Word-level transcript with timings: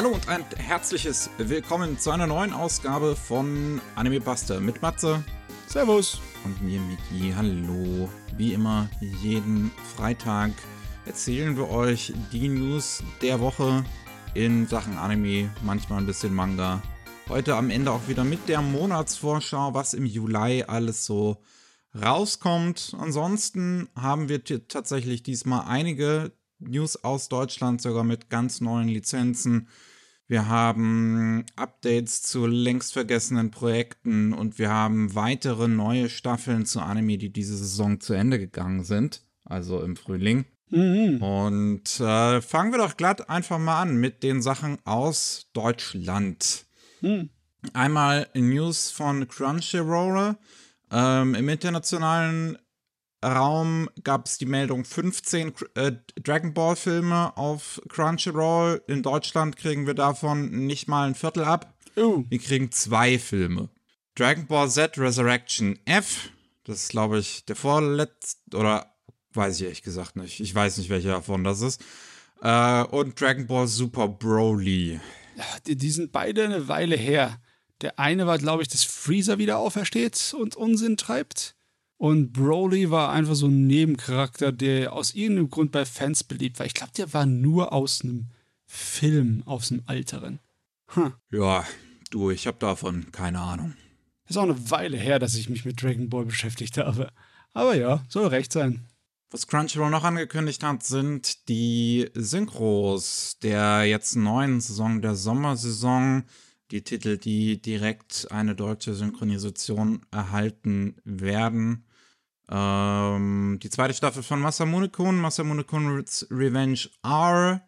Hallo 0.00 0.14
und 0.14 0.30
ein 0.30 0.46
herzliches 0.56 1.28
Willkommen 1.36 1.98
zu 1.98 2.10
einer 2.10 2.26
neuen 2.26 2.54
Ausgabe 2.54 3.14
von 3.14 3.82
Anime 3.96 4.18
Buster 4.18 4.58
mit 4.58 4.80
Matze. 4.80 5.22
Servus. 5.66 6.22
Und 6.42 6.62
mir, 6.62 6.80
Miki. 6.80 7.34
Hallo. 7.36 8.08
Wie 8.34 8.54
immer, 8.54 8.88
jeden 9.20 9.70
Freitag 9.94 10.52
erzählen 11.04 11.54
wir 11.54 11.68
euch 11.68 12.14
die 12.32 12.48
News 12.48 13.02
der 13.20 13.40
Woche 13.40 13.84
in 14.32 14.66
Sachen 14.68 14.96
Anime, 14.96 15.50
manchmal 15.66 15.98
ein 15.98 16.06
bisschen 16.06 16.34
Manga. 16.34 16.80
Heute 17.28 17.56
am 17.56 17.68
Ende 17.68 17.90
auch 17.90 18.08
wieder 18.08 18.24
mit 18.24 18.48
der 18.48 18.62
Monatsvorschau, 18.62 19.74
was 19.74 19.92
im 19.92 20.06
Juli 20.06 20.64
alles 20.66 21.04
so 21.04 21.42
rauskommt. 21.94 22.96
Ansonsten 22.98 23.90
haben 23.94 24.30
wir 24.30 24.42
tatsächlich 24.66 25.22
diesmal 25.22 25.66
einige 25.68 26.32
News 26.58 27.04
aus 27.04 27.28
Deutschland, 27.28 27.82
sogar 27.82 28.04
mit 28.04 28.30
ganz 28.30 28.62
neuen 28.62 28.88
Lizenzen. 28.88 29.68
Wir 30.30 30.46
haben 30.46 31.44
Updates 31.56 32.22
zu 32.22 32.46
längst 32.46 32.92
vergessenen 32.92 33.50
Projekten 33.50 34.32
und 34.32 34.60
wir 34.60 34.70
haben 34.70 35.16
weitere 35.16 35.66
neue 35.66 36.08
Staffeln 36.08 36.66
zu 36.66 36.78
Anime, 36.78 37.18
die 37.18 37.32
diese 37.32 37.56
Saison 37.56 37.98
zu 37.98 38.12
Ende 38.12 38.38
gegangen 38.38 38.84
sind, 38.84 39.24
also 39.44 39.82
im 39.82 39.96
Frühling. 39.96 40.44
Mhm. 40.68 41.20
Und 41.20 41.98
äh, 41.98 42.40
fangen 42.40 42.70
wir 42.70 42.78
doch 42.78 42.96
glatt 42.96 43.28
einfach 43.28 43.58
mal 43.58 43.82
an 43.82 43.96
mit 43.96 44.22
den 44.22 44.40
Sachen 44.40 44.78
aus 44.84 45.48
Deutschland. 45.52 46.64
Mhm. 47.00 47.30
Einmal 47.72 48.28
News 48.32 48.92
von 48.92 49.26
Crunchyroll. 49.26 50.36
Ähm, 50.92 51.34
Im 51.34 51.48
internationalen 51.48 52.56
Raum 53.24 53.88
gab 54.02 54.26
es 54.26 54.38
die 54.38 54.46
Meldung 54.46 54.84
15 54.84 55.52
äh, 55.74 55.92
Dragon 56.22 56.54
Ball 56.54 56.76
Filme 56.76 57.36
auf 57.36 57.80
Crunchyroll. 57.88 58.82
In 58.86 59.02
Deutschland 59.02 59.56
kriegen 59.56 59.86
wir 59.86 59.94
davon 59.94 60.66
nicht 60.66 60.88
mal 60.88 61.06
ein 61.06 61.14
Viertel 61.14 61.44
ab. 61.44 61.74
Uh. 61.96 62.24
Wir 62.28 62.38
kriegen 62.38 62.72
zwei 62.72 63.18
Filme. 63.18 63.68
Dragon 64.14 64.46
Ball 64.46 64.70
Z 64.70 64.98
Resurrection 64.98 65.78
F, 65.84 66.30
das 66.64 66.82
ist 66.82 66.88
glaube 66.90 67.18
ich 67.18 67.44
der 67.44 67.56
vorletzte, 67.56 68.56
oder 68.56 68.94
weiß 69.34 69.56
ich 69.56 69.64
ehrlich 69.64 69.82
gesagt 69.82 70.16
nicht. 70.16 70.40
Ich 70.40 70.54
weiß 70.54 70.78
nicht, 70.78 70.90
welcher 70.90 71.10
davon 71.10 71.44
das 71.44 71.60
ist. 71.60 71.82
Äh, 72.42 72.82
und 72.84 73.20
Dragon 73.20 73.46
Ball 73.46 73.66
Super 73.66 74.08
Broly. 74.08 75.00
Die, 75.66 75.76
die 75.76 75.90
sind 75.90 76.12
beide 76.12 76.44
eine 76.44 76.68
Weile 76.68 76.96
her. 76.96 77.40
Der 77.82 77.98
eine 77.98 78.26
war, 78.26 78.38
glaube 78.38 78.62
ich, 78.62 78.68
dass 78.68 78.84
Freezer 78.84 79.38
wieder 79.38 79.58
aufersteht 79.58 80.34
und 80.38 80.56
Unsinn 80.56 80.96
treibt. 80.96 81.54
Und 82.00 82.32
Broly 82.32 82.90
war 82.90 83.12
einfach 83.12 83.34
so 83.34 83.46
ein 83.46 83.66
Nebencharakter, 83.66 84.52
der 84.52 84.94
aus 84.94 85.14
irgendeinem 85.14 85.50
Grund 85.50 85.70
bei 85.70 85.84
Fans 85.84 86.24
beliebt 86.24 86.58
war. 86.58 86.64
Ich 86.64 86.72
glaube, 86.72 86.92
der 86.96 87.12
war 87.12 87.26
nur 87.26 87.74
aus 87.74 88.00
einem 88.00 88.28
Film, 88.64 89.42
aus 89.44 89.70
einem 89.70 89.82
Alteren. 89.84 90.38
Hm. 90.94 91.12
Ja, 91.30 91.66
du, 92.10 92.30
ich 92.30 92.46
habe 92.46 92.56
davon 92.58 93.12
keine 93.12 93.40
Ahnung. 93.40 93.74
Ist 94.26 94.38
auch 94.38 94.44
eine 94.44 94.70
Weile 94.70 94.96
her, 94.96 95.18
dass 95.18 95.34
ich 95.34 95.50
mich 95.50 95.66
mit 95.66 95.82
Dragon 95.82 96.08
Ball 96.08 96.24
beschäftigt 96.24 96.78
habe. 96.78 97.12
Aber 97.52 97.76
ja, 97.76 98.02
soll 98.08 98.28
recht 98.28 98.50
sein. 98.50 98.86
Was 99.30 99.46
Crunchyroll 99.46 99.90
noch 99.90 100.04
angekündigt 100.04 100.62
hat, 100.62 100.82
sind 100.82 101.50
die 101.50 102.08
Synchros 102.14 103.36
der 103.42 103.84
jetzt 103.84 104.16
neuen 104.16 104.62
Saison, 104.62 105.02
der 105.02 105.16
Sommersaison. 105.16 106.24
Die 106.70 106.82
Titel, 106.82 107.18
die 107.18 107.60
direkt 107.60 108.28
eine 108.30 108.54
deutsche 108.54 108.94
Synchronisation 108.94 110.00
erhalten 110.10 110.96
werden. 111.04 111.84
Ähm, 112.50 113.58
die 113.62 113.70
zweite 113.70 113.94
Staffel 113.94 114.22
von 114.24 114.40
Masamune-kun, 114.40 115.20
Masamune-kun's 115.20 116.26
Revenge 116.30 116.90
R. 117.04 117.62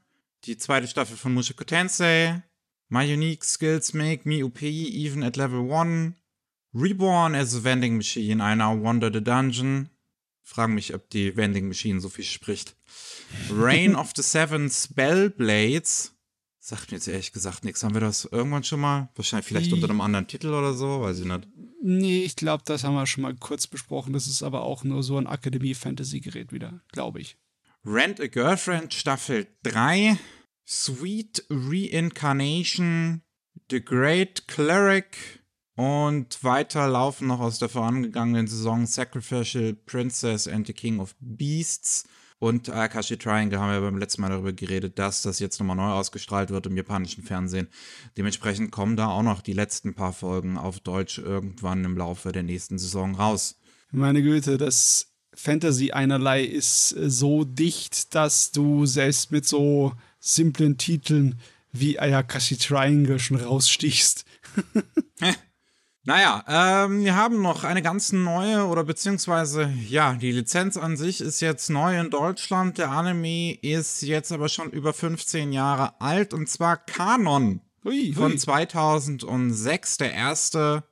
Die 0.45 0.57
zweite 0.57 0.89
Staffel 0.89 1.17
von 1.17 1.35
Mushoku 1.35 1.65
Tensei. 1.65 2.43
My 2.89 3.05
Unique 3.05 3.45
Skills 3.45 3.95
Make 3.95 4.29
Me 4.29 4.45
OP 4.45 4.61
Even 4.61 5.23
at 5.23 5.37
Level 5.37 5.73
1. 5.73 6.15
Reborn 6.75 7.35
as 7.35 7.55
a 7.55 7.63
Vending 7.63 7.97
Machine, 7.97 8.41
I 8.41 8.55
Now 8.57 8.75
Wander 8.75 9.11
the 9.13 9.23
Dungeon. 9.23 9.89
Fragen 10.43 10.75
mich, 10.75 10.93
ob 10.95 11.09
die 11.11 11.37
Vending 11.37 11.69
Machine 11.69 12.01
so 12.01 12.09
viel 12.09 12.25
spricht. 12.25 12.75
Reign 13.51 13.95
of 13.95 14.13
the 14.17 14.23
Seven 14.23 14.69
Spellblades. 14.69 16.13
Sagt 16.65 16.93
mir 16.93 16.99
jetzt 16.99 17.09
ehrlich 17.09 17.33
gesagt 17.33 17.65
nichts. 17.65 17.83
Haben 17.83 17.95
wir 17.95 18.01
das 18.01 18.25
irgendwann 18.25 18.63
schon 18.63 18.79
mal? 18.79 19.09
Wahrscheinlich 19.17 19.47
vielleicht 19.47 19.73
unter 19.73 19.91
einem 19.91 20.01
anderen 20.01 20.29
Titel 20.29 20.55
oder 20.55 20.75
so, 20.75 21.01
weiß 21.01 21.19
ich 21.19 21.25
nicht. 21.25 21.49
Nee, 21.83 22.23
ich 22.23 22.37
glaube, 22.37 22.63
das 22.65 22.85
haben 22.85 22.95
wir 22.95 23.05
schon 23.05 23.23
mal 23.23 23.35
kurz 23.35 23.67
besprochen. 23.67 24.13
Das 24.13 24.29
ist 24.29 24.45
aber 24.45 24.63
auch 24.63 24.85
nur 24.85 25.03
so 25.03 25.19
ein 25.19 25.27
Akademie-Fantasy-Gerät 25.27 26.53
wieder, 26.53 26.81
glaube 26.93 27.21
ich. 27.21 27.37
Rent 27.85 28.21
a 28.21 28.29
Girlfriend 28.29 28.95
Staffel 28.95 29.49
3. 29.65 30.17
Sweet 30.65 31.45
Reincarnation. 31.51 33.23
The 33.69 33.85
Great 33.85 34.47
Cleric. 34.47 35.43
Und 35.75 36.45
weiter 36.45 36.87
laufen 36.87 37.27
noch 37.27 37.41
aus 37.41 37.59
der 37.59 37.71
vorangegangenen 37.71 38.47
Saison 38.47 38.87
Sacrificial 38.87 39.75
Princess 39.75 40.47
and 40.47 40.69
the 40.69 40.73
King 40.73 41.01
of 41.01 41.17
Beasts. 41.19 42.05
Und 42.43 42.71
Akashi 42.71 43.17
Triangle 43.17 43.61
haben 43.61 43.71
wir 43.71 43.81
beim 43.83 43.99
letzten 43.99 44.21
Mal 44.21 44.31
darüber 44.31 44.53
geredet, 44.53 44.99
dass 44.99 45.23
das 45.23 45.39
jetzt 45.39 45.61
nochmal 45.61 45.77
neu 45.77 45.93
ausgestrahlt 45.93 46.51
wird 46.51 46.67
im 46.67 46.77
japanischen 46.77 47.23
Fernsehen. 47.23 47.69
Dementsprechend 48.17 48.73
kommen 48.73 48.97
da 48.97 49.11
auch 49.11 49.23
noch 49.23 49.43
die 49.43 49.53
letzten 49.53 49.95
paar 49.95 50.13
Folgen 50.13 50.59
auf 50.59 50.81
Deutsch 50.81 51.19
irgendwann 51.19 51.85
im 51.85 51.97
Laufe 51.97 52.33
der 52.33 52.43
nächsten 52.43 52.81
Saison 52.81 53.15
raus. 53.15 53.61
Meine 53.93 54.23
Güte, 54.23 54.59
das 54.59 55.13
Fantasy 55.33 55.93
einerlei 55.93 56.43
ist 56.43 56.89
so 56.89 57.45
dicht, 57.45 58.13
dass 58.13 58.51
du 58.51 58.87
selbst 58.87 59.31
mit 59.31 59.47
so 59.47 59.93
simplen 60.19 60.79
Titeln 60.79 61.39
wie 61.71 62.01
Ayakashi 62.01 62.57
Triangle 62.57 63.21
schon 63.21 63.37
rausstichst. 63.37 64.25
Naja, 66.05 66.45
ähm, 66.49 67.05
wir 67.05 67.15
haben 67.15 67.43
noch 67.43 67.63
eine 67.63 67.81
ganz 67.81 68.11
neue 68.11 68.67
oder 68.67 68.83
beziehungsweise, 68.83 69.73
ja, 69.89 70.15
die 70.15 70.33
Lizenz 70.33 70.77
an 70.77 70.97
sich 70.97 71.21
ist 71.21 71.41
jetzt 71.41 71.71
neu 71.71 71.97
in 71.97 72.11
Deutschland. 72.11 72.77
Der 72.79 72.91
Anime 72.91 73.55
ist 73.63 74.03
jetzt 74.03 74.33
aber 74.33 74.49
schon 74.49 74.71
über 74.71 74.93
15 74.93 75.53
Jahre 75.53 76.01
alt 76.01 76.35
und 76.35 76.49
zwar 76.49 76.77
Kanon 76.77 77.61
hui, 77.85 78.07
hui. 78.07 78.13
von 78.15 78.37
2006. 78.37 79.99
Der 79.99 80.13
erste, 80.13 80.83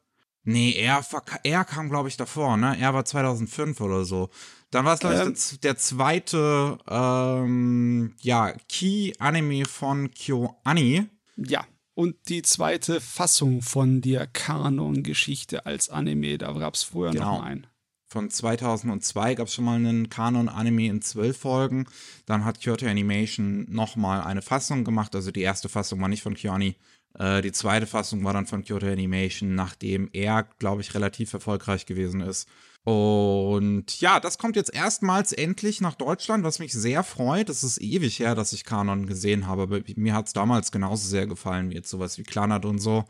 nee, 0.44 0.74
er, 0.74 1.04
er 1.42 1.64
kam, 1.64 1.90
glaube 1.90 2.08
ich, 2.08 2.16
davor, 2.16 2.56
ne? 2.56 2.78
Er 2.78 2.94
war 2.94 3.04
2005 3.04 3.80
oder 3.80 4.04
so. 4.04 4.30
Dann 4.70 4.84
war 4.84 4.94
es, 4.94 5.00
glaube 5.00 5.16
ähm, 5.16 5.34
ich, 5.34 5.58
der, 5.58 5.72
der 5.72 5.76
zweite, 5.76 6.78
ähm, 6.88 8.14
ja, 8.20 8.52
Key-Anime 8.68 9.64
von 9.64 10.12
KyoAni. 10.12 11.08
Ja 11.36 11.64
und 12.00 12.16
die 12.30 12.40
zweite 12.40 12.98
Fassung 12.98 13.60
von 13.60 14.00
der 14.00 14.26
Kanon-Geschichte 14.26 15.66
als 15.66 15.90
Anime. 15.90 16.38
Da 16.38 16.50
gab 16.52 16.72
es 16.72 16.82
vorher 16.82 17.12
genau. 17.12 17.36
noch 17.36 17.44
einen. 17.44 17.66
Von 18.06 18.30
2002 18.30 19.34
gab 19.34 19.48
es 19.48 19.54
schon 19.54 19.66
mal 19.66 19.76
einen 19.76 20.08
Kanon-Anime 20.08 20.86
in 20.86 21.02
zwölf 21.02 21.36
Folgen. 21.36 21.86
Dann 22.24 22.46
hat 22.46 22.62
Kyoto 22.62 22.86
Animation 22.86 23.66
nochmal 23.68 24.22
eine 24.22 24.40
Fassung 24.40 24.84
gemacht. 24.84 25.14
Also 25.14 25.30
die 25.30 25.42
erste 25.42 25.68
Fassung 25.68 26.00
war 26.00 26.08
nicht 26.08 26.22
von 26.22 26.34
Kyoani. 26.34 26.76
Äh, 27.18 27.42
die 27.42 27.52
zweite 27.52 27.86
Fassung 27.86 28.24
war 28.24 28.32
dann 28.32 28.46
von 28.46 28.64
Kyoto 28.64 28.86
Animation, 28.86 29.54
nachdem 29.54 30.08
er, 30.12 30.44
glaube 30.58 30.82
ich, 30.82 30.94
relativ 30.94 31.32
erfolgreich 31.32 31.86
gewesen 31.86 32.20
ist. 32.20 32.48
Und 32.82 34.00
ja, 34.00 34.20
das 34.20 34.38
kommt 34.38 34.56
jetzt 34.56 34.72
erstmals 34.72 35.32
endlich 35.32 35.82
nach 35.82 35.94
Deutschland, 35.94 36.44
was 36.44 36.58
mich 36.60 36.72
sehr 36.72 37.02
freut. 37.02 37.50
Es 37.50 37.62
ist 37.62 37.80
ewig 37.80 38.18
her, 38.18 38.34
dass 38.34 38.54
ich 38.54 38.64
Kanon 38.64 39.06
gesehen 39.06 39.46
habe, 39.46 39.62
aber 39.62 39.80
mir 39.96 40.14
hat 40.14 40.28
es 40.28 40.32
damals 40.32 40.72
genauso 40.72 41.06
sehr 41.06 41.26
gefallen 41.26 41.70
wie 41.70 41.74
jetzt 41.74 41.90
sowas 41.90 42.16
wie 42.16 42.22
Klanat 42.22 42.64
und 42.64 42.78
so. 42.78 43.04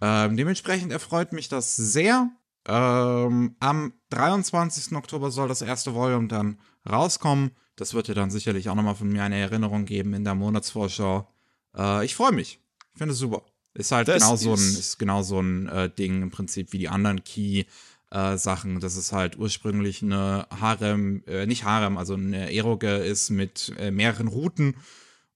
Ähm, 0.00 0.36
dementsprechend 0.36 0.92
erfreut 0.92 1.32
mich 1.32 1.48
das 1.48 1.74
sehr. 1.74 2.30
Ähm, 2.68 3.56
am 3.58 3.92
23. 4.10 4.96
Oktober 4.96 5.32
soll 5.32 5.48
das 5.48 5.62
erste 5.62 5.94
Volume 5.94 6.28
dann 6.28 6.60
rauskommen. 6.88 7.50
Das 7.74 7.94
wird 7.94 8.06
dir 8.06 8.14
dann 8.14 8.30
sicherlich 8.30 8.68
auch 8.68 8.76
nochmal 8.76 8.94
von 8.94 9.08
mir 9.08 9.24
eine 9.24 9.38
Erinnerung 9.38 9.84
geben 9.84 10.14
in 10.14 10.22
der 10.22 10.36
Monatsvorschau. 10.36 11.28
Äh, 11.76 12.04
ich 12.04 12.14
freue 12.14 12.32
mich. 12.32 12.61
Ich 12.94 12.98
finde 12.98 13.12
es 13.12 13.18
super. 13.18 13.42
Ist 13.74 13.92
halt 13.92 14.08
das 14.08 14.22
genau 14.22 14.36
so 14.36 14.52
ein, 14.52 14.58
ist 14.58 14.98
genau 14.98 15.22
so 15.22 15.40
ein 15.40 15.68
äh, 15.68 15.90
Ding 15.90 16.22
im 16.22 16.30
Prinzip 16.30 16.72
wie 16.72 16.78
die 16.78 16.88
anderen 16.88 17.24
Key- 17.24 17.64
äh, 18.10 18.36
Sachen. 18.36 18.80
Das 18.80 18.96
ist 18.96 19.12
halt 19.12 19.38
ursprünglich 19.38 20.02
eine 20.02 20.46
Harem, 20.50 21.24
äh, 21.26 21.46
nicht 21.46 21.64
Harem, 21.64 21.96
also 21.96 22.14
eine 22.14 22.54
Eroge 22.54 22.96
ist 22.96 23.30
mit 23.30 23.72
äh, 23.78 23.90
mehreren 23.90 24.28
Routen. 24.28 24.76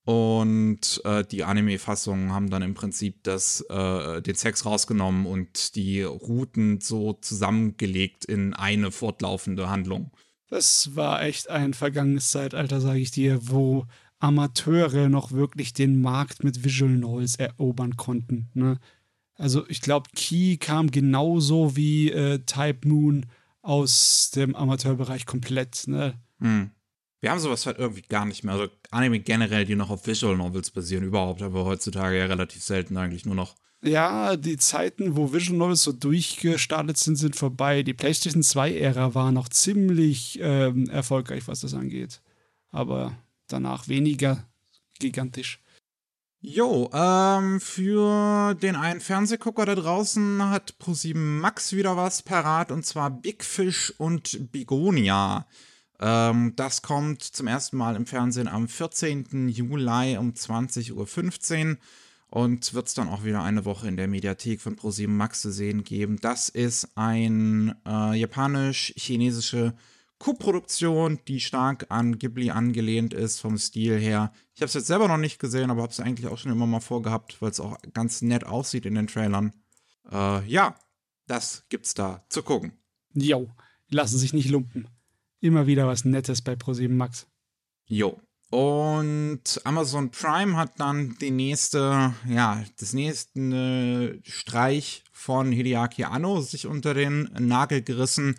Und 0.03 1.01
äh, 1.03 1.25
die 1.25 1.43
Anime-Fassungen 1.43 2.31
haben 2.31 2.49
dann 2.49 2.61
im 2.61 2.75
Prinzip 2.75 3.23
das, 3.23 3.61
äh, 3.69 4.21
den 4.21 4.35
Sex 4.35 4.63
rausgenommen 4.65 5.25
und 5.25 5.75
die 5.75 6.03
Routen 6.03 6.79
so 6.79 7.13
zusammengelegt 7.13 8.23
in 8.23 8.53
eine 8.53 8.91
fortlaufende 8.91 9.69
Handlung. 9.69 10.11
Das 10.49 10.95
war 10.95 11.23
echt 11.23 11.49
ein 11.49 11.73
vergangenes 11.73 12.29
Zeitalter, 12.29 12.79
sage 12.79 12.99
ich 12.99 13.11
dir, 13.11 13.49
wo 13.49 13.85
Amateure 14.19 15.09
noch 15.09 15.31
wirklich 15.31 15.73
den 15.73 16.01
Markt 16.01 16.43
mit 16.43 16.63
Visual 16.63 16.91
Noise 16.91 17.39
erobern 17.39 17.97
konnten. 17.97 18.49
Ne? 18.53 18.79
Also 19.35 19.67
ich 19.69 19.81
glaube, 19.81 20.09
Key 20.15 20.57
kam 20.57 20.89
genauso 20.89 21.75
wie 21.75 22.11
äh, 22.11 22.39
Type 22.39 22.87
Moon 22.87 23.25
aus 23.61 24.31
dem 24.35 24.55
Amateurbereich 24.55 25.25
komplett. 25.25 25.87
Ne? 25.87 26.15
Mhm. 26.39 26.71
Wir 27.19 27.31
haben 27.31 27.39
sowas 27.39 27.65
halt 27.65 27.79
irgendwie 27.79 28.03
gar 28.03 28.25
nicht 28.25 28.43
mehr. 28.43 28.53
Also 28.53 28.67
Anime 28.91 29.19
generell, 29.19 29.65
die 29.65 29.75
noch 29.75 29.89
auf 29.89 30.05
Visual 30.07 30.37
Novels 30.37 30.71
basieren, 30.71 31.03
überhaupt, 31.03 31.41
aber 31.41 31.65
heutzutage 31.65 32.17
ja 32.17 32.25
relativ 32.25 32.63
selten 32.63 32.97
eigentlich 32.97 33.25
nur 33.25 33.35
noch. 33.35 33.55
Ja, 33.83 34.35
die 34.37 34.57
Zeiten, 34.57 35.15
wo 35.15 35.33
Visual 35.33 35.57
Novels 35.57 35.83
so 35.83 35.91
durchgestartet 35.91 36.97
sind, 36.97 37.15
sind 37.15 37.35
vorbei. 37.35 37.83
Die 37.83 37.93
PlayStation 37.93 38.41
2-Ära 38.41 39.13
war 39.13 39.31
noch 39.31 39.49
ziemlich 39.49 40.39
ähm, 40.41 40.89
erfolgreich, 40.89 41.47
was 41.47 41.61
das 41.61 41.73
angeht. 41.75 42.21
Aber 42.71 43.15
danach 43.47 43.87
weniger 43.87 44.47
gigantisch. 44.99 45.61
Jo, 46.39 46.89
ähm, 46.93 47.59
für 47.59 48.53
den 48.53 48.75
einen 48.75 49.01
Fernsehgucker 49.01 49.65
da 49.65 49.75
draußen 49.75 50.49
hat 50.49 50.77
ProSieben 50.77 51.39
Max 51.39 51.73
wieder 51.73 51.97
was 51.97 52.21
parat 52.21 52.71
und 52.71 52.85
zwar 52.85 53.09
Big 53.09 53.43
Fish 53.43 53.91
und 53.97 54.51
Bigonia. 54.51 55.47
Ähm, 55.99 56.53
das 56.55 56.83
kommt 56.83 57.23
zum 57.23 57.47
ersten 57.47 57.77
Mal 57.77 57.95
im 57.95 58.05
Fernsehen 58.05 58.47
am 58.47 58.67
14. 58.67 59.49
Juli 59.49 60.17
um 60.17 60.33
20.15 60.33 61.71
Uhr 61.71 61.77
und 62.29 62.73
wird 62.73 62.87
es 62.87 62.93
dann 62.93 63.09
auch 63.09 63.23
wieder 63.23 63.41
eine 63.41 63.65
Woche 63.65 63.87
in 63.87 63.97
der 63.97 64.07
Mediathek 64.07 64.61
von 64.61 64.75
ProSieben 64.75 65.17
Max 65.17 65.41
zu 65.41 65.51
sehen 65.51 65.83
geben. 65.83 66.17
Das 66.21 66.49
ist 66.49 66.89
ein 66.95 67.73
äh, 67.85 68.15
japanisch-chinesische 68.15 69.73
Co-Produktion, 70.19 71.19
die 71.27 71.39
stark 71.39 71.85
an 71.89 72.17
Ghibli 72.17 72.49
angelehnt 72.49 73.13
ist 73.13 73.39
vom 73.39 73.57
Stil 73.57 73.99
her. 73.99 74.31
Ich 74.55 74.61
habe 74.61 74.67
es 74.67 74.73
jetzt 74.73 74.87
selber 74.87 75.07
noch 75.07 75.17
nicht 75.17 75.39
gesehen, 75.39 75.69
aber 75.69 75.83
habe 75.83 75.91
es 75.91 75.99
eigentlich 75.99 76.27
auch 76.27 76.37
schon 76.37 76.51
immer 76.51 76.65
mal 76.65 76.79
vorgehabt, 76.79 77.41
weil 77.41 77.51
es 77.51 77.59
auch 77.59 77.77
ganz 77.93 78.21
nett 78.21 78.43
aussieht 78.43 78.85
in 78.85 78.95
den 78.95 79.07
Trailern. 79.07 79.53
Äh, 80.11 80.45
ja, 80.47 80.75
das 81.27 81.65
gibt's 81.69 81.93
da 81.93 82.25
zu 82.29 82.41
gucken. 82.41 82.73
Jo, 83.13 83.49
lassen 83.89 84.17
sich 84.17 84.33
nicht 84.33 84.49
lumpen. 84.49 84.87
Immer 85.39 85.67
wieder 85.67 85.87
was 85.87 86.03
Nettes 86.03 86.41
bei 86.41 86.55
ProSieben 86.55 86.97
Max. 86.97 87.27
Jo. 87.85 88.19
Und 88.49 89.61
Amazon 89.65 90.09
Prime 90.09 90.55
hat 90.55 90.79
dann 90.79 91.17
die 91.19 91.31
nächste, 91.31 92.13
ja, 92.27 92.63
das 92.79 92.93
nächste 92.93 94.19
Streich 94.23 95.03
von 95.11 95.51
Hideaki 95.51 96.05
Anno 96.05 96.39
sich 96.39 96.65
unter 96.65 96.93
den 96.93 97.29
Nagel 97.37 97.81
gerissen 97.81 98.37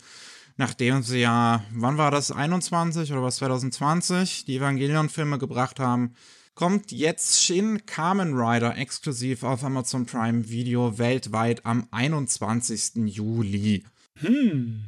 nachdem 0.59 1.03
sie 1.03 1.21
ja, 1.21 1.65
wann 1.73 1.97
war 1.97 2.11
das, 2.11 2.31
21 2.31 3.11
oder 3.13 3.23
was, 3.23 3.37
2020, 3.37 4.45
die 4.45 4.57
Evangelion-Filme 4.57 5.39
gebracht 5.39 5.81
haben, 5.81 6.15
kommt 6.55 6.91
jetzt 6.91 7.43
Shin 7.43 7.87
Kamen 7.87 8.35
Rider 8.35 8.77
exklusiv 8.77 9.45
auf 9.45 9.63
Amazon 9.65 10.05
Prime 10.05 10.49
Video 10.49 10.99
weltweit 10.99 11.65
am 11.65 11.87
21. 11.93 13.07
Juli. 13.07 13.85
Hm. 14.17 14.85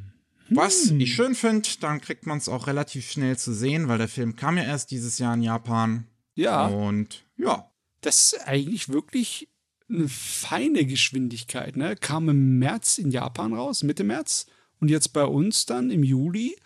Was 0.50 0.90
ich 0.90 1.14
schön 1.14 1.36
finde, 1.36 1.68
dann 1.80 2.00
kriegt 2.00 2.26
man 2.26 2.38
es 2.38 2.48
auch 2.48 2.66
relativ 2.66 3.08
schnell 3.08 3.38
zu 3.38 3.54
sehen, 3.54 3.86
weil 3.86 3.98
der 3.98 4.08
Film 4.08 4.34
kam 4.34 4.56
ja 4.56 4.64
erst 4.64 4.90
dieses 4.90 5.18
Jahr 5.18 5.34
in 5.34 5.42
Japan. 5.42 6.08
Ja. 6.34 6.66
Und 6.66 7.24
ja. 7.36 7.70
Das 8.00 8.32
ist 8.32 8.48
eigentlich 8.48 8.88
wirklich 8.88 9.48
eine 9.88 10.08
feine 10.08 10.84
Geschwindigkeit, 10.86 11.76
ne? 11.76 11.94
Kam 11.94 12.28
im 12.28 12.58
März 12.58 12.98
in 12.98 13.12
Japan 13.12 13.52
raus, 13.52 13.84
Mitte 13.84 14.02
März. 14.02 14.46
Und 14.80 14.90
jetzt 14.90 15.12
bei 15.12 15.24
uns 15.24 15.66
dann 15.66 15.90
im 15.90 16.02
Juli, 16.02 16.56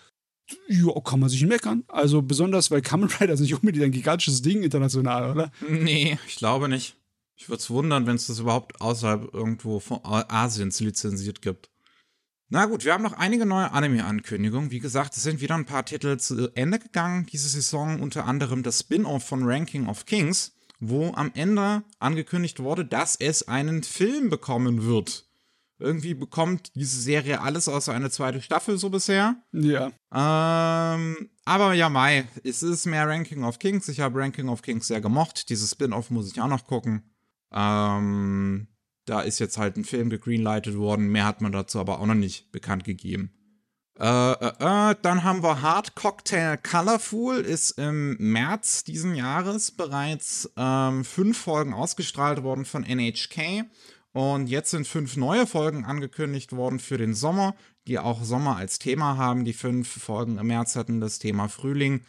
ja, 0.69 0.93
kann 1.05 1.21
man 1.21 1.29
sich 1.29 1.41
nicht 1.41 1.51
meckern. 1.51 1.85
Also 1.89 2.23
besonders, 2.23 2.71
weil 2.71 2.83
Kamen 2.83 3.09
Rider 3.09 3.35
ist 3.35 3.41
nicht 3.41 3.55
unbedingt 3.55 3.85
ein 3.85 3.93
gigantisches 3.93 4.43
Ding 4.43 4.63
international, 4.63 5.31
oder? 5.31 5.53
Nee, 5.69 6.19
ich 6.27 6.37
glaube 6.37 6.69
nicht. 6.69 6.97
Ich 7.37 7.49
würde 7.49 7.61
es 7.61 7.71
wundern, 7.71 8.07
wenn 8.07 8.17
es 8.17 8.29
das 8.29 8.39
überhaupt 8.39 8.81
außerhalb 8.81 9.35
irgendwo 9.35 9.81
von 9.81 10.01
Asiens 10.05 10.81
lizenziert 10.81 11.43
gibt. 11.43 11.71
Na 12.49 12.67
gut, 12.67 12.85
wir 12.85 12.93
haben 12.93 13.03
noch 13.03 13.15
einige 13.15 13.47
neue 13.47 13.73
Anime-Ankündigungen. 13.73 14.71
Wie 14.71 14.79
gesagt, 14.79 15.17
es 15.17 15.23
sind 15.23 15.41
wieder 15.41 15.57
ein 15.57 15.65
paar 15.65 15.85
Titel 15.85 16.19
zu 16.19 16.51
Ende 16.55 16.79
gegangen 16.79 17.27
diese 17.27 17.49
Saison, 17.49 18.01
unter 18.01 18.27
anderem 18.27 18.63
das 18.63 18.81
Spin-off 18.81 19.25
von 19.25 19.43
Ranking 19.45 19.89
of 19.89 20.07
Kings, 20.07 20.53
wo 20.79 21.13
am 21.15 21.33
Ende 21.35 21.83
angekündigt 21.99 22.61
wurde, 22.61 22.85
dass 22.85 23.17
es 23.17 23.49
einen 23.49 23.83
Film 23.83 24.31
bekommen 24.31 24.85
wird. 24.85 25.24
Irgendwie 25.85 26.15
bekommt 26.15 26.75
diese 26.75 27.01
Serie 27.01 27.41
alles 27.41 27.69
außer 27.69 27.93
eine 27.93 28.11
zweite 28.11 28.41
Staffel 28.41 28.79
so 28.79 28.91
bisher. 28.91 29.37
Ja. 29.53 29.93
Ähm, 30.13 31.29
aber 31.45 31.75
ja, 31.75 31.89
Mai, 31.89 32.27
es 32.43 32.63
ist 32.63 32.87
mehr 32.87 33.07
Ranking 33.07 33.45
of 33.45 33.59
Kings. 33.59 33.89
Ich 33.89 34.01
habe 34.01 34.19
Ranking 34.19 34.49
of 34.49 34.63
Kings 34.63 34.87
sehr 34.87 35.01
gemocht. 35.01 35.51
Dieses 35.51 35.71
Spin-off 35.73 36.11
muss 36.11 36.33
ich 36.33 36.41
auch 36.41 36.49
noch 36.49 36.67
gucken. 36.67 37.03
Ähm, 37.53 38.69
da 39.05 39.21
ist 39.21 39.39
jetzt 39.39 39.59
halt 39.59 39.77
ein 39.77 39.85
Film 39.85 40.09
gegreenlightet 40.09 40.77
worden. 40.77 41.09
Mehr 41.13 41.27
hat 41.27 41.41
man 41.43 41.53
dazu 41.53 41.79
aber 41.79 42.01
auch 42.01 42.07
noch 42.07 42.15
nicht 42.15 42.51
bekannt 42.51 42.85
gegeben. 42.85 43.31
Äh, 43.99 44.33
äh, 44.33 44.91
äh, 44.91 44.97
dann 45.03 45.23
haben 45.23 45.43
wir 45.45 45.63
Hard 45.63 45.95
Cocktail 45.95 46.57
Colorful, 46.57 47.37
ist 47.37 47.79
im 47.79 48.17
März 48.19 48.83
diesen 48.83 49.15
Jahres 49.15 49.71
bereits 49.71 50.51
ähm, 50.57 51.05
fünf 51.05 51.39
Folgen 51.39 51.73
ausgestrahlt 51.73 52.43
worden 52.43 52.65
von 52.65 52.83
NHK. 52.83 53.67
Und 54.15 54.47
jetzt 54.47 54.71
sind 54.71 54.87
fünf 54.87 55.17
neue 55.17 55.45
Folgen 55.45 55.85
angekündigt 55.85 56.53
worden 56.53 56.79
für 56.79 56.99
den 56.99 57.15
Sommer, 57.15 57.57
die 57.89 57.99
auch 57.99 58.23
Sommer 58.23 58.57
als 58.57 58.79
Thema 58.79 59.17
haben. 59.17 59.45
Die 59.45 59.53
fünf 59.53 59.89
Folgen 59.89 60.39
im 60.39 60.47
März 60.47 60.77
hatten 60.77 61.01
das 61.01 61.19
Thema 61.19 61.49
Frühling. 61.49 62.03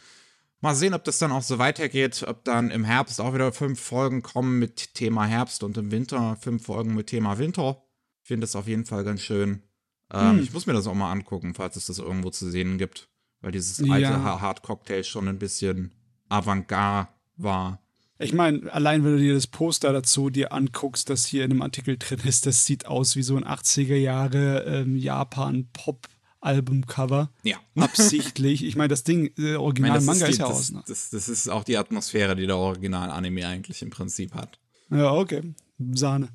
Mal 0.60 0.76
sehen, 0.76 0.94
ob 0.94 1.02
das 1.02 1.18
dann 1.18 1.32
auch 1.32 1.42
so 1.42 1.58
weitergeht, 1.58 2.24
ob 2.28 2.44
dann 2.44 2.70
im 2.70 2.84
Herbst 2.84 3.20
auch 3.20 3.34
wieder 3.34 3.52
fünf 3.52 3.80
Folgen 3.80 4.22
kommen 4.22 4.60
mit 4.60 4.94
Thema 4.94 5.26
Herbst 5.26 5.64
und 5.64 5.76
im 5.78 5.90
Winter 5.90 6.36
fünf 6.40 6.66
Folgen 6.66 6.94
mit 6.94 7.08
Thema 7.08 7.38
Winter. 7.38 7.82
Ich 8.22 8.28
finde 8.28 8.44
das 8.44 8.54
auf 8.54 8.68
jeden 8.68 8.84
Fall 8.84 9.02
ganz 9.02 9.22
schön. 9.22 9.64
Ähm, 10.12 10.36
hm. 10.36 10.42
Ich 10.44 10.52
muss 10.52 10.66
mir 10.66 10.74
das 10.74 10.86
auch 10.86 10.94
mal 10.94 11.10
angucken, 11.10 11.54
falls 11.54 11.74
es 11.74 11.86
das 11.86 11.98
irgendwo 11.98 12.30
zu 12.30 12.48
sehen 12.48 12.78
gibt. 12.78 13.08
Weil 13.40 13.50
dieses 13.50 13.80
alte 13.80 14.02
ja. 14.02 14.40
Hard 14.40 14.62
Cocktail 14.62 15.02
schon 15.02 15.26
ein 15.26 15.40
bisschen 15.40 15.90
Avantgarde 16.28 17.08
war. 17.36 17.80
Ich 18.18 18.32
meine, 18.32 18.72
allein 18.72 19.04
wenn 19.04 19.12
du 19.12 19.18
dir 19.18 19.34
das 19.34 19.46
Poster 19.46 19.92
dazu 19.92 20.30
dir 20.30 20.52
anguckst, 20.52 21.10
das 21.10 21.26
hier 21.26 21.44
in 21.44 21.50
dem 21.50 21.62
Artikel 21.62 21.98
drin 21.98 22.20
ist, 22.24 22.46
das 22.46 22.64
sieht 22.64 22.86
aus 22.86 23.16
wie 23.16 23.22
so 23.22 23.36
ein 23.36 23.44
80er 23.44 23.96
Jahre 23.96 24.64
ähm, 24.64 24.96
Japan-Pop. 24.96 26.08
Albumcover. 26.40 27.30
Ja. 27.42 27.56
Absichtlich. 27.76 28.64
Ich 28.64 28.76
meine, 28.76 28.88
das 28.88 29.02
Ding, 29.02 29.32
äh, 29.36 29.56
Original 29.56 29.92
meine, 29.92 30.04
Manga 30.04 30.26
ist, 30.26 30.28
die, 30.28 30.32
ist 30.32 30.38
ja 30.38 30.48
das, 30.48 30.56
aus. 30.56 30.70
Ne? 30.70 30.84
Das, 30.86 31.10
das, 31.10 31.28
ist 31.28 31.48
auch 31.48 31.64
die 31.64 31.76
Atmosphäre, 31.76 32.36
die 32.36 32.46
der 32.46 32.56
Original-Anime 32.56 33.48
eigentlich 33.48 33.82
im 33.82 33.90
Prinzip 33.90 34.32
hat. 34.34 34.60
Ja, 34.90 35.12
okay. 35.12 35.42
Sahne. 35.78 36.28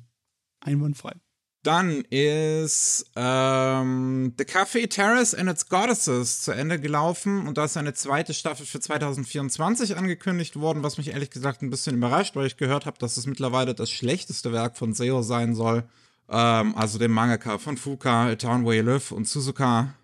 Einwandfrei. 0.60 1.14
Dann 1.62 2.00
ist 2.10 3.06
ähm, 3.14 4.34
The 4.36 4.44
Café 4.44 4.88
Terrace 4.88 5.32
and 5.32 5.48
its 5.48 5.68
Goddesses 5.68 6.40
zu 6.40 6.50
Ende 6.50 6.80
gelaufen 6.80 7.46
und 7.46 7.56
da 7.56 7.66
ist 7.66 7.76
eine 7.76 7.94
zweite 7.94 8.34
Staffel 8.34 8.66
für 8.66 8.80
2024 8.80 9.96
angekündigt 9.96 10.56
worden, 10.56 10.82
was 10.82 10.98
mich 10.98 11.10
ehrlich 11.10 11.30
gesagt 11.30 11.62
ein 11.62 11.70
bisschen 11.70 11.96
überrascht, 11.96 12.34
weil 12.34 12.46
ich 12.46 12.56
gehört 12.56 12.84
habe, 12.84 12.98
dass 12.98 13.16
es 13.16 13.26
mittlerweile 13.26 13.74
das 13.74 13.90
schlechteste 13.92 14.52
Werk 14.52 14.76
von 14.76 14.92
Seo 14.92 15.22
sein 15.22 15.54
soll. 15.54 15.84
Ähm, 16.28 16.74
also 16.74 16.98
dem 16.98 17.12
Mangaka 17.12 17.58
von 17.58 17.76
Fuka, 17.76 18.26
A 18.26 18.34
Town 18.34 18.64
Where 18.64 18.76
You 18.76 18.82
Live 18.82 19.12
und 19.12 19.28
Suzuka. 19.28 19.94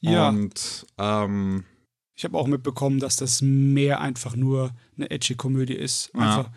Ja. 0.00 0.28
Und 0.28 0.86
ähm, 0.98 1.64
ich 2.14 2.24
habe 2.24 2.36
auch 2.36 2.46
mitbekommen, 2.46 2.98
dass 2.98 3.16
das 3.16 3.40
mehr 3.40 4.02
einfach 4.02 4.36
nur 4.36 4.72
eine 4.96 5.10
edgy 5.10 5.34
Komödie 5.34 5.76
ist. 5.76 6.14
Einfach 6.14 6.48
ja. 6.48 6.52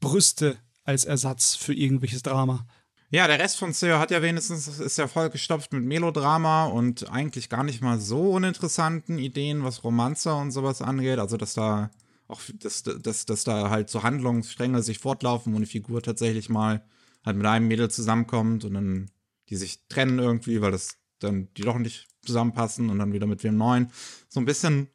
Brüste 0.00 0.56
als 0.84 1.04
Ersatz 1.04 1.54
für 1.56 1.74
irgendwelches 1.74 2.22
Drama. 2.22 2.66
Ja, 3.10 3.26
der 3.26 3.38
Rest 3.38 3.58
von 3.58 3.72
Seo 3.72 3.98
hat 3.98 4.10
ja 4.10 4.20
wenigstens, 4.20 4.68
ist 4.78 4.98
ja 4.98 5.08
voll 5.08 5.30
gestopft 5.30 5.72
mit 5.72 5.82
Melodrama 5.82 6.66
und 6.66 7.10
eigentlich 7.10 7.48
gar 7.48 7.64
nicht 7.64 7.80
mal 7.80 7.98
so 7.98 8.32
uninteressanten 8.32 9.18
Ideen, 9.18 9.64
was 9.64 9.82
Romanzer 9.82 10.36
und 10.36 10.50
sowas 10.50 10.82
angeht. 10.82 11.18
Also, 11.18 11.38
dass 11.38 11.54
da 11.54 11.90
auch, 12.26 12.42
dass, 12.54 12.82
dass, 12.82 13.24
dass 13.24 13.44
da 13.44 13.70
halt 13.70 13.88
so 13.88 14.02
Handlungsstränge 14.02 14.82
sich 14.82 14.98
fortlaufen, 14.98 15.54
wo 15.54 15.56
eine 15.56 15.66
Figur 15.66 16.02
tatsächlich 16.02 16.50
mal 16.50 16.84
halt 17.24 17.38
mit 17.38 17.46
einem 17.46 17.68
Mädel 17.68 17.90
zusammenkommt 17.90 18.64
und 18.64 18.74
dann 18.74 19.10
die 19.48 19.56
sich 19.56 19.86
trennen 19.88 20.18
irgendwie, 20.18 20.60
weil 20.60 20.72
das 20.72 20.98
dann 21.18 21.48
die 21.56 21.62
doch 21.62 21.78
nicht 21.78 22.06
zusammenpassen 22.26 22.90
und 22.90 22.98
dann 22.98 23.14
wieder 23.14 23.26
mit 23.26 23.42
wem 23.42 23.56
neuen. 23.56 23.90
So 24.28 24.40
ein 24.40 24.44
bisschen 24.44 24.88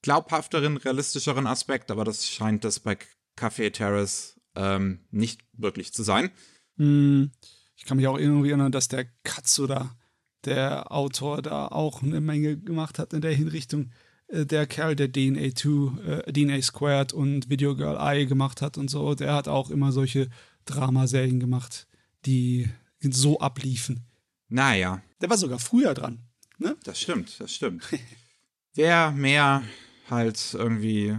glaubhafteren, 0.00 0.78
realistischeren 0.78 1.46
Aspekt, 1.46 1.90
aber 1.90 2.04
das 2.04 2.26
scheint 2.26 2.64
das 2.64 2.80
bei 2.80 2.96
Café 3.38 3.70
Terrace 3.70 4.40
ähm, 4.54 5.00
nicht 5.10 5.42
wirklich 5.52 5.92
zu 5.92 6.02
sein. 6.02 6.30
Hm. 6.78 7.30
Ich 7.78 7.84
kann 7.84 7.96
mich 7.96 8.08
auch 8.08 8.18
irgendwie 8.18 8.48
erinnern, 8.48 8.72
dass 8.72 8.88
der 8.88 9.06
Katsuda, 9.22 9.96
der 10.44 10.90
Autor, 10.90 11.42
da 11.42 11.68
auch 11.68 12.02
eine 12.02 12.20
Menge 12.20 12.58
gemacht 12.58 12.98
hat 12.98 13.12
in 13.12 13.20
der 13.20 13.32
Hinrichtung. 13.32 13.92
Äh, 14.26 14.46
der 14.46 14.66
Kerl, 14.66 14.96
der 14.96 15.10
DNA 15.10 15.54
2, 15.54 16.24
äh, 16.26 16.32
DNA 16.32 16.60
Squared 16.60 17.12
und 17.12 17.48
Video 17.48 17.76
Girl 17.76 17.96
Eye 17.96 18.26
gemacht 18.26 18.62
hat 18.62 18.78
und 18.78 18.90
so, 18.90 19.14
der 19.14 19.32
hat 19.32 19.46
auch 19.46 19.70
immer 19.70 19.92
solche 19.92 20.28
Dramaserien 20.64 21.38
gemacht, 21.38 21.86
die 22.26 22.68
so 23.00 23.38
abliefen. 23.38 24.04
Naja. 24.48 25.00
Der 25.20 25.30
war 25.30 25.38
sogar 25.38 25.60
früher 25.60 25.94
dran. 25.94 26.18
Ne? 26.58 26.76
Das 26.82 27.00
stimmt, 27.00 27.38
das 27.38 27.54
stimmt. 27.54 27.84
Wer 28.74 29.12
mehr 29.12 29.62
halt 30.10 30.52
irgendwie. 30.52 31.16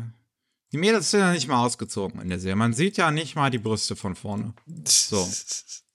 Die 0.74 0.78
Mädels 0.78 1.12
sind 1.12 1.22
ja 1.22 1.32
nicht 1.32 1.48
mal 1.48 1.64
ausgezogen 1.64 2.20
in 2.22 2.28
der 2.28 2.40
Serie. 2.40 2.58
Man 2.58 2.74
sieht 2.74 2.98
ja 2.98 3.12
nicht 3.12 3.36
mal 3.36 3.50
die 3.50 3.60
Brüste 3.60 3.96
von 3.96 4.16
vorne. 4.16 4.54
So. 4.86 5.26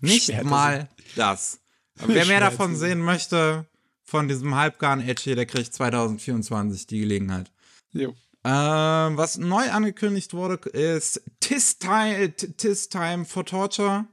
Nicht 0.00 0.44
mal 0.44 0.88
das. 1.16 1.60
Wer 1.94 2.26
mehr 2.26 2.40
davon 2.40 2.76
sehen 2.76 3.00
möchte, 3.00 3.66
von 4.02 4.28
diesem 4.28 4.54
halbgaren 4.54 5.00
Edgy, 5.00 5.34
der 5.34 5.46
kriegt 5.46 5.72
2024 5.72 6.86
die 6.86 7.00
Gelegenheit. 7.00 7.50
Jo. 7.92 8.14
Ähm, 8.44 9.16
was 9.16 9.38
neu 9.38 9.70
angekündigt 9.70 10.34
wurde, 10.34 10.56
ist 10.70 11.22
Tis 11.40 11.78
Time, 11.78 12.34
Tis 12.34 12.88
Time 12.88 13.24
for 13.24 13.46
Torture. 13.46 14.06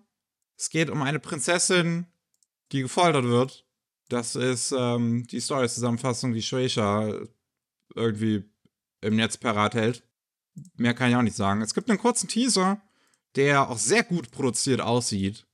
Es 0.57 0.69
geht 0.69 0.89
um 0.89 1.01
eine 1.01 1.19
Prinzessin, 1.19 2.05
die 2.71 2.81
gefoltert 2.81 3.25
wird. 3.25 3.65
Das 4.09 4.35
ist 4.35 4.73
ähm, 4.77 5.25
die 5.27 5.39
Story-Zusammenfassung, 5.39 6.33
die 6.33 6.41
Shueisha 6.41 7.11
irgendwie 7.95 8.43
im 9.01 9.15
Netz 9.15 9.37
parat 9.37 9.73
hält. 9.73 10.03
Mehr 10.75 10.93
kann 10.93 11.09
ich 11.09 11.15
auch 11.15 11.21
nicht 11.21 11.35
sagen. 11.35 11.61
Es 11.61 11.73
gibt 11.73 11.89
einen 11.89 11.99
kurzen 11.99 12.27
Teaser, 12.27 12.81
der 13.35 13.69
auch 13.69 13.77
sehr 13.77 14.03
gut 14.03 14.31
produziert 14.31 14.81
aussieht. 14.81 15.45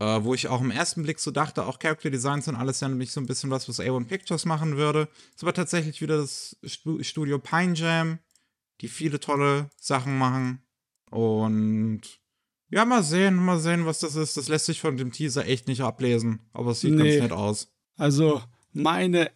Äh, 0.00 0.24
wo 0.24 0.32
ich 0.32 0.48
auch 0.48 0.62
im 0.62 0.70
ersten 0.70 1.02
Blick 1.02 1.18
so 1.18 1.30
dachte, 1.30 1.66
auch 1.66 1.78
Character 1.78 2.08
Designs 2.08 2.48
und 2.48 2.56
alles 2.56 2.80
ja 2.80 2.88
nämlich 2.88 3.12
so 3.12 3.20
ein 3.20 3.26
bisschen 3.26 3.50
was, 3.50 3.68
was 3.68 3.80
A1 3.80 4.06
Pictures 4.06 4.46
machen 4.46 4.78
würde. 4.78 5.08
Es 5.36 5.44
war 5.44 5.52
tatsächlich 5.52 6.00
wieder 6.00 6.16
das 6.16 6.56
Studio 6.64 7.38
Pine 7.38 7.74
Jam, 7.74 8.18
die 8.80 8.88
viele 8.88 9.20
tolle 9.20 9.68
Sachen 9.78 10.16
machen. 10.16 10.62
Und 11.10 12.00
ja, 12.70 12.86
mal 12.86 13.02
sehen, 13.02 13.34
mal 13.36 13.58
sehen, 13.60 13.84
was 13.84 13.98
das 13.98 14.16
ist. 14.16 14.38
Das 14.38 14.48
lässt 14.48 14.66
sich 14.66 14.80
von 14.80 14.96
dem 14.96 15.12
Teaser 15.12 15.46
echt 15.46 15.68
nicht 15.68 15.82
ablesen, 15.82 16.40
aber 16.54 16.70
es 16.70 16.80
sieht 16.80 16.92
nee. 16.92 17.18
ganz 17.18 17.22
nett 17.22 17.32
aus. 17.32 17.68
Also, 17.98 18.42
meine, 18.72 19.30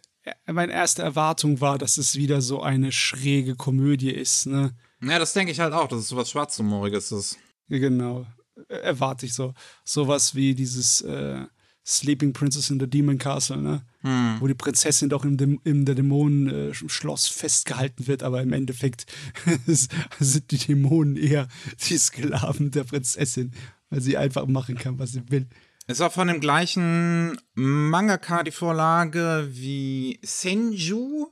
meine 0.47 0.73
erste 0.73 1.03
Erwartung 1.03 1.61
war, 1.61 1.77
dass 1.77 1.97
es 1.97 2.15
wieder 2.15 2.41
so 2.41 2.63
eine 2.63 2.91
schräge 2.91 3.55
Komödie 3.55 4.11
ist, 4.11 4.47
ne? 4.47 4.75
Ja, 5.01 5.19
das 5.19 5.33
denke 5.33 5.51
ich 5.51 5.59
halt 5.59 5.73
auch, 5.73 5.87
dass 5.87 5.99
es 5.99 6.07
so 6.07 6.15
was 6.15 6.31
Schwarzhumoriges 6.31 7.11
ist. 7.11 7.37
Genau. 7.69 8.25
Erwarte 8.69 9.25
ich 9.25 9.33
so. 9.33 9.53
Sowas 9.83 10.35
wie 10.35 10.55
dieses 10.55 11.01
äh, 11.01 11.45
Sleeping 11.85 12.33
Princess 12.33 12.71
in 12.71 12.79
the 12.79 12.89
Demon 12.89 13.19
Castle, 13.19 13.61
ne? 13.61 13.83
Hm. 14.01 14.37
Wo 14.39 14.47
die 14.47 14.55
Prinzessin 14.55 15.09
doch 15.09 15.23
im, 15.23 15.37
Däm 15.37 15.59
im 15.63 15.85
der 15.85 15.93
Dämonenschloss 15.93 17.29
äh, 17.29 17.33
festgehalten 17.33 18.07
wird, 18.07 18.23
aber 18.23 18.41
im 18.41 18.53
Endeffekt 18.53 19.05
sind 19.67 20.51
die 20.51 20.57
Dämonen 20.57 21.15
eher 21.15 21.47
die 21.87 21.97
Sklaven 21.97 22.71
der 22.71 22.85
Prinzessin, 22.85 23.51
weil 23.89 24.01
sie 24.01 24.17
einfach 24.17 24.47
machen 24.47 24.75
kann, 24.75 24.97
was 24.97 25.11
sie 25.11 25.29
will. 25.29 25.47
Ist 25.87 26.01
auch 26.01 26.11
von 26.11 26.27
dem 26.27 26.39
gleichen 26.39 27.39
Mangaka 27.53 28.41
die 28.41 28.51
Vorlage 28.51 29.47
wie 29.51 30.19
Senju, 30.23 31.27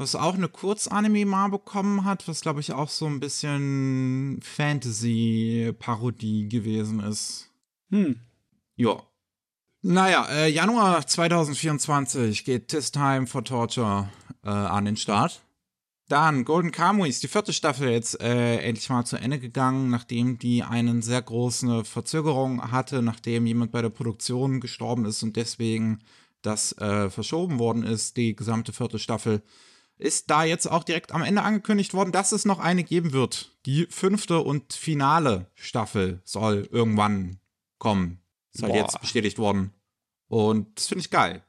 was 0.00 0.14
auch 0.14 0.34
eine 0.34 0.48
Kurzanime 0.48 1.26
mal 1.26 1.48
bekommen 1.48 2.06
hat, 2.06 2.26
was 2.26 2.40
glaube 2.40 2.60
ich 2.60 2.72
auch 2.72 2.88
so 2.88 3.04
ein 3.04 3.20
bisschen 3.20 4.40
Fantasy-Parodie 4.42 6.48
gewesen 6.48 7.00
ist. 7.00 7.50
Hm. 7.90 8.18
Ja. 8.76 9.02
Naja, 9.82 10.26
äh, 10.30 10.48
Januar 10.48 11.06
2024 11.06 12.46
geht 12.46 12.68
Tis 12.68 12.92
Time 12.92 13.26
for 13.26 13.44
Torture 13.44 14.08
äh, 14.42 14.48
an 14.48 14.86
den 14.86 14.96
Start. 14.96 15.42
Dann 16.08 16.46
Golden 16.46 16.72
Kamuy 16.72 17.10
ist 17.10 17.22
die 17.22 17.28
vierte 17.28 17.52
Staffel 17.52 17.90
jetzt 17.90 18.22
äh, 18.22 18.56
endlich 18.56 18.88
mal 18.88 19.04
zu 19.04 19.18
Ende 19.18 19.38
gegangen, 19.38 19.90
nachdem 19.90 20.38
die 20.38 20.62
eine 20.62 21.02
sehr 21.02 21.20
große 21.20 21.84
Verzögerung 21.84 22.72
hatte, 22.72 23.02
nachdem 23.02 23.44
jemand 23.44 23.70
bei 23.70 23.82
der 23.82 23.90
Produktion 23.90 24.60
gestorben 24.60 25.04
ist 25.04 25.22
und 25.22 25.36
deswegen 25.36 25.98
das 26.40 26.72
äh, 26.78 27.10
verschoben 27.10 27.58
worden 27.58 27.82
ist, 27.82 28.16
die 28.16 28.34
gesamte 28.34 28.72
vierte 28.72 28.98
Staffel. 28.98 29.42
Ist 30.00 30.30
da 30.30 30.44
jetzt 30.44 30.66
auch 30.66 30.82
direkt 30.82 31.12
am 31.12 31.22
Ende 31.22 31.42
angekündigt 31.42 31.92
worden, 31.92 32.10
dass 32.10 32.32
es 32.32 32.46
noch 32.46 32.58
eine 32.58 32.84
geben 32.84 33.12
wird. 33.12 33.54
Die 33.66 33.86
fünfte 33.90 34.40
und 34.40 34.72
finale 34.72 35.50
Staffel 35.54 36.22
soll 36.24 36.66
irgendwann 36.72 37.38
kommen. 37.78 38.22
Ist 38.54 38.62
halt 38.62 38.72
Boah. 38.72 38.78
jetzt 38.80 39.00
bestätigt 39.00 39.38
worden. 39.38 39.74
Und 40.28 40.78
das 40.78 40.86
finde 40.88 41.02
ich 41.02 41.10
geil. 41.10 41.44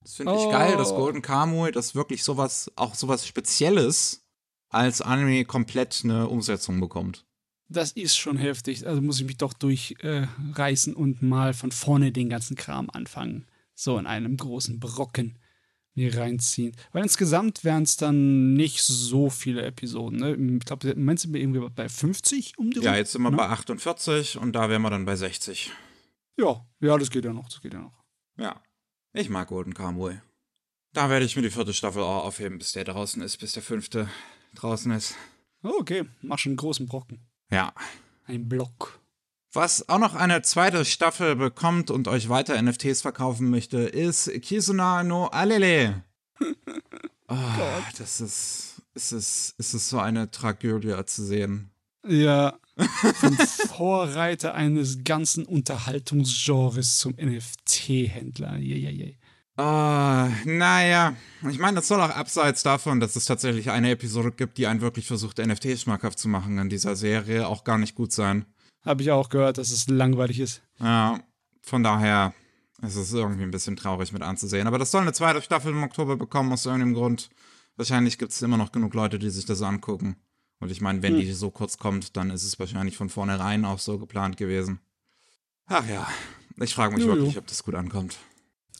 Das 0.00 0.14
finde 0.14 0.36
ich 0.36 0.42
oh. 0.42 0.50
geil, 0.50 0.76
dass 0.76 0.90
Golden 0.90 1.22
Kamuy 1.22 1.72
das 1.72 1.96
wirklich 1.96 2.22
sowas, 2.22 2.70
auch 2.76 2.94
sowas 2.94 3.26
Spezielles 3.26 4.24
als 4.68 5.02
Anime 5.02 5.44
komplett 5.44 6.02
eine 6.04 6.28
Umsetzung 6.28 6.78
bekommt. 6.78 7.26
Das 7.68 7.90
ist 7.90 8.16
schon 8.16 8.36
heftig. 8.36 8.86
Also 8.86 9.02
muss 9.02 9.18
ich 9.18 9.26
mich 9.26 9.38
doch 9.38 9.54
durchreißen 9.54 10.92
äh, 10.92 10.96
und 10.96 11.20
mal 11.20 11.52
von 11.52 11.72
vorne 11.72 12.12
den 12.12 12.30
ganzen 12.30 12.56
Kram 12.56 12.90
anfangen. 12.90 13.44
So 13.74 13.98
in 13.98 14.06
einem 14.06 14.36
großen 14.36 14.78
Brocken 14.78 15.36
mir 15.98 16.16
reinziehen. 16.16 16.74
Weil 16.92 17.02
insgesamt 17.02 17.64
wären 17.64 17.82
es 17.82 17.96
dann 17.96 18.54
nicht 18.54 18.82
so 18.82 19.30
viele 19.30 19.62
Episoden. 19.62 20.18
Ne? 20.18 20.56
Ich 20.58 20.64
glaube, 20.64 20.90
im 20.90 21.00
Moment 21.00 21.20
sind 21.20 21.32
wir 21.32 21.40
irgendwie 21.40 21.60
bei 21.74 21.88
50 21.88 22.58
um 22.58 22.70
die 22.70 22.80
Ja, 22.80 22.96
jetzt 22.96 23.12
sind 23.12 23.22
wir 23.22 23.30
ne? 23.30 23.36
bei 23.36 23.48
48 23.48 24.38
und 24.38 24.52
da 24.52 24.70
wären 24.70 24.82
wir 24.82 24.90
dann 24.90 25.04
bei 25.04 25.16
60. 25.16 25.72
Ja, 26.38 26.64
ja, 26.80 26.96
das 26.96 27.10
geht 27.10 27.24
ja 27.24 27.32
noch, 27.32 27.48
das 27.48 27.60
geht 27.60 27.74
ja 27.74 27.80
noch. 27.80 28.04
Ja. 28.38 28.62
Ich 29.12 29.28
mag 29.28 29.48
Golden 29.48 29.74
Kamuy. 29.74 30.20
Da 30.92 31.10
werde 31.10 31.24
ich 31.24 31.36
mir 31.36 31.42
die 31.42 31.50
vierte 31.50 31.74
Staffel 31.74 32.02
auch 32.02 32.24
aufheben, 32.24 32.58
bis 32.58 32.72
der 32.72 32.84
draußen 32.84 33.20
ist, 33.22 33.38
bis 33.38 33.52
der 33.52 33.62
fünfte 33.62 34.08
draußen 34.54 34.90
ist. 34.92 35.16
Okay, 35.62 36.04
mach 36.22 36.38
schon 36.38 36.50
einen 36.50 36.56
großen 36.56 36.86
Brocken. 36.86 37.26
Ja. 37.50 37.74
Ein 38.24 38.48
Block. 38.48 38.97
Was 39.52 39.88
auch 39.88 39.98
noch 39.98 40.14
eine 40.14 40.42
zweite 40.42 40.84
Staffel 40.84 41.34
bekommt 41.34 41.90
und 41.90 42.06
euch 42.06 42.28
weiter 42.28 42.60
NFTs 42.60 43.00
verkaufen 43.00 43.48
möchte, 43.48 43.78
ist 43.78 44.30
Kizuna 44.42 45.02
no 45.02 45.26
Alele. 45.26 46.04
oh, 47.28 47.34
das 47.96 48.20
ist, 48.20 48.82
ist 48.94 49.12
es, 49.12 49.54
ist 49.56 49.74
es 49.74 49.88
so 49.88 49.98
eine 49.98 50.30
Tragödie 50.30 50.94
zu 51.06 51.24
sehen. 51.24 51.70
Ja, 52.06 52.58
vom 53.14 53.36
Vorreiter 53.38 54.54
eines 54.54 55.02
ganzen 55.02 55.46
Unterhaltungsgenres 55.46 56.98
zum 56.98 57.14
NFT-Händler. 57.14 58.58
Yeah, 58.58 59.14
Uh, 59.60 60.30
naja, 60.44 61.16
ich 61.50 61.58
meine, 61.58 61.78
das 61.78 61.88
soll 61.88 62.00
auch 62.00 62.10
abseits 62.10 62.62
davon, 62.62 63.00
dass 63.00 63.16
es 63.16 63.24
tatsächlich 63.24 63.70
eine 63.70 63.90
Episode 63.90 64.30
gibt, 64.30 64.56
die 64.56 64.68
einen 64.68 64.80
wirklich 64.80 65.08
versucht, 65.08 65.38
NFTs 65.38 65.82
schmackhaft 65.82 66.20
zu 66.20 66.28
machen 66.28 66.58
in 66.58 66.68
dieser 66.68 66.94
Serie, 66.94 67.48
auch 67.48 67.64
gar 67.64 67.76
nicht 67.76 67.96
gut 67.96 68.12
sein. 68.12 68.46
Habe 68.84 69.02
ich 69.02 69.10
auch 69.10 69.28
gehört, 69.28 69.58
dass 69.58 69.70
es 69.70 69.88
langweilig 69.88 70.40
ist. 70.40 70.62
Ja, 70.78 71.20
von 71.62 71.82
daher 71.82 72.32
ist 72.82 72.96
es 72.96 73.12
irgendwie 73.12 73.42
ein 73.42 73.50
bisschen 73.50 73.76
traurig 73.76 74.12
mit 74.12 74.22
anzusehen. 74.22 74.66
Aber 74.66 74.78
das 74.78 74.90
soll 74.90 75.02
eine 75.02 75.12
zweite 75.12 75.42
Staffel 75.42 75.72
im 75.72 75.82
Oktober 75.82 76.16
bekommen, 76.16 76.52
aus 76.52 76.66
irgendeinem 76.66 76.94
Grund. 76.94 77.30
Wahrscheinlich 77.76 78.18
gibt 78.18 78.32
es 78.32 78.42
immer 78.42 78.56
noch 78.56 78.72
genug 78.72 78.94
Leute, 78.94 79.18
die 79.18 79.30
sich 79.30 79.46
das 79.46 79.62
angucken. 79.62 80.16
Und 80.60 80.70
ich 80.70 80.80
meine, 80.80 81.02
wenn 81.02 81.14
hm. 81.14 81.20
die 81.20 81.32
so 81.32 81.50
kurz 81.50 81.78
kommt, 81.78 82.16
dann 82.16 82.30
ist 82.30 82.44
es 82.44 82.58
wahrscheinlich 82.58 82.96
von 82.96 83.08
vornherein 83.08 83.64
auch 83.64 83.78
so 83.78 83.98
geplant 83.98 84.36
gewesen. 84.36 84.80
Ach 85.66 85.86
ja, 85.86 86.08
ich 86.60 86.74
frage 86.74 86.94
mich 86.94 87.04
jo, 87.04 87.14
wirklich, 87.14 87.38
ob 87.38 87.46
das 87.46 87.62
gut 87.62 87.74
ankommt. 87.74 88.16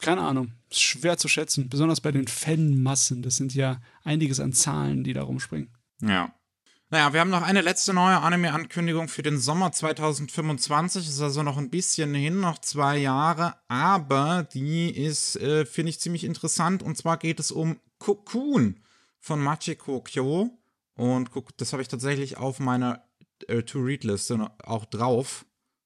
Keine 0.00 0.22
Ahnung. 0.22 0.52
Ist 0.70 0.80
schwer 0.80 1.18
zu 1.18 1.28
schätzen, 1.28 1.68
besonders 1.68 2.00
bei 2.00 2.12
den 2.12 2.28
Fanmassen. 2.28 3.22
Das 3.22 3.36
sind 3.36 3.54
ja 3.54 3.80
einiges 4.04 4.40
an 4.40 4.52
Zahlen, 4.52 5.04
die 5.04 5.12
da 5.12 5.22
rumspringen. 5.22 5.70
Ja. 6.00 6.32
Naja, 6.90 7.12
wir 7.12 7.20
haben 7.20 7.28
noch 7.28 7.42
eine 7.42 7.60
letzte 7.60 7.92
neue 7.92 8.18
Anime-Ankündigung 8.18 9.08
für 9.08 9.22
den 9.22 9.38
Sommer 9.38 9.72
2025. 9.72 11.06
Ist 11.06 11.20
also 11.20 11.42
noch 11.42 11.58
ein 11.58 11.68
bisschen 11.68 12.14
hin, 12.14 12.40
noch 12.40 12.58
zwei 12.60 12.96
Jahre. 12.96 13.56
Aber 13.68 14.48
die 14.54 14.90
ist, 14.96 15.36
äh, 15.36 15.66
finde 15.66 15.90
ich, 15.90 16.00
ziemlich 16.00 16.24
interessant. 16.24 16.82
Und 16.82 16.96
zwar 16.96 17.18
geht 17.18 17.40
es 17.40 17.50
um 17.50 17.78
Cocoon 17.98 18.80
von 19.20 19.38
Machiko 19.38 20.00
Kyo. 20.00 20.50
Und 20.94 21.30
guck, 21.30 21.54
das 21.58 21.72
habe 21.72 21.82
ich 21.82 21.88
tatsächlich 21.88 22.38
auf 22.38 22.58
meiner 22.58 23.04
äh, 23.48 23.62
To-Read-Liste 23.62 24.50
auch 24.64 24.86
drauf, 24.86 25.44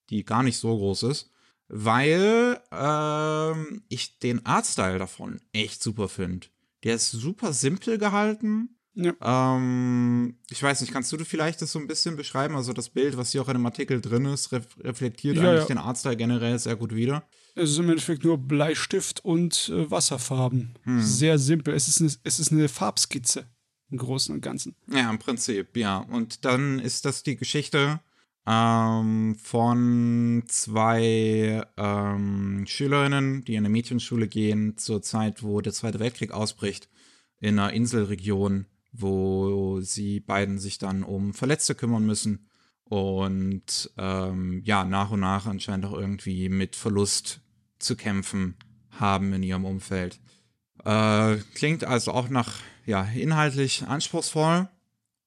die 0.08 0.24
gar 0.24 0.44
nicht 0.44 0.58
so 0.58 0.76
groß 0.76 1.02
ist, 1.04 1.30
weil 1.66 2.60
ähm, 2.70 3.82
ich 3.88 4.20
den 4.20 4.46
Artstyle 4.46 5.00
davon 5.00 5.40
echt 5.52 5.82
super 5.82 6.08
finde. 6.08 6.46
Der 6.84 6.94
ist 6.94 7.10
super 7.10 7.52
simpel 7.52 7.98
gehalten. 7.98 8.78
Ja. 8.94 9.14
Ähm, 9.22 10.36
ich 10.50 10.62
weiß 10.62 10.80
nicht, 10.82 10.92
kannst 10.92 11.10
du 11.12 11.24
vielleicht 11.24 11.62
das 11.62 11.72
so 11.72 11.78
ein 11.78 11.86
bisschen 11.86 12.16
beschreiben? 12.16 12.56
Also 12.56 12.72
das 12.72 12.90
Bild, 12.90 13.16
was 13.16 13.32
hier 13.32 13.42
auch 13.42 13.48
in 13.48 13.54
dem 13.54 13.66
Artikel 13.66 14.00
drin 14.00 14.26
ist, 14.26 14.52
ref 14.52 14.66
reflektiert 14.80 15.36
ja, 15.36 15.42
eigentlich 15.42 15.60
ja. 15.62 15.66
den 15.66 15.78
Artstyle 15.78 16.16
generell 16.16 16.58
sehr 16.58 16.76
gut 16.76 16.94
wieder. 16.94 17.26
Es 17.54 17.70
ist 17.70 17.78
im 17.78 17.88
Endeffekt 17.88 18.24
nur 18.24 18.38
Bleistift 18.38 19.24
und 19.24 19.70
äh, 19.70 19.90
Wasserfarben. 19.90 20.74
Hm. 20.82 21.00
Sehr 21.00 21.38
simpel. 21.38 21.74
Es 21.74 21.88
ist, 21.88 22.00
eine, 22.00 22.10
es 22.22 22.38
ist 22.38 22.52
eine 22.52 22.68
Farbskizze 22.68 23.46
im 23.90 23.98
Großen 23.98 24.34
und 24.34 24.40
Ganzen. 24.40 24.74
Ja, 24.90 25.10
im 25.10 25.18
Prinzip, 25.18 25.76
ja. 25.76 25.98
Und 25.98 26.44
dann 26.44 26.78
ist 26.78 27.04
das 27.04 27.22
die 27.22 27.36
Geschichte 27.36 28.00
ähm, 28.46 29.36
von 29.40 30.42
zwei 30.48 31.64
ähm, 31.76 32.64
Schülerinnen, 32.66 33.44
die 33.44 33.54
in 33.54 33.58
eine 33.58 33.68
Mädchenschule 33.68 34.28
gehen, 34.28 34.76
zur 34.78 35.02
Zeit, 35.02 35.42
wo 35.42 35.60
der 35.60 35.72
Zweite 35.72 36.00
Weltkrieg 36.00 36.32
ausbricht, 36.32 36.88
in 37.38 37.58
einer 37.58 37.72
Inselregion, 37.72 38.66
wo 38.92 39.80
sie 39.80 40.20
beiden 40.20 40.58
sich 40.58 40.78
dann 40.78 41.02
um 41.02 41.34
Verletzte 41.34 41.74
kümmern 41.74 42.04
müssen 42.04 42.46
und 42.84 43.90
ähm, 43.96 44.60
ja, 44.64 44.84
nach 44.84 45.10
und 45.10 45.20
nach 45.20 45.46
anscheinend 45.46 45.86
auch 45.86 45.94
irgendwie 45.94 46.48
mit 46.48 46.76
Verlust 46.76 47.40
zu 47.78 47.96
kämpfen 47.96 48.56
haben 48.90 49.32
in 49.32 49.42
ihrem 49.42 49.64
Umfeld. 49.64 50.20
Äh, 50.84 51.36
klingt 51.54 51.84
also 51.84 52.12
auch 52.12 52.28
nach 52.28 52.60
ja, 52.84 53.04
inhaltlich 53.04 53.84
anspruchsvoll. 53.86 54.68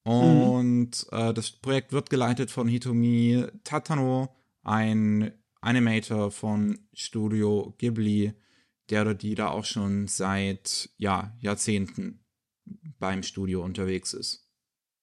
Und 0.03 1.07
mhm. 1.11 1.17
äh, 1.17 1.33
das 1.33 1.51
Projekt 1.51 1.91
wird 1.91 2.11
geleitet 2.11 2.51
von 2.51 2.67
Hitomi 2.67 3.45
Tatano, 3.63 4.29
ein 4.61 5.31
Animator 5.61 6.29
von 6.29 6.77
Studio 6.93 7.73
Ghibli, 7.79 8.33
der 8.91 9.01
oder 9.01 9.15
die 9.15 9.33
da 9.33 9.47
auch 9.47 9.65
schon 9.65 10.07
seit 10.07 10.91
ja, 10.97 11.35
Jahrzehnten 11.39 12.19
beim 12.99 13.23
Studio 13.23 13.63
unterwegs 13.63 14.13
ist. 14.13 14.47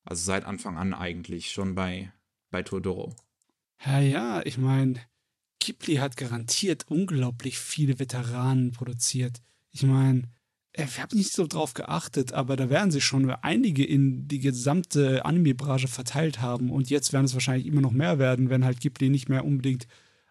Also 0.04 0.24
seit 0.24 0.44
Anfang 0.44 0.76
an 0.76 0.94
eigentlich 0.94 1.52
schon 1.52 1.74
bei, 1.74 2.12
bei 2.50 2.62
Todoro. 2.62 3.14
Ja, 3.84 4.00
ja, 4.00 4.42
ich 4.44 4.58
meine, 4.58 5.00
Ghibli 5.60 5.96
hat 5.96 6.16
garantiert 6.16 6.86
unglaublich 6.88 7.58
viele 7.58 7.98
Veteranen 7.98 8.72
produziert. 8.72 9.42
Ich 9.70 9.82
meine, 9.84 10.24
ich 10.74 11.00
habe 11.00 11.16
nicht 11.16 11.32
so 11.32 11.46
drauf 11.46 11.74
geachtet, 11.74 12.32
aber 12.32 12.56
da 12.56 12.70
werden 12.70 12.90
sie 12.90 13.00
schon 13.00 13.30
einige 13.30 13.84
in 13.84 14.26
die 14.26 14.40
gesamte 14.40 15.24
Anime-Branche 15.24 15.88
verteilt 15.88 16.40
haben. 16.40 16.70
Und 16.70 16.90
jetzt 16.90 17.12
werden 17.12 17.26
es 17.26 17.34
wahrscheinlich 17.34 17.66
immer 17.66 17.80
noch 17.80 17.92
mehr 17.92 18.18
werden, 18.18 18.50
wenn 18.50 18.64
halt 18.64 18.80
Ghibli 18.80 19.10
nicht 19.10 19.28
mehr 19.28 19.44
unbedingt 19.44 19.86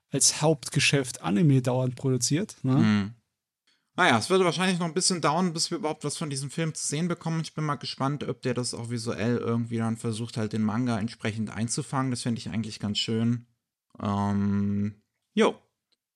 als 0.09 0.41
Hauptgeschäft 0.41 1.21
Anime 1.21 1.61
dauernd 1.61 1.95
produziert. 1.95 2.57
Ne? 2.63 2.75
Mhm. 2.75 3.13
Naja, 4.01 4.17
es 4.17 4.31
wird 4.31 4.43
wahrscheinlich 4.43 4.79
noch 4.79 4.87
ein 4.87 4.95
bisschen 4.95 5.21
dauern, 5.21 5.53
bis 5.53 5.69
wir 5.69 5.77
überhaupt 5.77 6.03
was 6.03 6.17
von 6.17 6.31
diesem 6.31 6.49
Film 6.49 6.73
zu 6.73 6.87
sehen 6.87 7.07
bekommen. 7.07 7.41
Ich 7.41 7.53
bin 7.53 7.63
mal 7.63 7.75
gespannt, 7.75 8.27
ob 8.27 8.41
der 8.41 8.55
das 8.55 8.73
auch 8.73 8.89
visuell 8.89 9.37
irgendwie 9.37 9.77
dann 9.77 9.95
versucht, 9.95 10.37
halt 10.37 10.53
den 10.53 10.63
Manga 10.63 10.97
entsprechend 10.97 11.51
einzufangen. 11.51 12.09
Das 12.09 12.23
fände 12.23 12.39
ich 12.39 12.49
eigentlich 12.49 12.79
ganz 12.79 12.97
schön. 12.97 13.45
Ähm, 14.01 15.03
jo. 15.35 15.53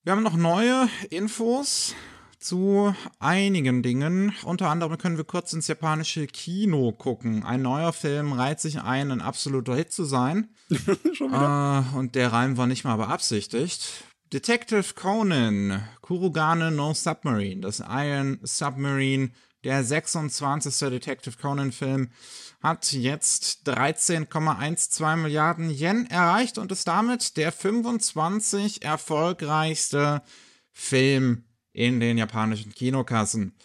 Wir 0.02 0.14
haben 0.14 0.24
noch 0.24 0.36
neue 0.36 0.90
Infos 1.12 1.94
zu 2.40 2.96
einigen 3.20 3.84
Dingen. 3.84 4.34
Unter 4.46 4.72
anderem 4.72 4.98
können 4.98 5.18
wir 5.18 5.24
kurz 5.24 5.54
ins 5.54 5.68
japanische 5.68 6.26
Kino 6.26 6.92
gucken. 6.92 7.44
Ein 7.44 7.62
neuer 7.62 7.94
Film 7.94 8.34
reiht 8.34 8.62
sich 8.62 8.82
ein, 8.82 9.12
ein 9.12 9.22
absoluter 9.22 9.76
Hit 9.76 9.92
zu 9.92 10.06
sein. 10.06 10.50
Äh, 11.22 11.96
und 11.96 12.16
der 12.16 12.34
Reim 12.34 12.58
war 12.58 12.66
nicht 12.66 12.84
mal 12.84 12.96
beabsichtigt. 12.96 14.04
Detective 14.36 14.96
Conan, 14.96 15.88
Kurugane 16.02 16.70
No 16.70 16.94
Submarine, 16.94 17.62
das 17.62 17.80
Iron 17.80 18.38
Submarine, 18.44 19.32
der 19.64 19.82
26. 19.82 20.90
Detective 20.90 21.38
Conan-Film, 21.38 22.10
hat 22.62 22.92
jetzt 22.92 23.66
13,12 23.66 25.16
Milliarden 25.16 25.70
Yen 25.70 26.06
erreicht 26.08 26.58
und 26.58 26.70
ist 26.74 26.86
damit 26.86 27.38
der 27.38 27.54
25 27.54 28.84
erfolgreichste 28.84 30.22
Film 30.74 31.46
in 31.72 32.02
den 32.02 32.18
japanischen 32.18 32.74
Kinokassen. 32.74 33.56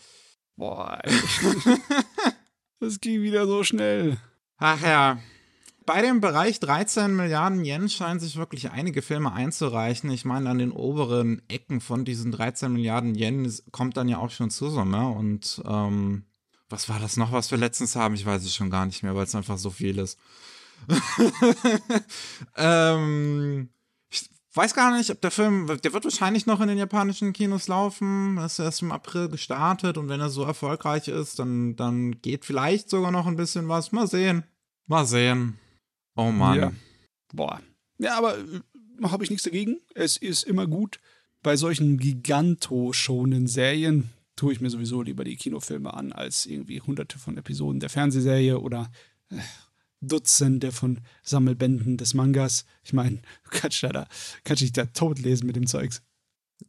Boah, 0.54 1.02
das 2.78 3.00
ging 3.00 3.22
wieder 3.22 3.48
so 3.48 3.64
schnell. 3.64 4.18
Ach 4.56 4.80
ja. 4.80 5.18
Bei 5.92 6.02
dem 6.02 6.20
Bereich 6.20 6.60
13 6.60 7.16
Milliarden 7.16 7.64
Yen 7.64 7.88
scheinen 7.88 8.20
sich 8.20 8.36
wirklich 8.36 8.70
einige 8.70 9.02
Filme 9.02 9.32
einzureichen. 9.32 10.08
Ich 10.12 10.24
meine, 10.24 10.48
an 10.48 10.58
den 10.58 10.70
oberen 10.70 11.42
Ecken 11.48 11.80
von 11.80 12.04
diesen 12.04 12.30
13 12.30 12.72
Milliarden 12.72 13.16
Yen 13.16 13.52
kommt 13.72 13.96
dann 13.96 14.08
ja 14.08 14.18
auch 14.18 14.30
schon 14.30 14.50
zur 14.50 14.70
Summe. 14.70 15.08
Und 15.08 15.60
ähm, 15.66 16.26
was 16.68 16.88
war 16.88 17.00
das 17.00 17.16
noch, 17.16 17.32
was 17.32 17.50
wir 17.50 17.58
letztens 17.58 17.96
haben? 17.96 18.14
Ich 18.14 18.24
weiß 18.24 18.44
es 18.44 18.54
schon 18.54 18.70
gar 18.70 18.86
nicht 18.86 19.02
mehr, 19.02 19.16
weil 19.16 19.24
es 19.24 19.34
einfach 19.34 19.58
so 19.58 19.70
viel 19.70 19.98
ist. 19.98 20.16
ähm, 22.56 23.70
weiß 24.54 24.74
gar 24.74 24.96
nicht, 24.96 25.10
ob 25.10 25.20
der 25.20 25.32
Film, 25.32 25.66
der 25.82 25.92
wird 25.92 26.04
wahrscheinlich 26.04 26.46
noch 26.46 26.60
in 26.60 26.68
den 26.68 26.78
japanischen 26.78 27.32
Kinos 27.32 27.66
laufen. 27.66 28.38
Er 28.38 28.46
ist 28.46 28.60
erst 28.60 28.82
im 28.82 28.92
April 28.92 29.28
gestartet 29.28 29.98
und 29.98 30.08
wenn 30.08 30.20
er 30.20 30.30
so 30.30 30.44
erfolgreich 30.44 31.08
ist, 31.08 31.40
dann, 31.40 31.74
dann 31.74 32.22
geht 32.22 32.44
vielleicht 32.44 32.88
sogar 32.90 33.10
noch 33.10 33.26
ein 33.26 33.34
bisschen 33.34 33.66
was. 33.66 33.90
Mal 33.90 34.06
sehen. 34.06 34.44
Mal 34.86 35.04
sehen. 35.04 35.58
Oh 36.16 36.30
Mann. 36.30 36.58
Ja. 36.58 36.72
Boah. 37.32 37.60
Ja, 37.98 38.16
aber 38.16 38.38
äh, 38.38 38.60
habe 39.02 39.24
ich 39.24 39.30
nichts 39.30 39.44
dagegen. 39.44 39.78
Es 39.94 40.16
ist 40.16 40.44
immer 40.44 40.66
gut. 40.66 41.00
Bei 41.42 41.56
solchen 41.56 41.98
giganto-schonen 41.98 43.46
Serien 43.46 44.10
tue 44.36 44.52
ich 44.52 44.60
mir 44.60 44.70
sowieso 44.70 45.02
lieber 45.02 45.24
die 45.24 45.36
Kinofilme 45.36 45.92
an, 45.92 46.12
als 46.12 46.46
irgendwie 46.46 46.80
hunderte 46.80 47.18
von 47.18 47.36
Episoden 47.36 47.80
der 47.80 47.90
Fernsehserie 47.90 48.58
oder 48.58 48.90
äh, 49.30 49.36
Dutzende 50.00 50.72
von 50.72 51.00
Sammelbänden 51.22 51.98
des 51.98 52.14
Mangas. 52.14 52.64
Ich 52.82 52.92
meine, 52.92 53.16
du 53.44 53.50
kannst, 53.50 53.82
da, 53.82 54.06
kannst 54.44 54.62
dich 54.62 54.72
da 54.72 54.86
tot 54.86 55.18
lesen 55.18 55.46
mit 55.46 55.56
dem 55.56 55.66
Zeugs. 55.66 56.02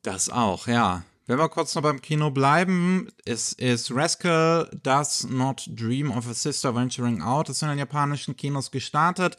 Das 0.01 0.29
auch, 0.29 0.67
ja. 0.67 1.03
Wenn 1.31 1.39
wir 1.39 1.47
kurz 1.47 1.73
noch 1.75 1.81
beim 1.81 2.01
Kino 2.01 2.29
bleiben, 2.29 3.07
es 3.23 3.53
ist 3.53 3.89
Rascal 3.95 4.69
Does 4.83 5.29
Not 5.29 5.63
Dream 5.73 6.11
of 6.11 6.27
a 6.27 6.33
Sister 6.33 6.75
Venturing 6.75 7.21
Out. 7.21 7.47
Das 7.47 7.55
ist 7.55 7.61
in 7.61 7.69
den 7.69 7.77
japanischen 7.77 8.35
Kinos 8.35 8.69
gestartet. 8.69 9.37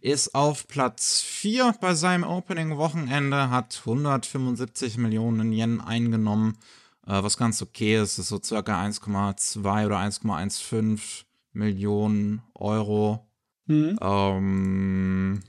Ist 0.00 0.34
auf 0.34 0.66
Platz 0.66 1.22
4 1.22 1.76
bei 1.80 1.94
seinem 1.94 2.24
Opening-Wochenende, 2.24 3.50
hat 3.50 3.82
175 3.86 4.98
Millionen 4.98 5.52
Yen 5.52 5.80
eingenommen, 5.80 6.58
äh, 7.06 7.22
was 7.22 7.36
ganz 7.36 7.62
okay 7.62 8.02
ist. 8.02 8.18
Ist 8.18 8.30
so 8.30 8.40
circa 8.42 8.82
1,2 8.82 9.86
oder 9.86 9.98
1,15 9.98 11.22
Millionen 11.52 12.42
Euro 12.56 13.28
Mhm. 13.68 13.98
Ähm, 14.00 15.40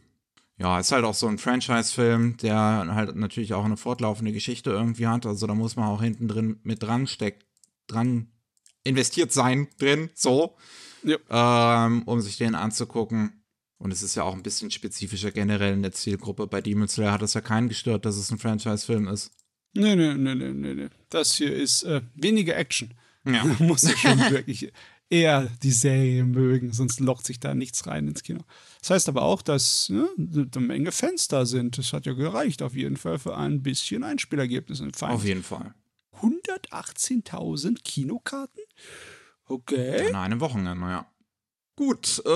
ja, 0.59 0.77
ist 0.77 0.91
halt 0.91 1.05
auch 1.05 1.13
so 1.13 1.27
ein 1.27 1.37
Franchise-Film, 1.37 2.35
der 2.37 2.57
halt 2.93 3.15
natürlich 3.15 3.53
auch 3.53 3.63
eine 3.63 3.77
fortlaufende 3.77 4.33
Geschichte 4.33 4.71
irgendwie 4.71 5.07
hat. 5.07 5.25
Also 5.25 5.47
da 5.47 5.55
muss 5.55 5.77
man 5.77 5.87
auch 5.87 6.01
hinten 6.01 6.27
drin 6.27 6.59
mit 6.63 6.83
dran 6.83 7.07
steckt, 7.07 7.45
dran 7.87 8.27
investiert 8.83 9.31
sein 9.31 9.69
drin, 9.77 10.09
so, 10.15 10.57
ja. 11.03 11.85
ähm, 11.85 12.03
um 12.03 12.19
sich 12.19 12.37
den 12.37 12.55
anzugucken. 12.55 13.43
Und 13.77 13.91
es 13.91 14.03
ist 14.03 14.15
ja 14.15 14.23
auch 14.23 14.33
ein 14.33 14.43
bisschen 14.43 14.69
spezifischer 14.69 15.31
generell 15.31 15.73
in 15.73 15.81
der 15.81 15.93
Zielgruppe. 15.93 16.47
Bei 16.47 16.59
Demon 16.59 16.89
Slayer 16.89 17.13
hat 17.13 17.21
es 17.21 17.33
ja 17.33 17.41
keinen 17.41 17.69
gestört, 17.69 18.03
dass 18.05 18.17
es 18.17 18.29
ein 18.29 18.37
Franchise-Film 18.37 19.07
ist. 19.07 19.31
Nee, 19.73 19.95
nee, 19.95 20.13
nee, 20.15 20.35
nee, 20.35 20.49
nee, 20.49 20.73
nee. 20.73 20.89
Das 21.09 21.35
hier 21.35 21.55
ist 21.55 21.83
äh, 21.83 22.01
weniger 22.15 22.57
Action. 22.57 22.93
Ja. 23.23 23.45
muss 23.59 23.83
ich 23.83 23.97
schon 23.97 24.19
wirklich 24.29 24.73
eher 25.09 25.49
die 25.63 25.71
Serie 25.71 26.23
mögen, 26.23 26.71
sonst 26.71 26.99
lockt 26.99 27.25
sich 27.25 27.39
da 27.39 27.55
nichts 27.55 27.87
rein 27.87 28.07
ins 28.07 28.23
Kino. 28.23 28.41
Das 28.79 28.91
heißt 28.91 29.09
aber 29.09 29.23
auch, 29.23 29.41
dass 29.41 29.89
ne, 29.89 30.07
eine 30.17 30.65
Menge 30.65 30.91
Fans 30.91 31.27
da 31.27 31.45
sind. 31.45 31.77
Das 31.77 31.93
hat 31.93 32.05
ja 32.05 32.13
gereicht, 32.13 32.61
auf 32.61 32.75
jeden 32.75 32.97
Fall, 32.97 33.19
für 33.19 33.35
ein 33.35 33.61
bisschen 33.63 34.03
Einspielergebnis. 34.03 34.81
Auf 35.01 35.25
jeden 35.25 35.43
Fall. 35.43 35.73
118.000 36.21 37.83
Kinokarten? 37.83 38.63
Okay. 39.45 40.09
An 40.09 40.15
einem 40.15 40.39
Wochenende, 40.39 40.85
ja. 40.85 41.05
Gut, 41.75 42.21
äh, 42.25 42.29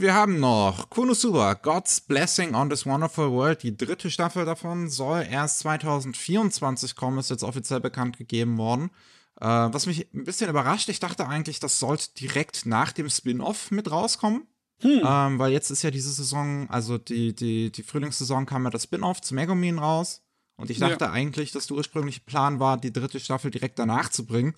wir 0.00 0.12
haben 0.12 0.40
noch 0.40 0.90
Konosuba, 0.90 1.54
God's 1.54 2.00
Blessing 2.00 2.56
on 2.56 2.68
this 2.68 2.84
Wonderful 2.84 3.30
World. 3.30 3.62
Die 3.62 3.76
dritte 3.76 4.10
Staffel 4.10 4.44
davon 4.44 4.90
soll 4.90 5.24
erst 5.30 5.60
2024 5.60 6.96
kommen, 6.96 7.18
ist 7.18 7.30
jetzt 7.30 7.44
offiziell 7.44 7.78
bekannt 7.78 8.18
gegeben 8.18 8.58
worden. 8.58 8.90
Äh, 9.40 9.46
was 9.46 9.86
mich 9.86 10.12
ein 10.12 10.24
bisschen 10.24 10.50
überrascht, 10.50 10.88
ich 10.88 11.00
dachte 11.00 11.28
eigentlich, 11.28 11.60
das 11.60 11.78
sollte 11.78 12.12
direkt 12.14 12.66
nach 12.66 12.92
dem 12.92 13.08
Spin-off 13.08 13.70
mit 13.70 13.90
rauskommen. 13.90 14.46
Hm. 14.80 15.02
Ähm, 15.04 15.38
weil 15.38 15.52
jetzt 15.52 15.70
ist 15.70 15.82
ja 15.82 15.90
diese 15.90 16.12
Saison, 16.12 16.68
also 16.70 16.98
die, 16.98 17.34
die, 17.34 17.72
die 17.72 17.82
Frühlingssaison 17.82 18.46
kam 18.46 18.64
ja 18.64 18.70
das 18.70 18.84
Spin-off 18.84 19.20
zu 19.20 19.34
Megumin 19.34 19.78
raus. 19.78 20.22
Und 20.56 20.70
ich 20.70 20.78
dachte 20.78 21.04
ja. 21.04 21.12
eigentlich, 21.12 21.52
dass 21.52 21.68
der 21.68 21.76
ursprüngliche 21.76 22.20
Plan 22.20 22.58
war, 22.58 22.76
die 22.78 22.92
dritte 22.92 23.20
Staffel 23.20 23.50
direkt 23.50 23.78
danach 23.78 24.08
zu 24.08 24.26
bringen. 24.26 24.54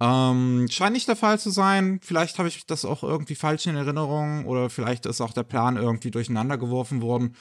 Ähm, 0.00 0.66
scheint 0.70 0.94
nicht 0.94 1.08
der 1.08 1.16
Fall 1.16 1.38
zu 1.38 1.50
sein. 1.50 2.00
Vielleicht 2.02 2.38
habe 2.38 2.48
ich 2.48 2.64
das 2.66 2.86
auch 2.86 3.02
irgendwie 3.02 3.34
falsch 3.34 3.66
in 3.66 3.76
Erinnerung 3.76 4.46
oder 4.46 4.70
vielleicht 4.70 5.04
ist 5.04 5.20
auch 5.20 5.34
der 5.34 5.42
Plan 5.42 5.76
irgendwie 5.76 6.10
durcheinander 6.10 6.56
geworfen 6.56 7.02
worden. 7.02 7.36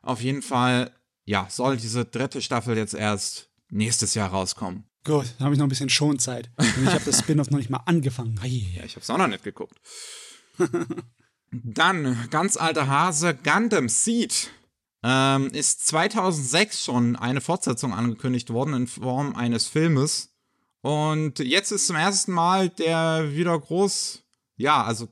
Auf 0.00 0.20
jeden 0.20 0.42
Fall, 0.42 0.92
ja, 1.24 1.46
soll 1.50 1.76
diese 1.76 2.04
dritte 2.04 2.40
Staffel 2.40 2.76
jetzt 2.76 2.94
erst 2.94 3.50
nächstes 3.68 4.14
Jahr 4.14 4.30
rauskommen. 4.30 4.84
Gut, 5.04 5.34
dann 5.38 5.44
habe 5.44 5.54
ich 5.54 5.58
noch 5.58 5.66
ein 5.66 5.68
bisschen 5.68 5.90
Schonzeit. 5.90 6.50
Und 6.56 6.84
ich 6.84 6.90
habe 6.90 7.04
das 7.04 7.18
Spin-off 7.18 7.50
noch 7.50 7.58
nicht 7.58 7.68
mal 7.68 7.82
angefangen. 7.84 8.40
Ja, 8.42 8.84
ich 8.84 8.92
habe 8.92 9.02
es 9.02 9.10
auch 9.10 9.18
noch 9.18 9.26
nicht 9.26 9.44
geguckt. 9.44 9.78
dann, 11.52 12.28
ganz 12.30 12.56
alter 12.56 12.88
Hase, 12.88 13.34
Gundam 13.34 13.90
Seed. 13.90 14.50
Ähm, 15.02 15.48
ist 15.48 15.86
2006 15.86 16.82
schon 16.82 17.16
eine 17.16 17.42
Fortsetzung 17.42 17.92
angekündigt 17.92 18.48
worden 18.48 18.72
in 18.72 18.86
Form 18.86 19.36
eines 19.36 19.66
Filmes. 19.66 20.30
Und 20.80 21.38
jetzt 21.38 21.70
ist 21.72 21.86
zum 21.86 21.96
ersten 21.96 22.32
Mal 22.32 22.70
der 22.70 23.34
wieder 23.34 23.58
groß, 23.58 24.22
ja, 24.56 24.82
also 24.82 25.08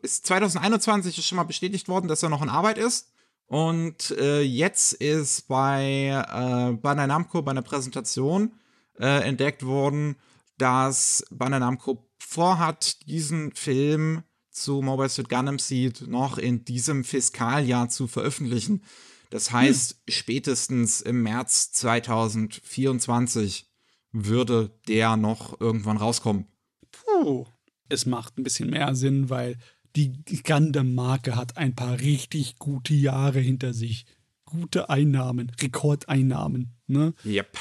ist 0.00 0.26
2021 0.26 1.18
ist 1.18 1.26
schon 1.26 1.36
mal 1.36 1.44
bestätigt 1.44 1.88
worden, 1.88 2.08
dass 2.08 2.22
er 2.22 2.30
noch 2.30 2.42
in 2.42 2.48
Arbeit 2.48 2.78
ist. 2.78 3.12
Und 3.46 4.12
äh, 4.12 4.40
jetzt 4.40 4.94
ist 4.94 5.46
bei 5.48 6.08
äh, 6.08 6.72
Bandai 6.76 7.06
Namco 7.06 7.42
bei 7.42 7.50
einer 7.50 7.62
Präsentation 7.62 8.52
äh, 8.98 9.26
entdeckt 9.26 9.64
worden, 9.64 10.16
dass 10.58 11.24
Bandai 11.30 11.58
Namco 11.58 12.08
vorhat, 12.18 13.06
diesen 13.06 13.52
Film 13.52 14.22
zu 14.50 14.82
Mobile 14.82 15.08
Suit 15.08 15.28
Gundam 15.28 15.58
Seed 15.58 16.06
noch 16.06 16.38
in 16.38 16.64
diesem 16.64 17.04
Fiskaljahr 17.04 17.88
zu 17.88 18.06
veröffentlichen. 18.06 18.82
Das 19.30 19.50
heißt, 19.50 19.92
hm. 19.92 19.98
spätestens 20.08 21.00
im 21.00 21.22
März 21.22 21.72
2024 21.72 23.66
würde 24.12 24.70
der 24.86 25.16
noch 25.16 25.60
irgendwann 25.60 25.96
rauskommen. 25.96 26.46
Puh. 26.92 27.46
Es 27.88 28.06
macht 28.06 28.38
ein 28.38 28.44
bisschen 28.44 28.70
mehr 28.70 28.94
Sinn, 28.94 29.28
weil 29.28 29.58
die 29.96 30.12
Gundam-Marke 30.42 31.36
hat 31.36 31.56
ein 31.56 31.74
paar 31.74 32.00
richtig 32.00 32.58
gute 32.58 32.94
Jahre 32.94 33.40
hinter 33.40 33.74
sich. 33.74 34.06
Gute 34.44 34.88
Einnahmen, 34.88 35.50
Rekordeinnahmen. 35.60 36.76
Ne? 36.86 37.14
Yep. 37.24 37.58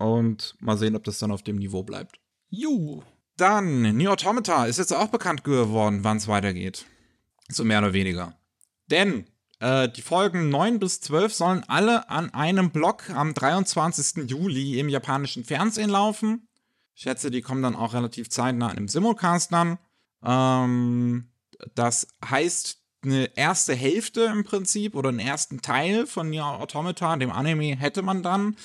Und 0.00 0.56
mal 0.60 0.78
sehen, 0.78 0.96
ob 0.96 1.04
das 1.04 1.18
dann 1.18 1.30
auf 1.30 1.42
dem 1.42 1.56
Niveau 1.56 1.82
bleibt. 1.82 2.18
Juhu. 2.48 3.02
Dann, 3.36 3.82
Neo 3.96 4.12
Automata 4.12 4.64
ist 4.64 4.78
jetzt 4.78 4.94
auch 4.94 5.08
bekannt 5.08 5.44
geworden, 5.44 6.04
wann 6.04 6.16
es 6.16 6.26
weitergeht. 6.26 6.86
So 7.48 7.64
mehr 7.64 7.80
oder 7.80 7.92
weniger. 7.92 8.34
Denn 8.86 9.26
äh, 9.58 9.90
die 9.90 10.00
Folgen 10.00 10.48
9 10.48 10.78
bis 10.78 11.02
12 11.02 11.34
sollen 11.34 11.64
alle 11.68 12.08
an 12.08 12.32
einem 12.32 12.70
Block 12.70 13.10
am 13.10 13.34
23. 13.34 14.30
Juli 14.30 14.80
im 14.80 14.88
japanischen 14.88 15.44
Fernsehen 15.44 15.90
laufen. 15.90 16.48
Ich 16.94 17.02
schätze, 17.02 17.30
die 17.30 17.42
kommen 17.42 17.62
dann 17.62 17.76
auch 17.76 17.92
relativ 17.92 18.30
zeitnah 18.30 18.70
in 18.70 18.78
einem 18.78 18.88
Simulcast 18.88 19.52
dann. 19.52 19.78
Ähm, 20.24 21.28
das 21.74 22.06
heißt, 22.24 22.78
eine 23.02 23.36
erste 23.36 23.74
Hälfte 23.74 24.22
im 24.24 24.44
Prinzip 24.44 24.94
oder 24.94 25.10
einen 25.10 25.20
ersten 25.20 25.60
Teil 25.60 26.06
von 26.06 26.30
Nier 26.30 26.46
Automata, 26.46 27.16
dem 27.16 27.30
Anime, 27.30 27.76
hätte 27.76 28.00
man 28.00 28.22
dann. 28.22 28.56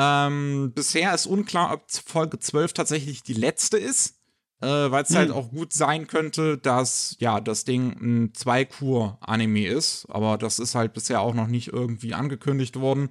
Ähm, 0.00 0.70
bisher 0.76 1.12
ist 1.12 1.26
unklar, 1.26 1.72
ob 1.72 1.90
Folge 1.90 2.38
12 2.38 2.72
tatsächlich 2.72 3.24
die 3.24 3.32
letzte 3.32 3.78
ist, 3.78 4.14
äh, 4.60 4.66
weil 4.66 5.02
es 5.02 5.10
halt 5.10 5.30
hm. 5.30 5.34
halt 5.34 5.44
auch 5.44 5.50
gut 5.50 5.72
sein 5.72 6.06
könnte, 6.06 6.56
dass 6.56 7.16
ja 7.18 7.40
das 7.40 7.64
Ding 7.64 7.96
ein 8.00 8.32
Zwei-Kur-Anime 8.32 9.66
ist, 9.66 10.06
aber 10.08 10.38
das 10.38 10.60
ist 10.60 10.76
halt 10.76 10.92
bisher 10.92 11.20
auch 11.20 11.34
noch 11.34 11.48
nicht 11.48 11.72
irgendwie 11.72 12.14
angekündigt 12.14 12.78
worden. 12.78 13.08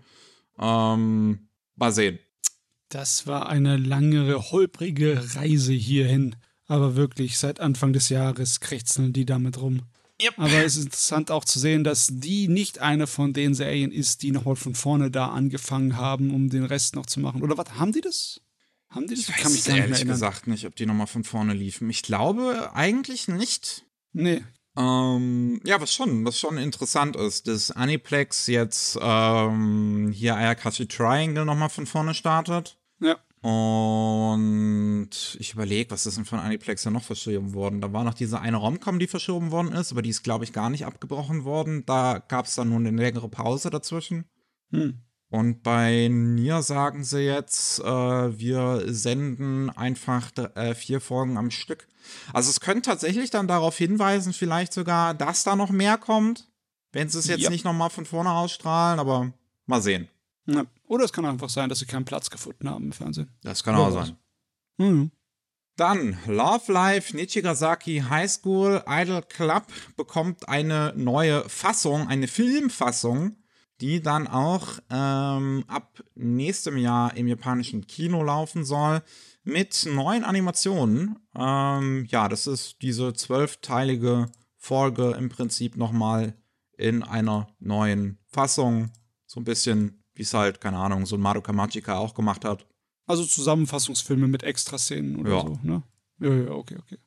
Ähm, 0.58 1.50
mal 1.76 1.92
sehen. 1.92 2.20
Das 2.88 3.28
war 3.28 3.50
eine 3.50 3.76
langere, 3.76 4.52
holprige 4.52 5.36
Reise 5.36 5.74
hierhin. 5.74 6.38
Aber 6.68 6.96
wirklich, 6.96 7.38
seit 7.38 7.60
Anfang 7.60 7.92
des 7.92 8.08
Jahres 8.08 8.62
krächzen 8.62 9.12
die 9.12 9.26
damit 9.26 9.62
rum. 9.62 9.82
Yep. 10.22 10.34
Aber 10.38 10.64
es 10.64 10.76
ist 10.76 10.86
interessant 10.86 11.30
auch 11.30 11.46
zu 11.46 11.60
sehen, 11.60 11.84
dass 11.84 12.10
die 12.12 12.48
nicht 12.48 12.80
eine 12.80 13.06
von 13.06 13.34
den 13.34 13.54
Serien 13.54 13.92
ist, 13.92 14.24
die 14.24 14.32
nochmal 14.32 14.56
von 14.56 14.74
vorne 14.74 15.12
da 15.12 15.28
angefangen 15.28 15.96
haben, 15.96 16.34
um 16.34 16.50
den 16.50 16.64
Rest 16.64 16.96
noch 16.96 17.06
zu 17.06 17.20
machen. 17.20 17.44
Oder 17.44 17.58
was, 17.58 17.74
haben 17.78 17.92
die 17.92 18.02
das? 18.02 18.42
Haben 18.90 19.08
die 19.08 19.16
das? 19.16 19.24
Ich, 19.24 19.30
ich 19.30 19.36
kann 19.36 19.52
mich 19.52 19.68
ehrlich 19.68 19.84
erinnern. 19.84 20.08
gesagt 20.08 20.48
nicht, 20.48 20.66
ob 20.66 20.76
die 20.76 20.88
nochmal 20.88 21.08
von 21.08 21.24
vorne 21.24 21.54
liefen. 21.54 21.90
Ich 21.90 22.02
glaube 22.02 22.72
eigentlich 22.74 23.28
nicht. 23.28 23.86
Nee. 24.14 24.44
Ähm, 24.76 25.62
ja, 25.66 25.82
was 25.82 25.94
schon, 25.94 26.26
was 26.26 26.40
schon 26.40 26.58
interessant 26.58 27.16
ist, 27.16 27.48
dass 27.48 27.72
Aniplex 27.72 28.48
jetzt 28.48 28.98
ähm, 29.02 30.12
hier 30.14 30.36
Ayakashi 30.36 30.88
Triangle 30.88 31.46
nochmal 31.46 31.70
von 31.70 31.86
vorne 31.86 32.14
startet. 32.14 32.78
Ja. 33.00 33.18
Und 33.48 35.38
ich 35.40 35.54
überlege, 35.54 35.90
was 35.90 36.06
ist 36.06 36.18
denn 36.18 36.26
von 36.26 36.40
Aniplex 36.40 36.84
ja 36.84 36.92
noch 36.92 37.04
verschoben 37.04 37.54
worden? 37.54 37.80
Da 37.80 37.94
war 37.94 38.04
noch 38.04 38.14
diese 38.14 38.42
eine 38.42 38.58
Romcom, 38.58 39.00
die 39.00 39.08
verschoben 39.08 39.52
worden 39.52 39.72
ist, 39.72 39.94
aber 39.94 40.02
die 40.02 40.10
ist, 40.10 40.24
glaube 40.24 40.44
ich, 40.44 40.52
gar 40.52 40.70
nicht 40.70 40.86
abgebrochen 40.86 41.46
worden. 41.46 41.86
Da 41.86 42.20
gab 42.28 42.48
es 42.48 42.56
dann 42.56 42.68
nur 42.68 42.80
eine 42.80 42.92
längere 42.92 43.30
Pause 43.30 43.70
dazwischen. 43.70 44.26
Hm. 44.72 45.00
Und 45.30 45.64
bei 45.64 46.10
Nier 46.12 46.62
sagen 46.62 47.06
sie 47.06 47.22
jetzt, 47.22 47.80
äh, 47.80 47.86
wir 47.86 48.84
senden 48.88 49.70
einfach 49.70 50.30
äh, 50.56 50.76
vier 50.76 51.00
Folgen 51.00 51.38
am 51.38 51.50
Stück. 51.50 51.88
Also 52.34 52.50
es 52.50 52.60
könnte 52.60 52.90
tatsächlich 52.90 53.30
dann 53.30 53.48
darauf 53.48 53.78
hinweisen, 53.78 54.34
vielleicht 54.34 54.74
sogar, 54.74 55.14
dass 55.14 55.46
da 55.46 55.56
noch 55.56 55.70
mehr 55.70 55.98
kommt, 55.98 56.50
wenn 56.92 57.08
sie 57.08 57.20
es 57.20 57.28
jetzt 57.28 57.44
ja. 57.44 57.50
nicht 57.50 57.64
nochmal 57.64 57.92
von 57.92 58.04
vorne 58.04 58.32
ausstrahlen, 58.32 59.00
aber 59.00 59.32
mal 59.68 59.82
sehen. 59.82 60.10
Ja. 60.48 60.66
Oder 60.88 61.06
es 61.06 61.14
kann 61.14 61.26
einfach 61.26 61.50
sein, 61.50 61.70
dass 61.70 61.80
sie 61.80 61.86
keinen 61.86 62.06
Platz 62.06 62.30
gefunden 62.30 62.70
haben 62.70 62.86
im 62.86 62.92
Fernsehen. 62.92 63.30
Das 63.44 63.64
kann 63.64 63.76
auch 63.76 63.92
sein. 63.92 64.18
Mhm. 64.78 65.12
Dann 65.76 66.18
Love 66.26 66.72
Life 66.72 67.16
Nichigasaki 67.16 68.04
High 68.10 68.32
School 68.32 68.84
Idol 68.88 69.22
Club 69.22 69.68
bekommt 69.96 70.50
eine 70.50 70.94
neue 70.96 71.48
Fassung, 71.48 72.08
eine 72.08 72.28
Filmfassung, 72.28 73.36
die 73.80 74.02
dann 74.02 74.28
auch 74.28 74.80
ähm, 74.90 75.64
ab 75.68 76.04
nächstem 76.16 76.78
Jahr 76.78 77.16
im 77.16 77.28
japanischen 77.28 77.86
Kino 77.86 78.24
laufen 78.24 78.66
soll 78.66 79.04
mit 79.44 79.88
neuen 79.88 80.24
Animationen. 80.24 81.20
Ähm, 81.36 82.06
ja, 82.10 82.28
das 82.28 82.48
ist 82.48 82.82
diese 82.82 83.14
zwölfteilige 83.14 84.32
Folge 84.56 85.12
im 85.12 85.30
Prinzip 85.30 85.78
nochmal 85.78 86.34
in 86.76 87.04
einer 87.04 87.48
neuen 87.60 88.18
Fassung. 88.26 88.92
So 89.28 89.40
ein 89.40 89.46
bisschen 89.46 90.04
wie 90.18 90.24
es 90.24 90.34
halt, 90.34 90.60
keine 90.62 90.78
Ahnung, 90.78 91.06
so 91.06 91.16
ein 91.16 91.22
Madoka 91.22 91.54
Magica 91.54 91.98
auch 91.98 92.14
gemacht 92.14 92.44
hat. 92.46 92.66
Also 93.06 93.24
Zusammenfassungsfilme 93.26 94.28
mit 94.28 94.44
Extraszenen 94.44 95.16
oder 95.18 95.32
ja. 95.32 95.42
so, 95.42 95.60
ne? 95.64 95.84
Ja, 96.20 96.34
ja, 96.34 96.52
okay, 96.52 96.78
okay. 96.82 96.98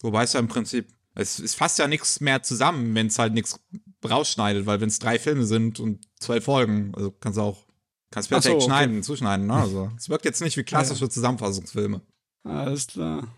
Wobei 0.00 0.22
es 0.22 0.32
ja 0.32 0.40
im 0.40 0.48
Prinzip, 0.48 0.88
es, 1.14 1.38
es 1.38 1.54
fasst 1.54 1.78
ja 1.78 1.86
nichts 1.86 2.20
mehr 2.20 2.42
zusammen, 2.42 2.94
wenn 2.94 3.08
es 3.08 3.18
halt 3.18 3.34
nichts 3.34 3.60
rausschneidet, 4.08 4.64
weil 4.66 4.80
wenn 4.80 4.88
es 4.88 4.98
drei 4.98 5.18
Filme 5.18 5.44
sind 5.44 5.80
und 5.80 6.06
zwei 6.18 6.40
Folgen, 6.40 6.94
also 6.94 7.10
kannst 7.10 7.38
du 7.38 7.42
auch, 7.42 7.66
kannst 8.10 8.30
perfekt 8.30 8.52
so, 8.52 8.56
okay. 8.56 8.64
schneiden, 8.64 9.02
zuschneiden, 9.02 9.46
ne? 9.46 9.54
Also 9.60 9.90
es 9.96 10.08
wirkt 10.08 10.24
jetzt 10.24 10.40
nicht 10.40 10.56
wie 10.56 10.62
klassische 10.62 11.04
ja. 11.04 11.10
Zusammenfassungsfilme. 11.10 12.00
Alles 12.44 12.86
klar. 12.86 13.28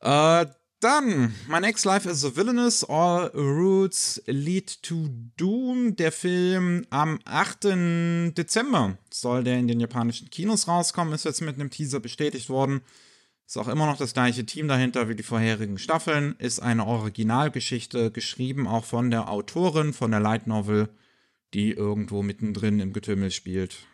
Äh, 0.00 0.46
dann, 0.84 1.34
My 1.48 1.60
Next 1.60 1.86
Life 1.86 2.06
is 2.06 2.26
a 2.26 2.36
Villainous, 2.36 2.84
All 2.84 3.30
Routes 3.34 4.22
Lead 4.26 4.82
to 4.82 5.08
Doom. 5.38 5.96
Der 5.96 6.12
Film 6.12 6.84
am 6.90 7.20
8. 7.24 8.34
Dezember 8.36 8.98
soll 9.10 9.44
der 9.44 9.58
in 9.58 9.66
den 9.66 9.80
japanischen 9.80 10.28
Kinos 10.28 10.68
rauskommen, 10.68 11.14
ist 11.14 11.24
jetzt 11.24 11.40
mit 11.40 11.54
einem 11.54 11.70
Teaser 11.70 12.00
bestätigt 12.00 12.50
worden. 12.50 12.82
Ist 13.46 13.56
auch 13.56 13.68
immer 13.68 13.86
noch 13.86 13.96
das 13.96 14.12
gleiche 14.12 14.44
Team 14.44 14.68
dahinter 14.68 15.08
wie 15.08 15.14
die 15.14 15.22
vorherigen 15.22 15.78
Staffeln. 15.78 16.36
Ist 16.38 16.60
eine 16.60 16.86
Originalgeschichte, 16.86 18.10
geschrieben 18.10 18.68
auch 18.68 18.84
von 18.84 19.10
der 19.10 19.30
Autorin 19.30 19.94
von 19.94 20.10
der 20.10 20.20
Light 20.20 20.46
Novel, 20.46 20.90
die 21.54 21.72
irgendwo 21.72 22.22
mittendrin 22.22 22.78
im 22.80 22.92
Getümmel 22.92 23.30
spielt. 23.30 23.86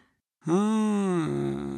Ah, 0.47 1.27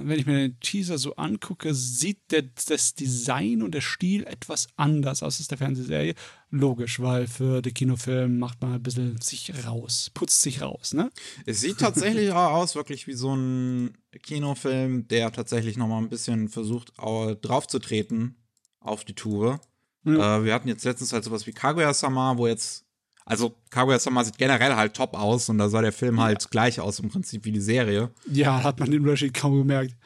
wenn 0.05 0.19
ich 0.21 0.27
mir 0.27 0.37
den 0.37 0.61
Teaser 0.61 0.97
so 0.97 1.17
angucke, 1.17 1.75
sieht 1.75 2.31
der, 2.31 2.45
das 2.69 2.95
Design 2.95 3.61
und 3.61 3.73
der 3.73 3.81
Stil 3.81 4.25
etwas 4.25 4.69
anders 4.77 5.25
aus 5.25 5.39
als 5.39 5.49
der 5.49 5.59
Fernsehserie. 5.59 6.15
Logisch, 6.51 7.01
weil 7.01 7.27
für 7.27 7.61
den 7.61 7.75
Kinofilm 7.75 8.39
macht 8.39 8.61
man 8.63 8.75
ein 8.75 8.83
bisschen 8.83 9.21
sich 9.21 9.53
raus, 9.67 10.11
putzt 10.15 10.43
sich 10.43 10.63
raus, 10.63 10.95
ne? 10.95 11.11
Es 11.45 11.61
sieht 11.61 11.79
tatsächlich 11.79 12.31
aus, 12.33 12.77
wirklich 12.77 13.09
wie 13.09 13.15
so 13.15 13.35
ein 13.35 13.99
Kinofilm, 14.23 15.09
der 15.09 15.33
tatsächlich 15.33 15.77
nochmal 15.77 16.01
ein 16.01 16.09
bisschen 16.11 16.49
versucht, 16.49 16.93
draufzutreten 16.97 18.37
auf 18.79 19.05
die 19.05 19.15
Tube. 19.15 19.61
Ja. 20.05 20.39
Äh, 20.39 20.45
wir 20.45 20.55
hatten 20.55 20.69
jetzt 20.69 20.85
letztens 20.85 21.13
halt 21.13 21.25
sowas 21.25 21.49
wie 21.49 21.53
Kaguya-sama, 21.53 22.37
wo 22.39 22.47
jetzt 22.47 22.85
also 23.25 23.55
Kaguya-sama 23.71 24.25
sieht 24.25 24.39
generell 24.39 24.75
halt 24.75 24.95
top 24.95 25.15
aus 25.15 25.49
und 25.49 25.59
da 25.59 25.69
sah 25.69 25.81
der 25.81 25.93
Film 25.93 26.21
halt 26.21 26.51
gleich 26.51 26.81
aus 26.81 26.99
im 26.99 27.09
Prinzip 27.09 27.45
wie 27.45 27.53
die 27.53 27.61
Serie. 27.61 28.11
Ja, 28.27 28.63
hat 28.63 28.81
man 28.81 28.91
den 28.91 29.03
Unterschied 29.03 29.35
kaum 29.35 29.57
gemerkt. 29.59 29.95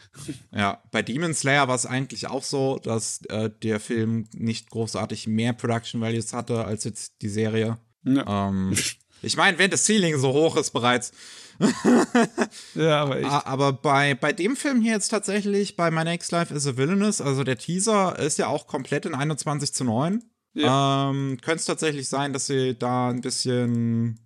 Ja, 0.52 0.83
bei 0.90 1.02
Demon 1.02 1.35
Slayer 1.35 1.68
war 1.68 1.74
es 1.74 1.85
eigentlich 1.85 2.29
auch 2.29 2.42
so, 2.42 2.79
dass 2.79 3.20
äh, 3.26 3.50
der 3.62 3.81
Film 3.81 4.26
nicht 4.35 4.70
großartig 4.70 5.26
mehr 5.26 5.52
Production 5.52 6.00
Values 6.00 6.33
hatte 6.33 6.64
als 6.64 6.85
jetzt 6.85 7.20
die 7.20 7.29
Serie. 7.29 7.79
Ja. 8.05 8.48
Ähm, 8.48 8.74
ich 9.22 9.37
meine, 9.37 9.59
wenn 9.59 9.70
das 9.70 9.85
Ceiling 9.85 10.16
so 10.18 10.33
hoch 10.33 10.57
ist 10.57 10.70
bereits. 10.70 11.12
ja, 12.74 13.02
aber 13.02 13.18
echt. 13.18 13.31
Aber 13.31 13.72
bei, 13.72 14.14
bei 14.14 14.33
dem 14.33 14.57
Film 14.57 14.81
hier 14.81 14.92
jetzt 14.92 15.09
tatsächlich, 15.09 15.76
bei 15.76 15.90
My 15.90 16.05
Next 16.05 16.33
Life 16.33 16.55
is 16.55 16.66
a 16.66 16.76
Villainous, 16.76 17.20
also 17.20 17.44
der 17.44 17.59
Teaser 17.59 18.18
ist 18.18 18.38
ja 18.38 18.48
auch 18.48 18.66
komplett 18.66 19.07
in 19.07 19.14
21 19.14 19.72
zu 19.72 19.85
9. 19.85 20.22
Ja. 20.57 21.11
Ähm, 21.11 21.38
Könnte 21.42 21.61
es 21.61 21.64
tatsächlich 21.66 22.09
sein, 22.09 22.33
dass 22.33 22.47
sie 22.47 22.75
da 22.79 23.11
ein 23.11 23.21
bisschen 23.21 24.19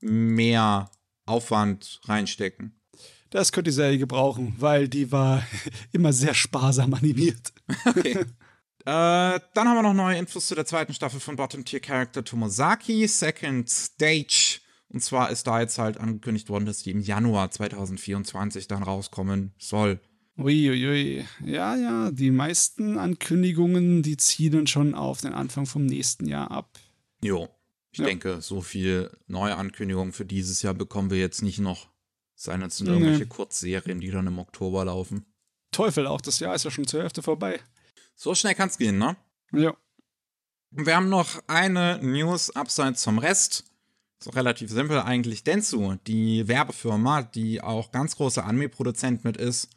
mehr 0.00 0.90
Aufwand 1.26 2.00
reinstecken. 2.04 2.80
Das 3.30 3.52
könnte 3.52 3.70
die 3.70 3.74
Serie 3.74 3.98
gebrauchen, 3.98 4.54
weil 4.58 4.88
die 4.88 5.10
war 5.12 5.42
immer 5.92 6.12
sehr 6.12 6.34
sparsam 6.34 6.94
animiert. 6.94 7.52
Okay. 7.86 8.12
äh, 8.12 8.24
dann 8.84 9.40
haben 9.56 9.76
wir 9.76 9.82
noch 9.82 9.94
neue 9.94 10.18
Infos 10.18 10.46
zu 10.46 10.54
der 10.54 10.66
zweiten 10.66 10.92
Staffel 10.92 11.18
von 11.18 11.36
Bottom 11.36 11.64
Tier 11.64 11.80
Character 11.80 12.22
Tomosaki, 12.22 13.06
Second 13.08 13.68
Stage. 13.68 14.60
Und 14.88 15.02
zwar 15.02 15.30
ist 15.30 15.46
da 15.46 15.60
jetzt 15.60 15.78
halt 15.78 15.98
angekündigt 15.98 16.50
worden, 16.50 16.66
dass 16.66 16.82
die 16.82 16.90
im 16.90 17.00
Januar 17.00 17.50
2024 17.50 18.68
dann 18.68 18.82
rauskommen 18.82 19.54
soll. 19.58 20.00
Uiuiui. 20.36 21.24
Ja, 21.44 21.76
ja, 21.76 22.10
die 22.10 22.30
meisten 22.30 22.98
Ankündigungen, 22.98 24.02
die 24.02 24.16
zielen 24.16 24.66
schon 24.66 24.94
auf 24.94 25.20
den 25.20 25.32
Anfang 25.32 25.66
vom 25.66 25.86
nächsten 25.86 26.26
Jahr 26.26 26.50
ab. 26.50 26.78
Jo, 27.22 27.48
ich 27.92 28.00
ja. 28.00 28.06
denke, 28.06 28.40
so 28.40 28.60
viel 28.60 29.10
neue 29.28 29.56
Ankündigungen 29.56 30.12
für 30.12 30.24
dieses 30.24 30.62
Jahr 30.62 30.74
bekommen 30.74 31.10
wir 31.10 31.18
jetzt 31.18 31.42
nicht 31.42 31.60
noch. 31.60 31.88
Seien 32.34 32.62
es 32.62 32.80
nee. 32.80 32.90
irgendwelche 32.90 33.26
Kurzserien, 33.26 34.00
die 34.00 34.10
dann 34.10 34.26
im 34.26 34.38
Oktober 34.40 34.84
laufen. 34.84 35.24
Teufel 35.70 36.06
auch, 36.06 36.20
das 36.20 36.40
Jahr 36.40 36.54
ist 36.54 36.64
ja 36.64 36.70
schon 36.70 36.86
zur 36.86 37.02
Hälfte 37.02 37.22
vorbei. 37.22 37.60
So 38.16 38.34
schnell 38.34 38.54
kann's 38.54 38.78
gehen, 38.78 38.98
ne? 38.98 39.16
Ja. 39.52 39.76
Wir 40.70 40.96
haben 40.96 41.08
noch 41.08 41.42
eine 41.46 42.00
News 42.02 42.50
abseits 42.50 43.04
vom 43.04 43.18
Rest. 43.18 43.64
So 44.18 44.30
relativ 44.30 44.70
simpel 44.70 45.00
eigentlich. 45.00 45.44
Densu, 45.44 45.96
die 46.06 46.48
Werbefirma, 46.48 47.22
die 47.22 47.60
auch 47.60 47.92
ganz 47.92 48.16
großer 48.16 48.44
Anime-Produzent 48.44 49.24
mit 49.24 49.36
ist, 49.36 49.68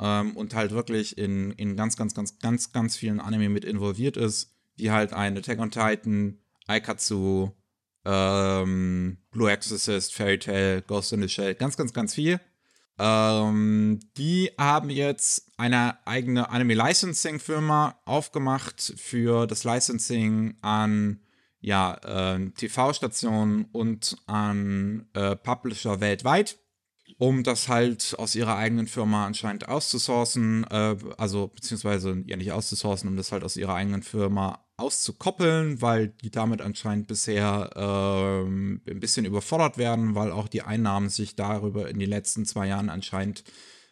ähm, 0.00 0.36
und 0.36 0.54
halt 0.54 0.72
wirklich 0.72 1.18
in, 1.18 1.52
in 1.52 1.76
ganz, 1.76 1.96
ganz, 1.96 2.14
ganz, 2.14 2.38
ganz, 2.38 2.72
ganz 2.72 2.96
vielen 2.96 3.20
Anime 3.20 3.48
mit 3.48 3.64
involviert 3.64 4.16
ist, 4.16 4.54
wie 4.76 4.90
halt 4.90 5.12
ein 5.12 5.36
Attack 5.36 5.58
on 5.58 5.70
Titan, 5.70 6.38
Aikatsu, 6.66 7.50
ähm, 8.04 9.18
Blue 9.30 9.50
Exorcist, 9.50 10.14
Fairy 10.14 10.38
Tail, 10.38 10.82
Ghost 10.82 11.12
in 11.12 11.22
the 11.22 11.28
Shell, 11.28 11.54
ganz, 11.54 11.76
ganz, 11.76 11.92
ganz 11.92 12.14
viel. 12.14 12.40
Ähm, 12.98 14.00
die 14.16 14.50
haben 14.58 14.90
jetzt 14.90 15.52
eine 15.56 15.98
eigene 16.06 16.50
Anime-Licensing-Firma 16.50 18.00
aufgemacht 18.04 18.94
für 18.96 19.46
das 19.46 19.64
Licensing 19.64 20.56
an 20.62 21.20
ja, 21.60 21.94
äh, 22.36 22.50
TV-Stationen 22.50 23.66
und 23.72 24.16
an 24.26 25.08
äh, 25.14 25.36
Publisher 25.36 26.00
weltweit 26.00 26.58
um 27.18 27.42
das 27.42 27.68
halt 27.68 28.14
aus 28.16 28.36
ihrer 28.36 28.56
eigenen 28.56 28.86
Firma 28.86 29.26
anscheinend 29.26 29.68
auszusourcen, 29.68 30.64
äh, 30.70 30.96
also 31.16 31.48
beziehungsweise 31.48 32.22
ja 32.26 32.36
nicht 32.36 32.52
auszusourcen, 32.52 33.08
um 33.08 33.16
das 33.16 33.32
halt 33.32 33.42
aus 33.42 33.56
ihrer 33.56 33.74
eigenen 33.74 34.04
Firma 34.04 34.64
auszukoppeln, 34.76 35.82
weil 35.82 36.08
die 36.08 36.30
damit 36.30 36.62
anscheinend 36.62 37.08
bisher 37.08 37.70
äh, 37.74 38.48
ein 38.48 39.00
bisschen 39.00 39.26
überfordert 39.26 39.76
werden, 39.76 40.14
weil 40.14 40.30
auch 40.30 40.46
die 40.46 40.62
Einnahmen 40.62 41.08
sich 41.08 41.34
darüber 41.34 41.88
in 41.88 41.98
den 41.98 42.08
letzten 42.08 42.46
zwei 42.46 42.68
Jahren 42.68 42.88
anscheinend 42.88 43.42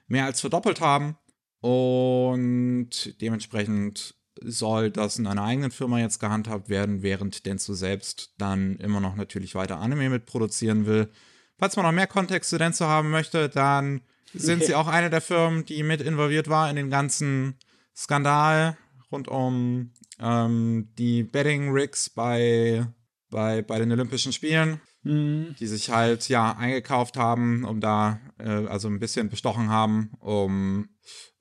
mehr 0.07 0.25
als 0.25 0.41
verdoppelt 0.41 0.81
haben. 0.81 1.17
Und 1.61 3.21
dementsprechend 3.21 4.15
soll 4.41 4.91
das 4.93 5.19
in 5.19 5.27
einer 5.27 5.43
eigenen 5.43 5.73
Firma 5.73 5.99
jetzt 5.99 6.21
gehandhabt 6.21 6.69
werden, 6.69 7.03
während 7.03 7.45
Denso 7.47 7.75
selbst 7.75 8.35
dann 8.39 8.77
immer 8.77 9.01
noch 9.01 9.17
natürlich 9.17 9.57
weiter 9.57 9.81
Anime 9.81 10.11
mitproduzieren 10.11 10.87
will. 10.87 11.11
Falls 11.59 11.77
man 11.77 11.85
noch 11.87 11.92
mehr 11.92 12.07
Kontext 12.07 12.51
zu 12.51 12.59
Denso 12.59 12.87
haben 12.87 13.11
möchte, 13.11 13.49
dann 13.49 14.03
sind 14.35 14.59
okay. 14.59 14.66
sie 14.66 14.75
auch 14.75 14.88
eine 14.88 15.11
der 15.11 15.21
Firmen, 15.21 15.64
die 15.64 15.83
mit 15.83 16.01
involviert 16.01 16.49
war 16.49 16.69
in 16.69 16.77
den 16.77 16.90
ganzen 16.90 17.57
Skandal 17.95 18.77
rund 19.11 19.29
um 19.29 19.92
ähm, 20.21 20.88
die 20.99 21.23
Betting-Rigs 21.23 22.11
bei, 22.11 22.87
bei, 23.31 23.62
bei 23.62 23.79
den 23.79 23.92
Olympischen 23.92 24.33
Spielen, 24.33 24.81
mhm. 25.03 25.55
die 25.59 25.66
sich 25.66 25.90
halt 25.90 26.29
ja 26.29 26.53
eingekauft 26.57 27.16
haben, 27.16 27.64
um 27.64 27.81
da, 27.81 28.21
äh, 28.38 28.66
also 28.66 28.88
ein 28.88 28.99
bisschen 28.99 29.29
bestochen 29.29 29.71
haben, 29.71 30.11
um 30.21 30.88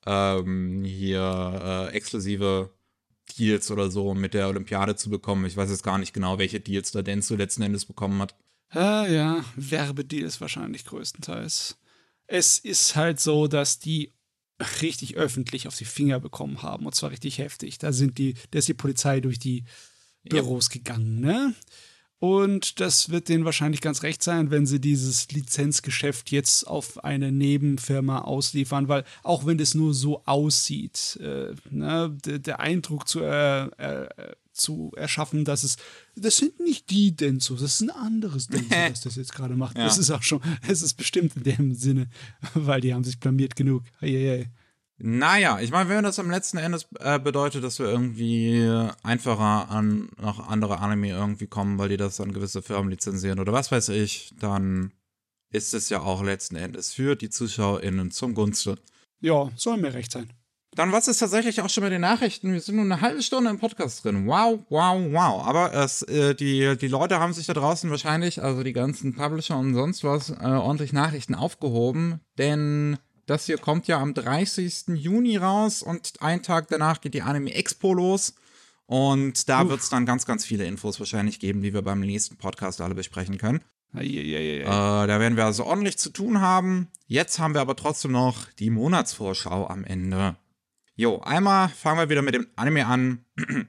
ähm, 0.05 0.83
hier 0.85 1.89
äh, 1.91 1.95
exklusive 1.95 2.71
Deals 3.37 3.71
oder 3.71 3.89
so 3.89 4.13
mit 4.13 4.33
der 4.33 4.47
Olympiade 4.47 4.95
zu 4.95 5.09
bekommen. 5.09 5.45
Ich 5.45 5.57
weiß 5.57 5.69
jetzt 5.69 5.83
gar 5.83 5.97
nicht 5.97 6.13
genau, 6.13 6.37
welche 6.37 6.59
Deals 6.59 6.91
da 6.91 7.01
Denso 7.01 7.35
letzten 7.35 7.63
Endes 7.63 7.85
bekommen 7.85 8.21
hat. 8.21 8.35
Ah, 8.69 9.05
ja, 9.07 9.45
Werbedeals 9.55 10.41
wahrscheinlich 10.41 10.85
größtenteils. 10.85 11.77
Es 12.27 12.59
ist 12.59 12.95
halt 12.95 13.19
so, 13.19 13.47
dass 13.47 13.79
die 13.79 14.13
richtig 14.81 15.15
öffentlich 15.15 15.67
auf 15.67 15.77
die 15.77 15.85
Finger 15.85 16.19
bekommen 16.19 16.61
haben 16.61 16.85
und 16.85 16.95
zwar 16.95 17.11
richtig 17.11 17.37
heftig. 17.39 17.77
Da 17.77 17.91
sind 17.91 18.17
die, 18.17 18.35
da 18.51 18.59
ist 18.59 18.67
die 18.67 18.73
Polizei 18.73 19.19
durch 19.19 19.39
die 19.39 19.65
Büros 20.23 20.69
ja. 20.69 20.73
gegangen, 20.79 21.19
ne? 21.19 21.53
Und 22.19 22.79
das 22.79 23.09
wird 23.09 23.27
denen 23.27 23.45
wahrscheinlich 23.45 23.81
ganz 23.81 24.01
recht 24.01 24.23
sein, 24.23 24.49
wenn 24.49 24.65
sie 24.65 24.79
dieses 24.79 25.29
Lizenzgeschäft 25.31 26.31
jetzt 26.31 26.65
auf 26.65 27.03
eine 27.03 27.31
Nebenfirma 27.31 28.21
ausliefern, 28.21 28.87
weil 28.87 29.03
auch 29.21 29.45
wenn 29.45 29.57
das 29.57 29.75
nur 29.75 29.93
so 29.93 30.23
aussieht, 30.25 31.19
äh, 31.21 31.53
ne, 31.69 32.17
der, 32.25 32.39
der, 32.39 32.59
Eindruck 32.61 33.07
zu, 33.07 33.19
äh, 33.19 33.65
äh, 33.65 34.07
zu 34.55 34.91
erschaffen, 34.95 35.45
dass 35.45 35.63
es, 35.63 35.77
das 36.15 36.37
sind 36.37 36.59
nicht 36.59 36.89
die 36.89 37.15
Denso, 37.15 37.55
das 37.55 37.73
ist 37.73 37.81
ein 37.81 37.91
anderes 37.91 38.47
Denso, 38.47 38.69
das 38.89 39.01
das 39.01 39.15
jetzt 39.15 39.33
gerade 39.33 39.55
macht. 39.55 39.77
Ja. 39.77 39.85
Das 39.85 39.97
ist 39.97 40.11
auch 40.11 40.23
schon, 40.23 40.41
es 40.67 40.81
ist 40.81 40.95
bestimmt 40.95 41.35
in 41.35 41.43
dem 41.43 41.75
Sinne, 41.75 42.07
weil 42.53 42.81
die 42.81 42.93
haben 42.93 43.03
sich 43.03 43.19
blamiert 43.19 43.55
genug. 43.55 43.83
Hey. 43.99 44.47
Naja, 44.97 45.59
ich 45.59 45.71
meine, 45.71 45.89
wenn 45.89 46.03
das 46.03 46.19
am 46.19 46.31
letzten 46.31 46.57
Endes 46.57 46.87
äh, 46.99 47.19
bedeutet, 47.19 47.63
dass 47.63 47.79
wir 47.79 47.87
irgendwie 47.87 48.69
einfacher 49.03 49.69
an 49.69 50.09
noch 50.17 50.47
andere 50.47 50.79
Anime 50.79 51.09
irgendwie 51.09 51.47
kommen, 51.47 51.77
weil 51.77 51.89
die 51.89 51.97
das 51.97 52.21
an 52.21 52.31
gewisse 52.31 52.61
Firmen 52.61 52.89
lizenzieren 52.89 53.39
oder 53.39 53.51
was 53.51 53.71
weiß 53.71 53.89
ich, 53.89 54.33
dann 54.39 54.93
ist 55.51 55.73
es 55.73 55.89
ja 55.89 56.01
auch 56.01 56.23
letzten 56.23 56.55
Endes 56.55 56.93
für 56.93 57.15
die 57.15 57.29
ZuschauerInnen 57.29 58.11
zum 58.11 58.35
Gunste. 58.35 58.77
Ja, 59.19 59.51
soll 59.55 59.77
mir 59.77 59.93
recht 59.93 60.11
sein. 60.11 60.29
Dann 60.75 60.91
was 60.91 61.07
ist 61.07 61.19
tatsächlich 61.19 61.61
auch 61.61 61.69
schon 61.69 61.83
mit 61.83 61.93
den 61.93 62.01
Nachrichten. 62.01 62.51
Wir 62.51 62.59
sind 62.59 62.75
nur 62.75 62.83
eine 62.83 62.99
halbe 62.99 63.23
Stunde 63.23 63.49
im 63.49 63.59
Podcast 63.59 64.03
drin. 64.03 64.27
Wow, 64.27 64.59
wow, 64.69 65.01
wow. 65.09 65.47
Aber 65.47 65.73
es, 65.73 66.01
äh, 66.01 66.35
die, 66.35 66.75
die 66.77 66.89
Leute 66.89 67.19
haben 67.19 67.31
sich 67.31 67.47
da 67.47 67.53
draußen 67.53 67.89
wahrscheinlich, 67.89 68.43
also 68.43 68.61
die 68.61 68.73
ganzen 68.73 69.15
Publisher 69.15 69.57
und 69.57 69.73
sonst 69.73 70.03
was, 70.03 70.31
äh, 70.31 70.43
ordentlich 70.43 70.91
Nachrichten 70.91 71.33
aufgehoben. 71.33 72.19
Denn 72.37 72.97
das 73.25 73.45
hier 73.45 73.57
kommt 73.57 73.87
ja 73.87 73.99
am 73.99 74.13
30. 74.13 74.87
Juni 74.95 75.37
raus 75.37 75.81
und 75.81 76.21
einen 76.21 76.43
Tag 76.43 76.67
danach 76.67 76.99
geht 76.99 77.13
die 77.13 77.21
Anime 77.21 77.53
Expo 77.53 77.93
los. 77.93 78.35
Und 78.85 79.47
da 79.47 79.67
wird 79.69 79.79
es 79.79 79.89
dann 79.89 80.05
ganz, 80.05 80.25
ganz 80.25 80.45
viele 80.45 80.65
Infos 80.65 80.99
wahrscheinlich 80.99 81.39
geben, 81.39 81.61
die 81.61 81.73
wir 81.73 81.81
beim 81.83 82.01
nächsten 82.01 82.35
Podcast 82.35 82.81
alle 82.81 82.95
besprechen 82.95 83.37
können. 83.37 83.61
Äh, 83.97 84.63
da 84.65 85.07
werden 85.07 85.37
wir 85.37 85.45
also 85.45 85.65
ordentlich 85.65 85.97
zu 85.97 86.09
tun 86.09 86.41
haben. 86.41 86.89
Jetzt 87.07 87.39
haben 87.39 87.53
wir 87.53 87.61
aber 87.61 87.77
trotzdem 87.77 88.11
noch 88.11 88.51
die 88.59 88.69
Monatsvorschau 88.69 89.67
am 89.67 89.85
Ende. 89.85 90.35
Jo, 90.97 91.19
einmal 91.19 91.67
fangen 91.67 91.99
wir 91.99 92.09
wieder 92.09 92.21
mit 92.21 92.35
dem 92.35 92.47
Anime 92.55 92.85
an. 92.85 93.25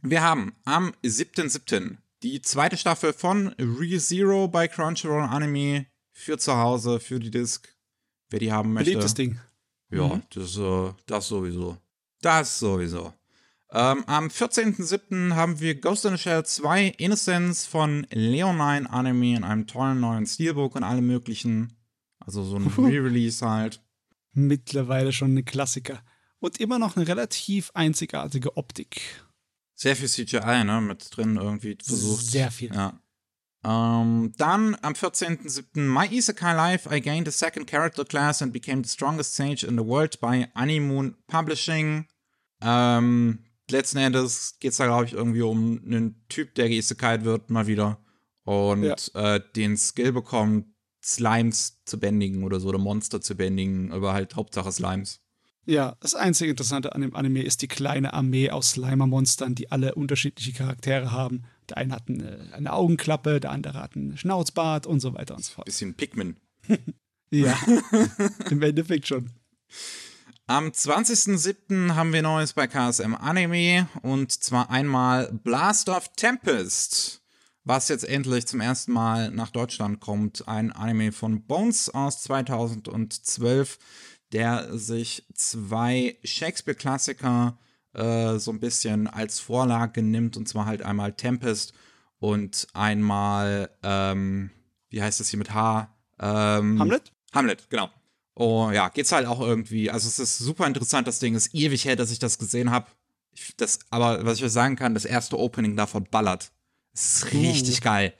Wir 0.00 0.22
haben 0.22 0.54
am 0.64 0.92
7.7. 1.02 1.96
die 2.22 2.40
zweite 2.40 2.76
Staffel 2.76 3.12
von 3.12 3.48
ReZero 3.58 4.46
bei 4.46 4.68
Crunchyroll 4.68 5.22
Anime 5.22 5.86
für 6.12 6.38
zu 6.38 6.56
Hause, 6.56 7.00
für 7.00 7.18
die 7.18 7.32
Disc. 7.32 7.68
Wer 8.30 8.38
die 8.38 8.52
haben 8.52 8.72
möchte. 8.72 8.90
Beliebtes 8.90 9.14
Ding. 9.14 9.40
Ja, 9.90 10.06
mhm. 10.06 10.22
das, 10.32 10.56
äh, 10.56 10.92
das 11.06 11.26
sowieso. 11.26 11.78
Das 12.20 12.60
sowieso. 12.60 13.12
Ähm, 13.72 14.04
am 14.06 14.28
14.07. 14.28 15.34
haben 15.34 15.58
wir 15.58 15.80
Ghost 15.80 16.04
in 16.04 16.12
the 16.12 16.18
Shell 16.18 16.44
2 16.44 16.94
Innocence 16.98 17.66
von 17.66 18.06
Leonine 18.10 18.88
Anime 18.88 19.36
in 19.36 19.42
einem 19.42 19.66
tollen 19.66 19.98
neuen 19.98 20.26
Steelbook 20.26 20.76
und 20.76 20.84
allem 20.84 21.08
möglichen. 21.08 21.76
Also 22.20 22.44
so 22.44 22.54
ein 22.54 22.68
Re-Release 22.78 23.44
halt. 23.44 23.82
Mittlerweile 24.32 25.12
schon 25.12 25.36
ein 25.36 25.44
Klassiker. 25.44 26.04
Und 26.40 26.60
immer 26.60 26.78
noch 26.78 26.96
eine 26.96 27.06
relativ 27.06 27.70
einzigartige 27.74 28.56
Optik. 28.56 29.00
Sehr 29.74 29.96
viel 29.96 30.08
CGI, 30.08 30.64
ne, 30.64 30.80
mit 30.80 31.16
drin 31.16 31.36
irgendwie 31.36 31.76
versucht. 31.82 32.26
Sehr 32.26 32.50
viel. 32.50 32.74
Ja. 32.74 33.00
Ähm, 33.64 34.32
dann 34.36 34.76
am 34.82 34.92
14.07. 34.92 35.80
My 35.80 36.06
Isekai 36.06 36.54
Life, 36.54 36.94
I 36.94 37.00
gained 37.00 37.28
a 37.28 37.32
second 37.32 37.66
character 37.66 38.04
class 38.04 38.40
and 38.40 38.52
became 38.52 38.82
the 38.84 38.90
strongest 38.90 39.34
sage 39.34 39.64
in 39.64 39.76
the 39.76 39.84
world 39.84 40.20
by 40.20 40.46
Animoon 40.54 41.16
Publishing. 41.26 42.06
Ähm, 42.60 43.44
letzten 43.70 43.98
Endes 43.98 44.58
geht 44.60 44.72
es 44.72 44.78
da, 44.78 44.86
glaube 44.86 45.06
ich, 45.06 45.12
irgendwie 45.12 45.42
um 45.42 45.80
einen 45.84 46.24
Typ, 46.28 46.54
der 46.54 46.68
geisekai 46.68 47.24
wird, 47.24 47.50
mal 47.50 47.66
wieder. 47.66 47.98
Und 48.44 48.84
ja. 48.84 49.34
äh, 49.36 49.40
den 49.54 49.76
Skill 49.76 50.12
bekommt, 50.12 50.66
Slimes 51.04 51.84
zu 51.84 51.98
bändigen 51.98 52.44
oder 52.44 52.60
so, 52.60 52.68
oder 52.68 52.78
Monster 52.78 53.20
zu 53.20 53.36
bändigen, 53.36 53.92
aber 53.92 54.12
halt 54.12 54.36
Hauptsache 54.36 54.72
Slimes. 54.72 55.20
Ja, 55.68 55.96
das 56.00 56.14
einzige 56.14 56.50
Interessante 56.50 56.94
an 56.94 57.02
dem 57.02 57.14
Anime 57.14 57.42
ist 57.42 57.60
die 57.60 57.68
kleine 57.68 58.14
Armee 58.14 58.50
aus 58.50 58.70
Slimer-Monstern, 58.70 59.54
die 59.54 59.70
alle 59.70 59.94
unterschiedliche 59.96 60.54
Charaktere 60.54 61.12
haben. 61.12 61.44
Der 61.68 61.76
eine 61.76 61.94
hat 61.94 62.08
eine, 62.08 62.48
eine, 62.54 62.72
Augenklappe, 62.72 63.38
der 63.38 63.50
andere 63.50 63.74
hat 63.82 63.94
einen 63.94 64.16
Schnauzbart 64.16 64.86
und 64.86 65.00
so 65.00 65.12
weiter 65.12 65.34
und 65.36 65.44
so 65.44 65.52
fort. 65.52 65.66
Bisschen 65.66 65.92
Pikmin. 65.92 66.36
ja, 67.30 67.54
im 68.50 68.62
Endeffekt 68.62 69.08
schon. 69.08 69.28
Am 70.46 70.68
20.07. 70.68 71.94
haben 71.94 72.14
wir 72.14 72.22
Neues 72.22 72.54
bei 72.54 72.66
KSM 72.66 73.14
Anime 73.14 73.88
und 74.00 74.32
zwar 74.32 74.70
einmal 74.70 75.30
Blast 75.44 75.90
of 75.90 76.08
Tempest, 76.16 77.20
was 77.64 77.90
jetzt 77.90 78.08
endlich 78.08 78.46
zum 78.46 78.62
ersten 78.62 78.92
Mal 78.92 79.30
nach 79.32 79.50
Deutschland 79.50 80.00
kommt. 80.00 80.48
Ein 80.48 80.72
Anime 80.72 81.12
von 81.12 81.42
Bones 81.42 81.90
aus 81.90 82.22
2012, 82.22 83.78
der 84.32 84.76
sich 84.76 85.26
zwei 85.34 86.16
Shakespeare-Klassiker 86.22 87.58
äh, 87.94 88.38
so 88.38 88.50
ein 88.50 88.60
bisschen 88.60 89.06
als 89.06 89.40
Vorlage 89.40 90.02
nimmt 90.02 90.36
und 90.36 90.48
zwar 90.48 90.66
halt 90.66 90.82
einmal 90.82 91.12
Tempest 91.12 91.72
und 92.18 92.66
einmal, 92.74 93.70
ähm, 93.82 94.50
wie 94.90 95.02
heißt 95.02 95.20
das 95.20 95.28
hier 95.28 95.38
mit 95.38 95.54
H? 95.54 95.94
Ähm, 96.18 96.78
Hamlet? 96.78 97.12
Hamlet, 97.32 97.70
genau. 97.70 97.90
Oh 98.34 98.70
ja, 98.72 98.88
geht's 98.88 99.12
halt 99.12 99.26
auch 99.26 99.40
irgendwie. 99.40 99.90
Also 99.90 100.08
es 100.08 100.18
ist 100.18 100.38
super 100.38 100.66
interessant, 100.66 101.08
das 101.08 101.18
Ding 101.18 101.34
ist 101.34 101.54
ewig 101.54 101.84
her, 101.84 101.96
dass 101.96 102.10
ich 102.10 102.18
das 102.18 102.38
gesehen 102.38 102.70
habe. 102.70 102.86
Das, 103.56 103.80
aber 103.90 104.24
was 104.24 104.38
ich 104.38 104.44
euch 104.44 104.52
sagen 104.52 104.76
kann, 104.76 104.94
das 104.94 105.04
erste 105.04 105.38
Opening 105.38 105.76
davon 105.76 106.04
ballert. 106.10 106.50
Es 106.92 107.16
ist 107.16 107.32
richtig 107.32 107.78
uh. 107.78 107.84
geil. 107.84 108.14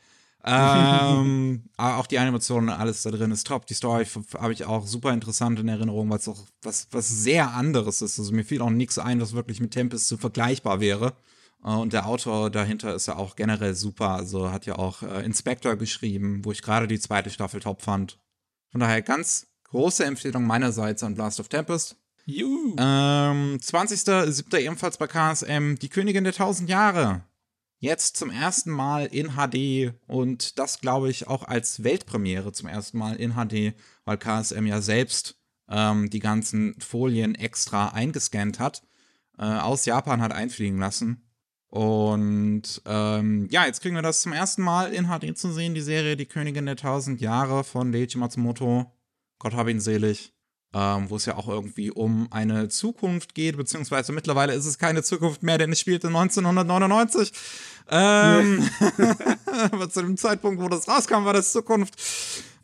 Ähm, 0.49 1.65
auch 1.77 2.07
die 2.07 2.19
Animationen, 2.19 2.71
alles 2.71 3.03
da 3.03 3.11
drin 3.11 3.31
ist 3.31 3.47
top. 3.47 3.67
Die 3.67 3.75
Story 3.75 4.07
habe 4.39 4.53
ich 4.53 4.65
auch 4.65 4.87
super 4.87 5.13
interessant 5.13 5.59
in 5.61 5.69
Erinnerung, 5.69 6.11
weil 6.11 6.19
es 6.19 6.29
auch 6.29 6.47
was, 6.63 6.89
was 6.91 7.09
sehr 7.09 7.53
anderes 7.53 8.03
ist. 8.03 8.19
Also 8.19 8.33
mir 8.33 8.45
fiel 8.45 8.63
auch 8.63 8.71
nichts 8.71 8.99
ein, 8.99 9.21
was 9.21 9.35
wirklich 9.35 9.61
mit 9.61 9.73
Tempest 9.73 10.09
zu 10.09 10.17
vergleichbar 10.17 10.81
wäre. 10.81 11.15
Äh, 11.65 11.71
und 11.71 11.93
der 11.93 12.07
Autor 12.07 12.51
dahinter 12.51 12.95
ist 12.95 13.07
ja 13.07 13.17
auch 13.17 13.37
generell 13.37 13.75
super. 13.75 14.11
Also 14.11 14.51
hat 14.51 14.67
ja 14.67 14.77
auch 14.77 15.03
äh, 15.03 15.25
Inspector 15.25 15.77
geschrieben, 15.77 16.45
wo 16.45 16.53
ich 16.53 16.63
gerade 16.63 16.89
die 16.89 17.01
zweite 17.01 17.31
Staffel 17.31 17.61
top 17.61 17.83
fand. 17.83 18.19
Von 18.71 18.81
daher 18.81 19.03
ganz 19.03 19.49
Große 19.71 20.05
Empfehlung 20.05 20.47
meinerseits 20.47 21.03
an 21.03 21.15
Blast 21.15 21.41
of 21.41 21.49
Tempest. 21.49 21.97
Juhu. 22.25 22.75
Ähm, 22.79 23.59
20.07. 23.59 24.59
ebenfalls 24.59 24.97
bei 24.97 25.07
KSM, 25.07 25.75
Die 25.77 25.89
Königin 25.89 26.25
der 26.25 26.33
Tausend 26.33 26.71
Jahre. 26.71 27.23
Jetzt 27.81 28.17
zum 28.17 28.31
ersten 28.31 28.73
Mal 28.73 29.07
in 29.07 29.37
HD 29.37 29.95
und 30.09 30.59
das 30.59 30.81
glaube 30.81 31.11
ich 31.11 31.29
auch 31.29 31.45
als 31.45 31.85
Weltpremiere 31.85 32.53
zum 32.53 32.69
ersten 32.69 32.99
Mal 32.99 33.15
in 33.17 33.35
HD, 33.35 33.75
weil 34.05 34.19
KSM 34.19 34.67
ja 34.67 34.81
selbst 34.81 35.39
ähm, 35.69 36.11
die 36.11 36.19
ganzen 36.19 36.75
Folien 36.81 37.37
extra 37.37 37.91
eingescannt 37.91 38.59
hat, 38.59 38.83
äh, 39.39 39.45
aus 39.45 39.85
Japan 39.85 40.21
hat 40.21 40.33
einfliegen 40.33 40.79
lassen. 40.79 41.23
Und 41.69 42.83
ähm, 42.87 43.47
ja, 43.51 43.67
jetzt 43.67 43.83
kriegen 43.83 43.95
wir 43.95 44.03
das 44.03 44.23
zum 44.23 44.33
ersten 44.33 44.63
Mal 44.63 44.93
in 44.93 45.07
HD 45.07 45.37
zu 45.37 45.53
sehen, 45.53 45.75
die 45.75 45.81
Serie 45.81 46.17
Die 46.17 46.27
Königin 46.27 46.67
der 46.67 46.77
Tausend 46.77 47.21
Jahre 47.21 47.63
von 47.63 47.93
Leiji 47.93 48.19
Matsumoto. 48.19 48.93
Gott 49.39 49.55
hab 49.55 49.69
ihn 49.69 49.81
selig, 49.81 50.33
ähm, 50.75 51.09
wo 51.09 51.17
es 51.17 51.27
ja 51.27 51.37
auch 51.37 51.49
irgendwie 51.49 51.91
um 51.91 52.29
eine 52.31 52.69
Zukunft 52.69 53.35
geht, 53.35 53.57
beziehungsweise 53.57 54.13
mittlerweile 54.13 54.53
ist 54.53 54.67
es 54.67 54.79
keine 54.79 55.03
Zukunft 55.03 55.43
mehr, 55.43 55.59
denn 55.59 55.73
es 55.73 55.81
spielte 55.81 56.09
1999. 56.09 57.33
Ähm, 57.91 58.69
aber 59.73 59.89
zu 59.89 60.03
dem 60.03 60.17
Zeitpunkt, 60.17 60.63
wo 60.63 60.69
das 60.69 60.89
rauskam, 60.89 61.25
war 61.25 61.33
das 61.33 61.53
Zukunft. 61.53 61.95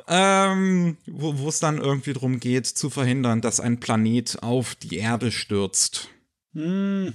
Ähm, 0.07 0.99
wo 1.07 1.49
es 1.49 1.61
dann 1.61 1.79
irgendwie 1.79 2.13
darum 2.13 2.39
geht, 2.39 2.67
zu 2.67 2.91
verhindern, 2.91 3.41
dass 3.41 3.59
ein 3.59 3.81
Planet 3.81 4.43
auf 4.43 4.75
die 4.75 4.99
Erde 4.99 5.33
stürzt. 5.33 6.11
Hm. 6.53 7.15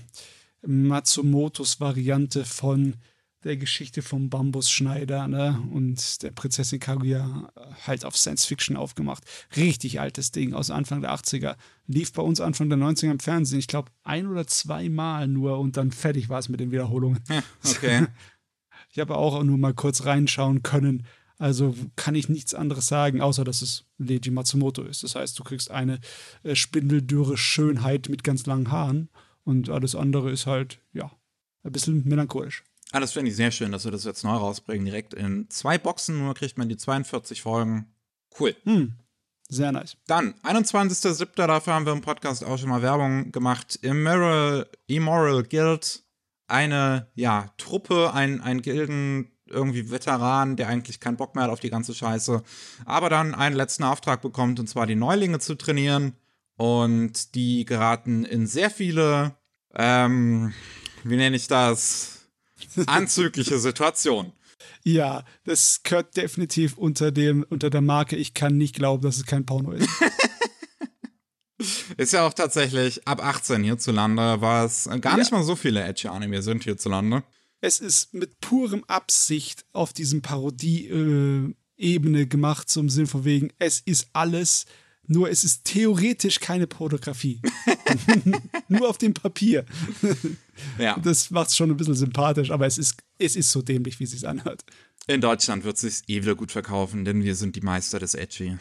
Matsumotos 0.65 1.80
Variante 1.80 2.45
von 2.45 2.95
der 3.43 3.56
Geschichte 3.56 4.02
vom 4.02 4.30
Bambusschneider 4.30 5.28
ne? 5.28 5.62
und 5.71 6.23
der 6.23 6.32
Prinzessin 6.32 6.80
Kaguya 6.80 7.52
halt 7.88 8.04
auf 8.04 8.17
Science 8.17 8.45
Fiction 8.45 8.75
aufgemacht. 8.75 9.23
Richtig 9.56 9.99
altes 9.99 10.32
Ding 10.32 10.54
aus 10.54 10.71
Anfang 10.71 11.02
der 11.02 11.13
80er. 11.13 11.56
Lief 11.88 12.12
bei 12.12 12.21
uns 12.21 12.41
Anfang 12.41 12.69
der 12.69 12.78
90er 12.78 13.12
im 13.12 13.19
Fernsehen. 13.19 13.60
Ich 13.60 13.67
glaube, 13.67 13.91
ein 14.04 14.28
oder 14.28 14.45
zwei 14.45 14.89
Mal 14.89 15.28
nur 15.28 15.60
und 15.60 15.78
dann 15.78 15.91
fertig 15.91 16.30
war 16.30 16.39
es 16.39 16.49
mit 16.49 16.60
den 16.60 16.71
Wiederholungen. 16.71 17.19
Ja, 17.30 17.43
okay. 17.65 18.08
ich 18.91 18.99
habe 18.99 19.15
auch 19.15 19.41
nur 19.43 19.58
mal 19.58 19.73
kurz 19.73 20.06
reinschauen 20.06 20.62
können. 20.62 21.06
Also 21.38 21.73
kann 21.95 22.15
ich 22.15 22.28
nichts 22.28 22.54
anderes 22.54 22.88
sagen, 22.88 23.21
außer 23.21 23.45
dass 23.45 23.62
es 23.62 23.86
Leiji 23.97 24.30
Matsumoto 24.30 24.84
ist. 24.84 25.04
Das 25.04 25.15
heißt, 25.15 25.39
du 25.39 25.43
kriegst 25.45 25.71
eine 25.71 26.02
äh, 26.43 26.56
spindeldürre 26.56 27.38
Schönheit 27.38 28.10
mit 28.10 28.25
ganz 28.25 28.45
langen 28.45 28.69
Haaren 28.71 29.10
und 29.45 29.69
alles 29.69 29.95
andere 29.95 30.32
ist 30.32 30.45
halt, 30.45 30.82
ja, 30.91 31.10
ein 31.63 31.71
bisschen 31.71 32.06
melancholisch. 32.06 32.63
Ah, 32.91 32.99
das 32.99 33.12
finde 33.12 33.30
ich 33.30 33.36
sehr 33.36 33.52
schön, 33.52 33.71
dass 33.71 33.86
wir 33.86 33.91
das 33.91 34.04
jetzt 34.04 34.23
neu 34.23 34.34
rausbringen. 34.34 34.86
Direkt 34.86 35.13
in 35.13 35.49
zwei 35.49 35.78
Boxen 35.78 36.17
nur 36.17 36.34
kriegt 36.34 36.58
man 36.58 36.69
die 36.69 36.78
42 36.78 37.41
Folgen. 37.41 37.93
Cool. 38.39 38.56
Hm. 38.63 38.93
Sehr 39.47 39.71
nice. 39.71 39.97
Dann, 40.08 40.34
21.07. 40.43 41.47
Dafür 41.47 41.73
haben 41.73 41.86
wir 41.86 41.93
im 41.93 42.02
Podcast 42.02 42.43
auch 42.43 42.58
schon 42.58 42.69
mal 42.69 42.82
Werbung 42.82 43.32
gemacht. 43.32 43.78
Immoral, 43.82 44.67
Immoral 44.88 45.43
Guild. 45.43 46.04
Eine, 46.47 47.08
ja, 47.13 47.52
Truppe, 47.58 48.12
ein, 48.13 48.41
ein 48.41 48.63
Gilden, 48.63 49.32
irgendwie 49.45 49.91
Veteran, 49.91 50.56
der 50.56 50.67
eigentlich 50.67 50.99
keinen 50.99 51.17
Bock 51.17 51.36
mehr 51.36 51.43
hat 51.43 51.52
auf 51.52 51.60
die 51.60 51.69
ganze 51.69 51.93
Scheiße. 51.93 52.41
Aber 52.86 53.10
dann 53.10 53.36
einen 53.36 53.56
letzten 53.56 53.84
Auftrag 53.84 54.21
bekommt, 54.21 54.60
und 54.60 54.67
zwar 54.67 54.88
die 54.88 54.95
Neulinge 54.95 55.39
zu 55.39 55.56
trainieren. 55.56 56.13
Und 56.58 57.36
die 57.36 57.65
geraten 57.65 58.25
in 58.25 58.45
sehr 58.45 58.69
viele, 58.69 59.36
ähm, 59.75 60.54
wie 61.04 61.15
nenne 61.15 61.36
ich 61.36 61.47
das? 61.47 62.18
anzügliche 62.85 63.59
Situation. 63.59 64.33
Ja, 64.83 65.23
das 65.45 65.83
gehört 65.83 66.17
definitiv 66.17 66.77
unter, 66.77 67.11
dem, 67.11 67.45
unter 67.49 67.69
der 67.69 67.81
Marke, 67.81 68.15
ich 68.15 68.33
kann 68.33 68.57
nicht 68.57 68.75
glauben, 68.75 69.03
dass 69.03 69.17
es 69.17 69.25
kein 69.25 69.45
Porno 69.45 69.71
ist. 69.71 69.89
ist 71.97 72.13
ja 72.13 72.25
auch 72.25 72.33
tatsächlich 72.33 73.07
ab 73.07 73.23
18 73.23 73.63
hierzulande, 73.63 74.41
was 74.41 74.89
gar 75.01 75.17
nicht 75.17 75.31
ja. 75.31 75.37
mal 75.37 75.43
so 75.43 75.55
viele 75.55 75.83
edgy 75.83 76.07
Anime 76.07 76.41
sind 76.41 76.63
hierzulande. 76.63 77.23
Es 77.61 77.79
ist 77.79 78.13
mit 78.13 78.39
purem 78.39 78.85
Absicht 78.85 79.65
auf 79.73 79.91
diesem 79.91 80.21
Parodie-Ebene 80.21 82.21
äh, 82.21 82.25
gemacht, 82.25 82.69
zum 82.69 82.89
Sinn 82.89 83.07
von 83.07 83.25
wegen, 83.25 83.51
es 83.59 83.81
ist 83.81 84.07
alles 84.13 84.65
nur 85.09 85.29
es 85.29 85.43
ist 85.43 85.65
theoretisch 85.65 86.39
keine 86.39 86.67
Pornografie. 86.67 87.41
Nur 88.67 88.87
auf 88.87 88.99
dem 88.99 89.15
Papier. 89.15 89.65
ja. 90.77 90.99
Das 90.99 91.31
macht 91.31 91.49
es 91.49 91.57
schon 91.57 91.71
ein 91.71 91.77
bisschen 91.77 91.95
sympathisch, 91.95 92.51
aber 92.51 92.67
es 92.67 92.77
ist, 92.77 92.95
es 93.17 93.35
ist 93.35 93.51
so 93.51 93.63
dämlich, 93.63 93.99
wie 93.99 94.03
es 94.03 94.11
sich 94.11 94.27
anhört. 94.27 94.63
In 95.07 95.19
Deutschland 95.19 95.63
wird 95.63 95.75
es 95.77 95.81
sich 95.81 96.07
eh 96.07 96.21
wieder 96.21 96.35
gut 96.35 96.51
verkaufen, 96.51 97.05
denn 97.05 97.23
wir 97.23 97.35
sind 97.35 97.55
die 97.55 97.61
Meister 97.61 97.97
des 97.97 98.13
Edgy. 98.13 98.59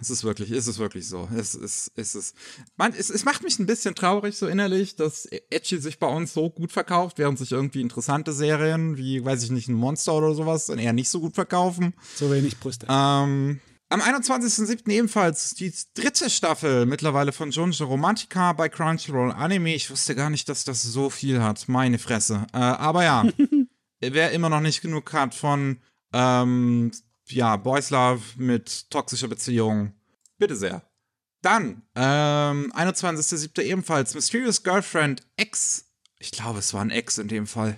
es 0.00 0.10
ist 0.10 0.22
wirklich, 0.22 0.52
es 0.52 0.68
ist 0.68 0.78
wirklich 0.78 1.08
so. 1.08 1.28
Es 1.36 1.56
ist, 1.56 1.90
es 1.96 2.14
ist, 2.14 2.36
man, 2.76 2.92
es, 2.92 3.10
es 3.10 3.24
macht 3.24 3.42
mich 3.42 3.58
ein 3.58 3.66
bisschen 3.66 3.96
traurig 3.96 4.36
so 4.36 4.46
innerlich, 4.46 4.94
dass 4.94 5.26
Edgy 5.50 5.78
sich 5.78 5.98
bei 5.98 6.06
uns 6.06 6.34
so 6.34 6.50
gut 6.50 6.70
verkauft, 6.70 7.18
während 7.18 7.40
sich 7.40 7.50
irgendwie 7.50 7.80
interessante 7.80 8.32
Serien 8.32 8.96
wie, 8.96 9.24
weiß 9.24 9.42
ich 9.42 9.50
nicht, 9.50 9.66
ein 9.66 9.74
Monster 9.74 10.14
oder 10.14 10.34
sowas 10.34 10.66
dann 10.66 10.78
eher 10.78 10.92
nicht 10.92 11.08
so 11.08 11.18
gut 11.18 11.34
verkaufen. 11.34 11.94
So 12.14 12.30
wenig 12.30 12.60
Brüste. 12.60 12.86
Ähm, 12.88 13.58
am 13.94 14.02
21.07. 14.02 14.90
ebenfalls 14.90 15.54
die 15.54 15.72
dritte 15.94 16.28
Staffel 16.28 16.84
mittlerweile 16.84 17.30
von 17.30 17.52
Junjo 17.52 17.84
Romantica 17.84 18.52
bei 18.52 18.68
Crunchyroll 18.68 19.30
Anime. 19.30 19.72
Ich 19.72 19.88
wusste 19.88 20.16
gar 20.16 20.30
nicht, 20.30 20.48
dass 20.48 20.64
das 20.64 20.82
so 20.82 21.10
viel 21.10 21.40
hat. 21.40 21.68
Meine 21.68 22.00
Fresse. 22.00 22.44
Äh, 22.52 22.56
aber 22.56 23.04
ja, 23.04 23.24
wer 24.00 24.32
immer 24.32 24.48
noch 24.48 24.60
nicht 24.60 24.82
genug 24.82 25.12
hat 25.12 25.32
von 25.32 25.78
ähm, 26.12 26.90
ja, 27.28 27.56
Boys 27.56 27.90
Love 27.90 28.20
mit 28.36 28.90
toxischer 28.90 29.28
Beziehung, 29.28 29.92
bitte 30.38 30.56
sehr. 30.56 30.82
Dann, 31.40 31.82
ähm, 31.94 32.72
21.07. 32.74 33.62
ebenfalls 33.62 34.14
Mysterious 34.16 34.64
Girlfriend 34.64 35.22
X. 35.36 35.84
Ich 36.18 36.32
glaube, 36.32 36.58
es 36.58 36.74
war 36.74 36.80
ein 36.80 36.90
X 36.90 37.18
in 37.18 37.28
dem 37.28 37.46
Fall. 37.46 37.76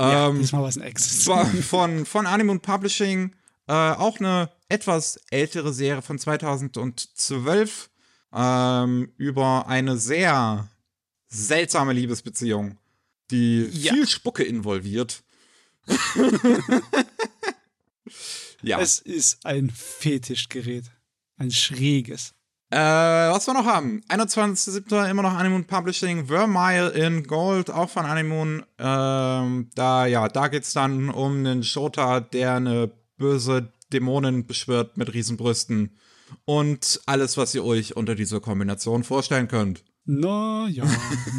Ja, 0.00 0.28
ähm, 0.28 0.38
diesmal 0.38 0.62
war 0.62 0.70
es 0.70 0.78
ein 0.78 0.88
X. 0.88 1.24
Von, 1.24 2.06
von 2.06 2.26
Anime 2.26 2.58
Publishing. 2.58 3.34
Äh, 3.66 3.72
auch 3.74 4.18
eine 4.18 4.48
etwas 4.68 5.18
ältere 5.30 5.72
Serie 5.72 6.02
von 6.02 6.18
2012. 6.18 7.90
ähm, 8.32 9.10
über 9.16 9.66
eine 9.68 9.96
sehr 9.96 10.68
seltsame 11.28 11.94
Liebesbeziehung, 11.94 12.76
die 13.30 13.64
Ja. 13.72 13.94
viel 13.94 14.06
Spucke 14.06 14.42
involviert. 14.44 15.22
ja. 18.62 18.80
Es 18.80 18.98
ist 18.98 19.44
ein 19.46 19.70
Fetischgerät. 19.70 20.84
Ein 21.38 21.50
schräges. 21.50 22.34
Äh, 22.70 22.76
was 22.76 23.46
wir 23.46 23.54
noch 23.54 23.64
haben. 23.64 24.02
21.07. 24.08 25.08
immer 25.10 25.22
noch 25.22 25.32
Animoon 25.32 25.64
Publishing. 25.64 26.26
Vermeil 26.26 26.88
in 26.90 27.22
Gold, 27.26 27.70
auch 27.70 27.88
von 27.88 28.04
Animoon. 28.04 28.62
Ähm, 28.78 29.70
da, 29.74 30.04
ja, 30.06 30.28
da 30.28 30.48
geht's 30.48 30.74
dann 30.74 31.08
um 31.08 31.38
einen 31.38 31.62
Shota, 31.64 32.20
der 32.20 32.56
eine 32.56 32.90
böse 33.16 33.72
Dämonin 33.92 34.46
beschwört 34.46 34.96
mit 34.96 35.12
Riesenbrüsten. 35.12 35.96
Und 36.44 37.00
alles, 37.06 37.36
was 37.36 37.54
ihr 37.54 37.64
euch 37.64 37.96
unter 37.96 38.14
dieser 38.14 38.40
Kombination 38.40 39.02
vorstellen 39.02 39.48
könnt. 39.48 39.84
Na 40.04 40.68
ja, 40.68 40.84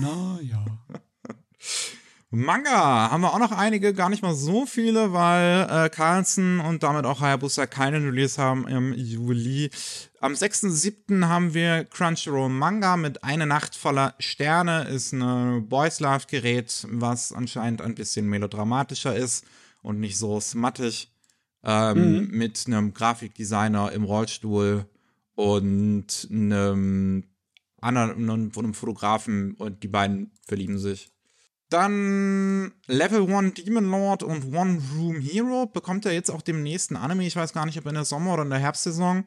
na 0.02 0.40
ja. 0.42 0.66
Manga 2.32 3.10
haben 3.10 3.22
wir 3.22 3.34
auch 3.34 3.40
noch 3.40 3.52
einige, 3.52 3.92
gar 3.92 4.10
nicht 4.10 4.22
mal 4.22 4.36
so 4.36 4.68
viele, 4.68 5.14
weil 5.14 5.68
äh, 5.68 5.90
Carlson 5.90 6.60
und 6.60 6.84
damit 6.84 7.06
auch 7.06 7.22
Hayabusa 7.22 7.66
keine 7.66 7.98
Release 7.98 8.40
haben 8.40 8.68
im 8.68 8.94
Juli. 8.94 9.72
Am 10.20 10.34
6.7. 10.34 11.26
haben 11.26 11.56
wir 11.56 11.86
Crunchyroll 11.86 12.50
Manga 12.50 12.98
mit 12.98 13.24
Eine 13.24 13.48
Nacht 13.48 13.76
voller 13.76 14.14
Sterne. 14.20 14.88
Ist 14.90 15.12
ein 15.12 15.68
Boys 15.68 16.00
Love 16.02 16.26
Gerät, 16.28 16.86
was 16.92 17.32
anscheinend 17.32 17.82
ein 17.82 17.96
bisschen 17.96 18.28
melodramatischer 18.28 19.16
ist 19.16 19.44
und 19.82 20.00
nicht 20.00 20.20
so 20.20 20.40
smattig. 20.40 21.12
Ähm, 21.64 22.30
Mit 22.32 22.64
einem 22.68 22.94
Grafikdesigner 22.94 23.92
im 23.92 24.04
Rollstuhl 24.04 24.86
und 25.36 26.28
einem 26.32 27.24
anderen 27.82 28.30
einem, 28.30 28.52
einem 28.56 28.74
Fotografen 28.74 29.56
und 29.56 29.84
die 29.84 29.88
beiden 29.88 30.32
verlieben 30.48 30.80
sich. 30.80 31.12
Dann 31.70 32.74
Level 32.88 33.32
1 33.32 33.54
Demon 33.54 33.90
Lord 33.92 34.24
und 34.24 34.54
One 34.56 34.82
Room 34.96 35.20
Hero 35.20 35.68
bekommt 35.68 36.06
er 36.06 36.14
jetzt 36.14 36.32
auch 36.32 36.42
dem 36.42 36.64
nächsten 36.64 36.96
Anime. 36.96 37.28
Ich 37.28 37.36
weiß 37.36 37.54
gar 37.54 37.66
nicht, 37.66 37.78
ob 37.78 37.86
in 37.86 37.94
der 37.94 38.06
Sommer- 38.06 38.34
oder 38.34 38.44
in 38.44 38.50
der 38.50 38.60
Herbstsaison. 38.60 39.26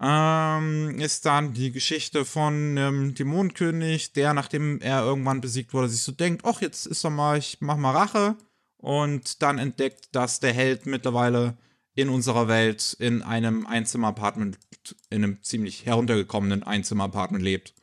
Ähm, 0.00 0.98
ist 0.98 1.24
dann 1.24 1.54
die 1.54 1.70
Geschichte 1.70 2.24
von 2.24 2.76
einem 2.76 3.14
Dämonenkönig, 3.14 4.12
der, 4.12 4.34
nachdem 4.34 4.80
er 4.80 5.02
irgendwann 5.02 5.40
besiegt 5.40 5.72
wurde, 5.72 5.88
sich 5.88 6.02
so 6.02 6.12
denkt, 6.12 6.42
ach, 6.44 6.60
jetzt 6.60 6.86
ist 6.86 7.04
er 7.04 7.10
mal, 7.10 7.38
ich 7.38 7.58
mach 7.60 7.76
mal 7.76 7.92
Rache. 7.92 8.36
Und 8.82 9.42
dann 9.42 9.58
entdeckt, 9.58 10.08
dass 10.12 10.40
der 10.40 10.52
Held 10.52 10.84
mittlerweile 10.86 11.56
in 11.94 12.08
unserer 12.08 12.48
Welt 12.48 12.96
in 12.98 13.22
einem 13.22 13.64
Einzimmer-Apartment, 13.66 14.58
in 15.08 15.24
einem 15.24 15.42
ziemlich 15.42 15.86
heruntergekommenen 15.86 16.62
Einzimmer-Apartment 16.62 17.42
lebt. 17.42 17.74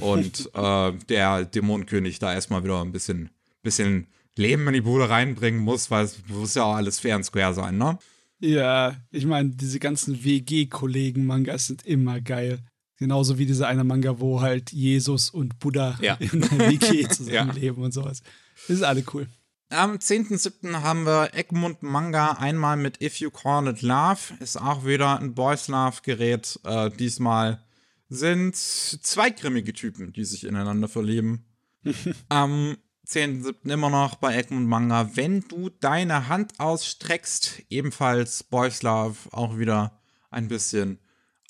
Und 0.00 0.50
äh, 0.54 0.92
der 1.08 1.44
Dämonenkönig 1.44 2.18
da 2.20 2.32
erstmal 2.32 2.62
wieder 2.64 2.80
ein 2.80 2.92
bisschen, 2.92 3.30
bisschen 3.62 4.06
Leben 4.36 4.66
in 4.68 4.74
die 4.74 4.80
Bude 4.80 5.10
reinbringen 5.10 5.60
muss, 5.60 5.90
weil 5.90 6.04
es 6.04 6.18
muss 6.28 6.54
ja 6.54 6.64
auch 6.64 6.76
alles 6.76 7.00
fair 7.00 7.16
und 7.16 7.24
square 7.24 7.52
sein, 7.54 7.76
ne? 7.76 7.98
Ja, 8.40 8.96
ich 9.10 9.26
meine, 9.26 9.50
diese 9.50 9.78
ganzen 9.78 10.24
WG-Kollegen-Mangas 10.24 11.66
sind 11.68 11.86
immer 11.86 12.20
geil. 12.20 12.58
Genauso 12.98 13.38
wie 13.38 13.46
dieser 13.46 13.66
eine 13.68 13.82
Manga, 13.82 14.20
wo 14.20 14.40
halt 14.40 14.70
Jesus 14.72 15.30
und 15.30 15.58
Buddha 15.58 15.98
Ja. 16.00 16.14
in 16.14 16.44
einer 16.44 16.70
WG 16.70 17.08
zusammenleben 17.08 17.82
und 17.82 17.92
sowas. 17.92 18.22
Das 18.68 18.76
ist 18.76 18.82
alle 18.82 19.02
cool. 19.12 19.26
Am 19.74 19.96
10.7. 19.96 20.82
haben 20.82 21.04
wir 21.04 21.34
Egmont 21.34 21.82
Manga 21.82 22.32
einmal 22.32 22.76
mit 22.76 23.02
If 23.02 23.16
You 23.16 23.30
Call 23.30 23.66
It 23.66 23.82
Love. 23.82 24.34
Ist 24.38 24.56
auch 24.56 24.86
wieder 24.86 25.18
ein 25.18 25.34
Boys 25.34 25.66
Love 25.66 26.02
Gerät. 26.02 26.60
Äh, 26.62 26.90
diesmal 26.90 27.60
sind 28.08 28.54
zwei 28.54 29.30
grimmige 29.30 29.72
Typen, 29.72 30.12
die 30.12 30.24
sich 30.24 30.44
ineinander 30.44 30.86
verlieben. 30.86 31.44
Am 32.28 32.76
10.7. 33.04 33.68
immer 33.72 33.90
noch 33.90 34.14
bei 34.14 34.36
Egmont 34.36 34.68
Manga. 34.68 35.10
Wenn 35.14 35.40
du 35.48 35.70
deine 35.70 36.28
Hand 36.28 36.60
ausstreckst, 36.60 37.62
ebenfalls 37.68 38.44
Boys 38.44 38.82
Love, 38.82 39.16
auch 39.32 39.58
wieder 39.58 39.98
ein 40.30 40.46
bisschen 40.46 41.00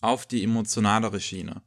auf 0.00 0.24
die 0.24 0.42
emotionalere 0.42 1.20
Schiene. 1.20 1.60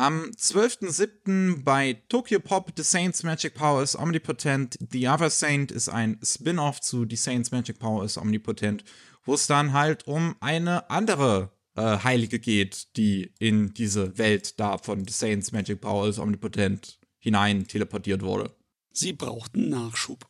Am 0.00 0.30
12.07. 0.30 1.62
bei 1.62 2.02
Tokyo 2.08 2.40
Pop 2.40 2.72
The 2.74 2.82
Saints 2.82 3.22
Magic 3.22 3.52
Power 3.52 3.82
is 3.82 3.94
Omnipotent. 3.94 4.78
The 4.92 5.08
Other 5.08 5.28
Saint 5.28 5.70
ist 5.70 5.90
ein 5.90 6.18
Spin-off 6.22 6.80
zu 6.80 7.04
The 7.06 7.16
Saints 7.16 7.50
Magic 7.50 7.78
Power 7.78 8.02
is 8.02 8.16
Omnipotent, 8.16 8.82
wo 9.24 9.34
es 9.34 9.46
dann 9.46 9.74
halt 9.74 10.06
um 10.06 10.36
eine 10.40 10.88
andere 10.88 11.52
äh, 11.76 11.98
Heilige 11.98 12.38
geht, 12.38 12.96
die 12.96 13.34
in 13.40 13.74
diese 13.74 14.16
Welt 14.16 14.58
da 14.58 14.78
von 14.78 15.06
The 15.06 15.12
Saints 15.12 15.52
Magic 15.52 15.82
Power 15.82 16.08
is 16.08 16.18
Omnipotent 16.18 16.98
hinein 17.18 17.66
teleportiert 17.66 18.22
wurde. 18.22 18.56
Sie 18.92 19.12
brauchten 19.12 19.68
Nachschub. 19.68 20.29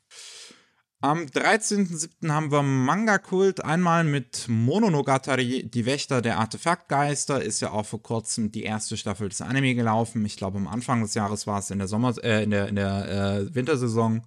Am 1.03 1.24
13.07. 1.24 2.30
haben 2.30 2.53
wir 2.53 2.62
Manga-Kult 2.62 3.64
einmal 3.64 4.05
mit 4.05 4.44
Mononogatari, 4.48 5.62
die 5.62 5.86
Wächter 5.86 6.20
der 6.20 6.38
Artefaktgeister. 6.38 7.42
Ist 7.42 7.61
ja 7.61 7.70
auch 7.70 7.86
vor 7.86 8.03
kurzem 8.03 8.53
die 8.53 8.64
erste 8.64 8.98
Staffel 8.98 9.30
des 9.30 9.40
Anime 9.40 9.74
gelaufen. 9.74 10.26
Ich 10.26 10.36
glaube, 10.36 10.59
am 10.59 10.68
Anfang 10.68 11.01
des 11.01 11.14
Jahres 11.14 11.46
war 11.46 11.59
es 11.59 11.70
in 11.70 11.78
der 11.78 11.88
Sommer, 11.88 12.14
äh, 12.22 12.44
in 12.44 12.51
der, 12.51 12.68
in 12.68 12.76
der 12.76 13.09
äh, 13.09 13.55
Wintersaison 13.55 14.26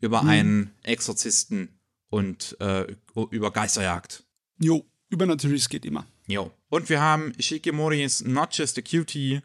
über 0.00 0.22
einen 0.22 0.74
Exorzisten 0.82 1.80
und 2.10 2.58
äh, 2.60 2.94
über 3.30 3.50
Geisterjagd. 3.50 4.22
Jo, 4.58 4.84
übernatürliches 5.08 5.70
geht 5.70 5.86
immer. 5.86 6.06
Jo. 6.26 6.50
Und 6.68 6.90
wir 6.90 7.00
haben 7.00 7.32
Shikimoris 7.38 8.22
Not 8.22 8.54
Just 8.54 8.76
a 8.76 8.82
Cutie 8.82 9.40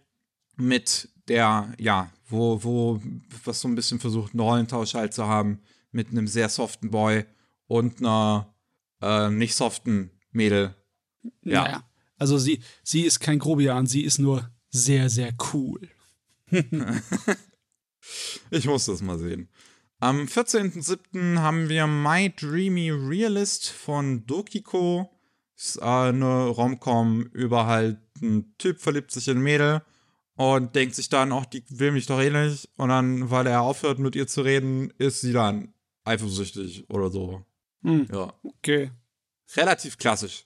mit 0.58 1.08
der, 1.30 1.72
ja, 1.80 2.12
wo, 2.28 2.62
wo, 2.62 3.02
was 3.46 3.62
so 3.62 3.70
ein 3.70 3.76
bisschen 3.76 4.02
versucht, 4.02 4.34
einen 4.34 4.42
Rollentausch 4.42 4.96
halt 4.96 5.14
zu 5.14 5.28
haben, 5.28 5.62
mit 5.92 6.10
einem 6.10 6.28
sehr 6.28 6.50
soften 6.50 6.92
Boy 6.92 7.26
und 7.68 8.00
einer 8.00 8.56
äh, 9.02 9.30
nicht 9.30 9.56
soften 9.56 10.12
Mädel. 10.32 10.76
Ja. 11.44 11.64
Naja. 11.64 11.84
Also 12.18 12.38
sie, 12.38 12.62
sie 12.84 13.02
ist 13.02 13.20
kein 13.20 13.40
Grobian, 13.40 13.86
sie 13.86 14.04
ist 14.04 14.18
nur 14.18 14.50
sehr, 14.70 15.10
sehr 15.10 15.34
cool. 15.54 15.90
Ich 18.52 18.66
muss 18.66 18.86
das 18.86 19.02
mal 19.02 19.18
sehen. 19.18 19.50
Am 20.00 20.26
14.07. 20.26 21.40
haben 21.40 21.70
wir 21.70 21.88
My 21.88 22.34
Dreamy 22.34 22.92
Realist 22.92 23.70
von 23.70 24.26
Dokiko. 24.26 25.10
Ist 25.56 25.78
äh, 25.78 25.82
eine 25.82 26.46
Romcom 26.46 27.24
über 27.34 27.66
halt 27.66 28.00
ein 28.22 28.54
Typ 28.58 28.80
verliebt 28.80 29.12
sich 29.12 29.28
in 29.28 29.38
ein 29.38 29.44
Mädel 29.44 29.82
und 30.36 30.76
denkt 30.76 30.96
sich 30.96 31.10
dann, 31.10 31.32
ach, 31.32 31.46
die 31.46 31.64
will 31.70 31.92
mich 31.92 32.06
doch 32.06 32.20
eh 32.20 32.30
nicht. 32.30 32.70
Und 32.78 32.90
dann, 32.90 33.32
weil 33.32 33.48
er 33.48 33.62
aufhört 33.62 34.00
mit 34.00 34.16
ihr 34.16 34.28
zu 34.28 34.42
reden, 34.42 34.92
ist 34.98 35.22
sie 35.22 35.34
dann 35.34 35.74
eifersüchtig 36.08 36.90
oder 36.90 37.10
so. 37.12 37.46
Hm, 37.84 38.08
Ja. 38.12 38.34
okay. 38.44 38.92
Relativ 39.56 39.98
klassisch. 39.98 40.46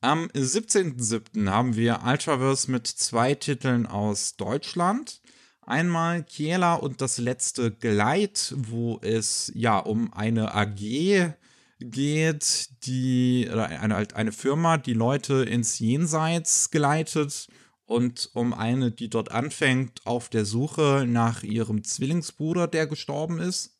Am 0.00 0.26
17.07. 0.34 1.48
haben 1.48 1.76
wir 1.76 2.00
Ultraverse 2.04 2.70
mit 2.70 2.86
zwei 2.86 3.34
Titeln 3.34 3.86
aus 3.86 4.36
Deutschland. 4.36 5.20
Einmal 5.64 6.24
Kiela 6.24 6.74
und 6.74 7.00
das 7.00 7.18
letzte 7.18 7.70
Geleit, 7.70 8.52
wo 8.56 8.98
es 9.00 9.52
ja 9.54 9.78
um 9.78 10.12
eine 10.12 10.54
AG 10.54 11.34
geht, 11.78 12.68
die, 12.84 13.48
oder 13.50 13.66
eine, 13.68 13.94
halt 13.94 14.14
eine 14.14 14.32
Firma, 14.32 14.76
die 14.76 14.92
Leute 14.94 15.44
ins 15.44 15.78
Jenseits 15.78 16.70
geleitet 16.70 17.48
und 17.86 18.30
um 18.34 18.54
eine, 18.54 18.90
die 18.90 19.08
dort 19.08 19.30
anfängt 19.30 20.04
auf 20.06 20.28
der 20.28 20.44
Suche 20.44 21.04
nach 21.06 21.42
ihrem 21.42 21.84
Zwillingsbruder, 21.84 22.66
der 22.66 22.86
gestorben 22.86 23.38
ist. 23.38 23.71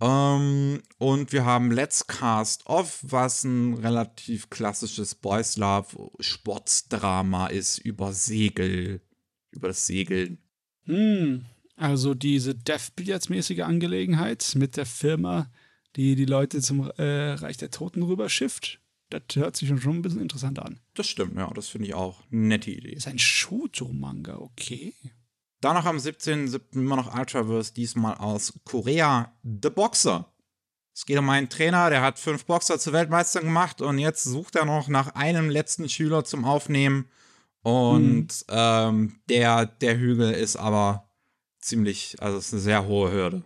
Ähm, 0.00 0.82
und 0.98 1.32
wir 1.32 1.44
haben 1.44 1.70
Let's 1.70 2.06
Cast 2.06 2.66
Off, 2.66 3.00
was 3.02 3.44
ein 3.44 3.74
relativ 3.74 4.48
klassisches 4.48 5.14
Boys 5.14 5.56
Love 5.56 6.10
Sportsdrama 6.20 7.48
ist 7.48 7.78
über 7.78 8.12
Segel, 8.12 9.02
über 9.50 9.68
das 9.68 9.86
Segeln. 9.86 10.38
Hm, 10.84 11.44
also 11.76 12.14
diese 12.14 12.54
Death-Billards-mäßige 12.54 13.60
Angelegenheit 13.60 14.52
mit 14.56 14.76
der 14.76 14.86
Firma, 14.86 15.50
die 15.96 16.14
die 16.14 16.24
Leute 16.24 16.60
zum 16.60 16.90
äh, 16.96 17.32
Reich 17.32 17.58
der 17.58 17.70
Toten 17.70 18.02
rüberschifft, 18.02 18.80
das 19.10 19.22
hört 19.34 19.56
sich 19.56 19.68
schon 19.68 19.96
ein 19.96 20.02
bisschen 20.02 20.22
interessant 20.22 20.60
an. 20.60 20.80
Das 20.94 21.08
stimmt, 21.08 21.36
ja, 21.36 21.50
das 21.52 21.68
finde 21.68 21.88
ich 21.88 21.94
auch 21.94 22.22
eine 22.30 22.42
nette 22.42 22.70
Idee. 22.70 22.92
Ist 22.92 23.08
ein 23.08 23.18
Shoujo-Manga, 23.18 24.38
okay. 24.38 24.94
Danach 25.60 25.84
am 25.84 25.98
17.07. 25.98 26.60
immer 26.72 26.96
noch 26.96 27.14
Ultraverse, 27.14 27.74
diesmal 27.74 28.14
aus 28.14 28.52
Korea, 28.64 29.32
The 29.42 29.70
Boxer. 29.70 30.26
Es 30.94 31.06
geht 31.06 31.18
um 31.18 31.28
einen 31.28 31.48
Trainer, 31.48 31.90
der 31.90 32.02
hat 32.02 32.18
fünf 32.18 32.44
Boxer 32.46 32.78
zu 32.78 32.92
Weltmeistern 32.92 33.44
gemacht 33.44 33.80
und 33.80 33.98
jetzt 33.98 34.24
sucht 34.24 34.56
er 34.56 34.64
noch 34.64 34.88
nach 34.88 35.14
einem 35.14 35.50
letzten 35.50 35.88
Schüler 35.88 36.24
zum 36.24 36.44
Aufnehmen. 36.44 37.08
Und 37.62 38.28
ähm, 38.48 39.20
der, 39.28 39.66
der 39.66 39.98
Hügel 39.98 40.32
ist 40.32 40.56
aber 40.56 41.08
ziemlich, 41.60 42.16
also 42.20 42.38
es 42.38 42.46
ist 42.46 42.52
eine 42.54 42.62
sehr 42.62 42.86
hohe 42.86 43.12
Hürde. 43.12 43.42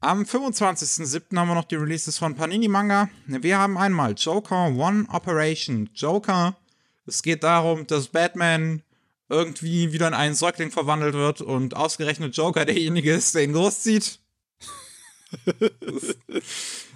Am 0.00 0.22
25.07. 0.22 1.36
haben 1.36 1.48
wir 1.48 1.54
noch 1.54 1.64
die 1.64 1.76
Releases 1.76 2.18
von 2.18 2.34
Panini 2.34 2.68
Manga. 2.68 3.08
Wir 3.26 3.58
haben 3.58 3.76
einmal 3.76 4.14
Joker 4.16 4.66
One 4.66 5.06
Operation 5.12 5.90
Joker. 5.94 6.56
Es 7.06 7.22
geht 7.22 7.42
darum, 7.42 7.86
dass 7.86 8.08
Batman 8.08 8.82
irgendwie 9.32 9.92
wieder 9.92 10.06
in 10.06 10.14
einen 10.14 10.34
Säugling 10.34 10.70
verwandelt 10.70 11.14
wird 11.14 11.40
und 11.40 11.74
ausgerechnet 11.74 12.36
Joker 12.36 12.64
derjenige 12.64 13.12
ist, 13.14 13.34
der 13.34 13.44
ihn 13.44 13.54
großzieht. 13.54 14.20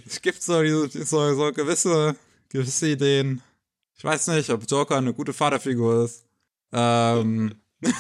es 0.06 0.20
gibt 0.20 0.42
so, 0.42 0.62
so, 0.86 1.34
so 1.34 1.52
gewisse, 1.52 2.14
gewisse 2.50 2.88
Ideen. 2.90 3.42
Ich 3.96 4.04
weiß 4.04 4.26
nicht, 4.28 4.50
ob 4.50 4.70
Joker 4.70 4.98
eine 4.98 5.14
gute 5.14 5.32
Vaterfigur 5.32 6.04
ist. 6.04 6.26
Ähm. 6.72 7.54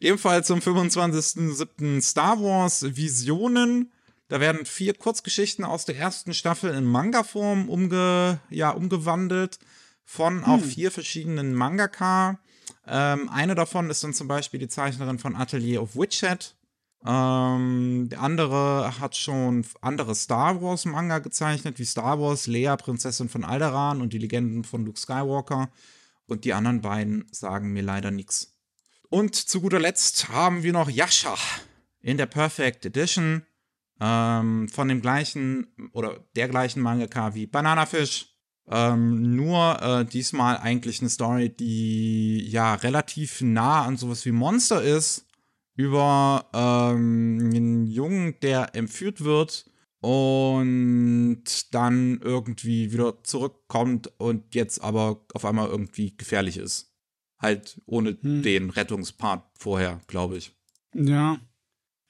Ebenfalls 0.00 0.46
zum 0.46 0.60
25.07. 0.60 2.00
Star 2.02 2.40
Wars 2.40 2.96
Visionen. 2.96 3.90
Da 4.28 4.38
werden 4.38 4.64
vier 4.64 4.94
Kurzgeschichten 4.94 5.64
aus 5.64 5.84
der 5.84 5.96
ersten 5.96 6.32
Staffel 6.34 6.72
in 6.72 6.84
Manga-Form 6.84 7.68
umge 7.68 8.38
ja, 8.50 8.70
umgewandelt 8.70 9.58
von 10.04 10.44
hm. 10.44 10.52
auch 10.52 10.60
vier 10.60 10.90
verschiedenen 10.92 11.54
Mangaka. 11.54 12.38
Ähm, 12.86 13.28
eine 13.30 13.54
davon 13.54 13.90
ist 13.90 14.04
dann 14.04 14.12
zum 14.12 14.28
Beispiel 14.28 14.60
die 14.60 14.68
Zeichnerin 14.68 15.18
von 15.18 15.36
Atelier 15.36 15.82
of 15.82 15.96
Witchet. 15.96 16.54
Ähm, 17.06 18.08
der 18.10 18.20
andere 18.20 18.98
hat 18.98 19.16
schon 19.16 19.66
andere 19.80 20.14
Star 20.14 20.62
Wars 20.62 20.84
Manga 20.84 21.18
gezeichnet, 21.18 21.78
wie 21.78 21.84
Star 21.84 22.20
Wars, 22.20 22.46
Lea, 22.46 22.74
Prinzessin 22.78 23.28
von 23.28 23.44
Alderaan 23.44 24.00
und 24.00 24.12
die 24.12 24.18
Legenden 24.18 24.64
von 24.64 24.84
Luke 24.84 24.98
Skywalker. 24.98 25.70
Und 26.26 26.44
die 26.44 26.54
anderen 26.54 26.80
beiden 26.80 27.26
sagen 27.30 27.72
mir 27.72 27.82
leider 27.82 28.10
nichts. 28.10 28.54
Und 29.10 29.34
zu 29.34 29.60
guter 29.60 29.78
Letzt 29.78 30.30
haben 30.30 30.62
wir 30.62 30.72
noch 30.72 30.88
Yasha 30.88 31.36
in 32.00 32.16
der 32.16 32.26
Perfect 32.26 32.86
Edition 32.86 33.42
ähm, 34.00 34.68
von 34.68 34.88
dem 34.88 35.02
gleichen 35.02 35.66
oder 35.92 36.24
der 36.36 36.48
gleichen 36.48 36.80
Mangaka 36.80 37.34
wie 37.34 37.46
Bananafish. 37.46 38.33
Ähm, 38.70 39.36
nur 39.36 39.82
äh, 39.82 40.04
diesmal 40.06 40.56
eigentlich 40.56 41.00
eine 41.00 41.10
Story, 41.10 41.50
die 41.50 42.48
ja 42.48 42.74
relativ 42.74 43.40
nah 43.42 43.84
an 43.84 43.96
sowas 43.96 44.24
wie 44.24 44.32
Monster 44.32 44.82
ist. 44.82 45.26
Über 45.76 46.46
ähm, 46.54 47.50
einen 47.52 47.86
Jungen, 47.88 48.38
der 48.40 48.74
entführt 48.76 49.24
wird 49.24 49.68
und 50.00 51.74
dann 51.74 52.20
irgendwie 52.22 52.92
wieder 52.92 53.24
zurückkommt 53.24 54.12
und 54.18 54.54
jetzt 54.54 54.82
aber 54.84 55.24
auf 55.32 55.44
einmal 55.44 55.68
irgendwie 55.68 56.16
gefährlich 56.16 56.58
ist. 56.58 56.92
Halt 57.38 57.80
ohne 57.86 58.16
hm. 58.20 58.42
den 58.42 58.70
Rettungspart 58.70 59.44
vorher, 59.58 60.00
glaube 60.06 60.36
ich. 60.36 60.52
Ja. 60.94 61.38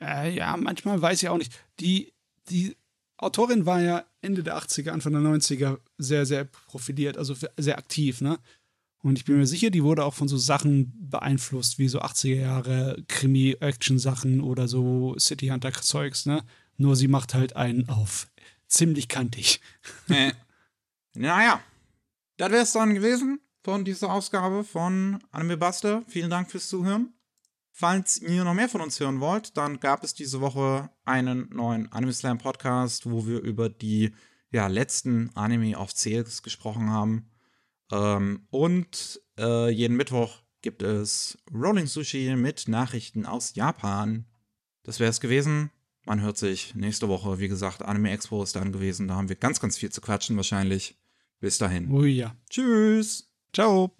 Äh, 0.01 0.35
ja, 0.35 0.57
manchmal 0.57 1.01
weiß 1.01 1.23
ich 1.23 1.29
auch 1.29 1.39
nicht. 1.39 1.53
Die, 1.81 2.13
die 2.51 2.77
Autorin 3.17 3.65
war 3.65 3.81
ja 3.81 4.05
Ende 4.21 4.43
der 4.43 4.59
80er, 4.59 4.91
Anfang 4.91 5.13
der 5.13 5.23
90er 5.23 5.79
sehr, 5.99 6.26
sehr 6.26 6.45
profiliert, 6.45 7.16
also 7.16 7.34
sehr 7.57 7.78
aktiv, 7.78 8.20
ne? 8.20 8.38
Und 9.03 9.18
ich 9.18 9.26
bin 9.26 9.36
mir 9.36 9.47
sicher, 9.47 9.68
die 9.68 9.84
wurde 9.84 10.03
auch 10.03 10.14
von 10.14 10.28
so 10.28 10.38
Sachen 10.38 11.11
beeinflusst, 11.11 11.78
wie 11.78 11.88
so 11.88 12.01
80er 12.01 12.40
Jahre 12.40 13.05
Krimi-Action-Sachen 13.07 14.40
oder 14.40 14.66
so 14.66 15.14
City 15.18 15.49
Hunter-Zeugs, 15.49 16.24
ne? 16.24 16.42
Nur 16.78 16.97
sie 16.97 17.09
macht 17.09 17.34
halt 17.34 17.55
einen 17.55 17.88
auf 17.88 18.28
ziemlich 18.66 19.09
kantig. 19.09 19.61
Äh. 20.09 20.32
Naja, 21.16 21.61
das 22.38 22.51
wäre 22.51 22.62
es 22.62 22.72
dann 22.72 22.95
gewesen 22.95 23.40
von 23.62 23.84
dieser 23.84 24.11
Ausgabe 24.11 24.64
von 24.64 25.22
Anime 25.30 25.57
Buster. 25.57 26.03
Vielen 26.09 26.30
Dank 26.30 26.51
fürs 26.51 26.68
Zuhören. 26.68 27.14
Falls 27.70 28.18
ihr 28.18 28.45
noch 28.45 28.55
mehr 28.55 28.68
von 28.68 28.80
uns 28.80 28.99
hören 28.99 29.20
wollt, 29.20 29.57
dann 29.57 29.80
gab 29.80 30.03
es 30.03 30.14
diese 30.14 30.40
Woche 30.40 30.90
einen 31.05 31.49
neuen 31.51 31.90
Anime 31.92 32.12
Slam 32.12 32.38
Podcast, 32.38 33.09
wo 33.09 33.26
wir 33.26 33.40
über 33.40 33.68
die 33.68 34.12
ja, 34.55 34.69
letzten 34.69 35.31
Anime 35.35 35.77
auf 35.77 35.91
Sales 35.91 36.45
gesprochen 36.45 36.89
haben. 36.91 37.29
Ähm, 37.91 38.47
und 38.51 39.21
äh, 39.37 39.69
jeden 39.69 39.97
Mittwoch 39.97 40.43
gibt 40.63 40.83
es 40.83 41.37
Rolling 41.53 41.87
Sushi 41.87 42.35
mit 42.37 42.69
Nachrichten 42.69 43.27
aus 43.27 43.57
Japan. 43.57 44.27
Das 44.85 45.01
wäre 45.01 45.11
es 45.11 45.21
gewesen. 45.21 45.71
Man 46.07 46.21
hört 46.21 46.39
sich 46.39 46.75
nächste 46.77 47.09
Woche, 47.09 47.41
wie 47.41 47.49
gesagt, 47.49 47.83
Anime 47.83 48.13
Expo 48.13 48.43
ist 48.45 48.55
dann 48.55 48.71
gewesen. 48.71 49.09
Da 49.09 49.17
haben 49.17 49.29
wir 49.29 49.37
ganz, 49.37 49.59
ganz 49.59 49.77
viel 49.77 49.91
zu 49.91 50.01
quatschen 50.01 50.37
wahrscheinlich. 50.37 50.97
Bis 51.41 51.59
dahin. 51.59 51.91
Oh 51.91 52.05
ja. 52.05 52.37
Tschüss. 52.49 53.29
Ciao. 53.53 53.97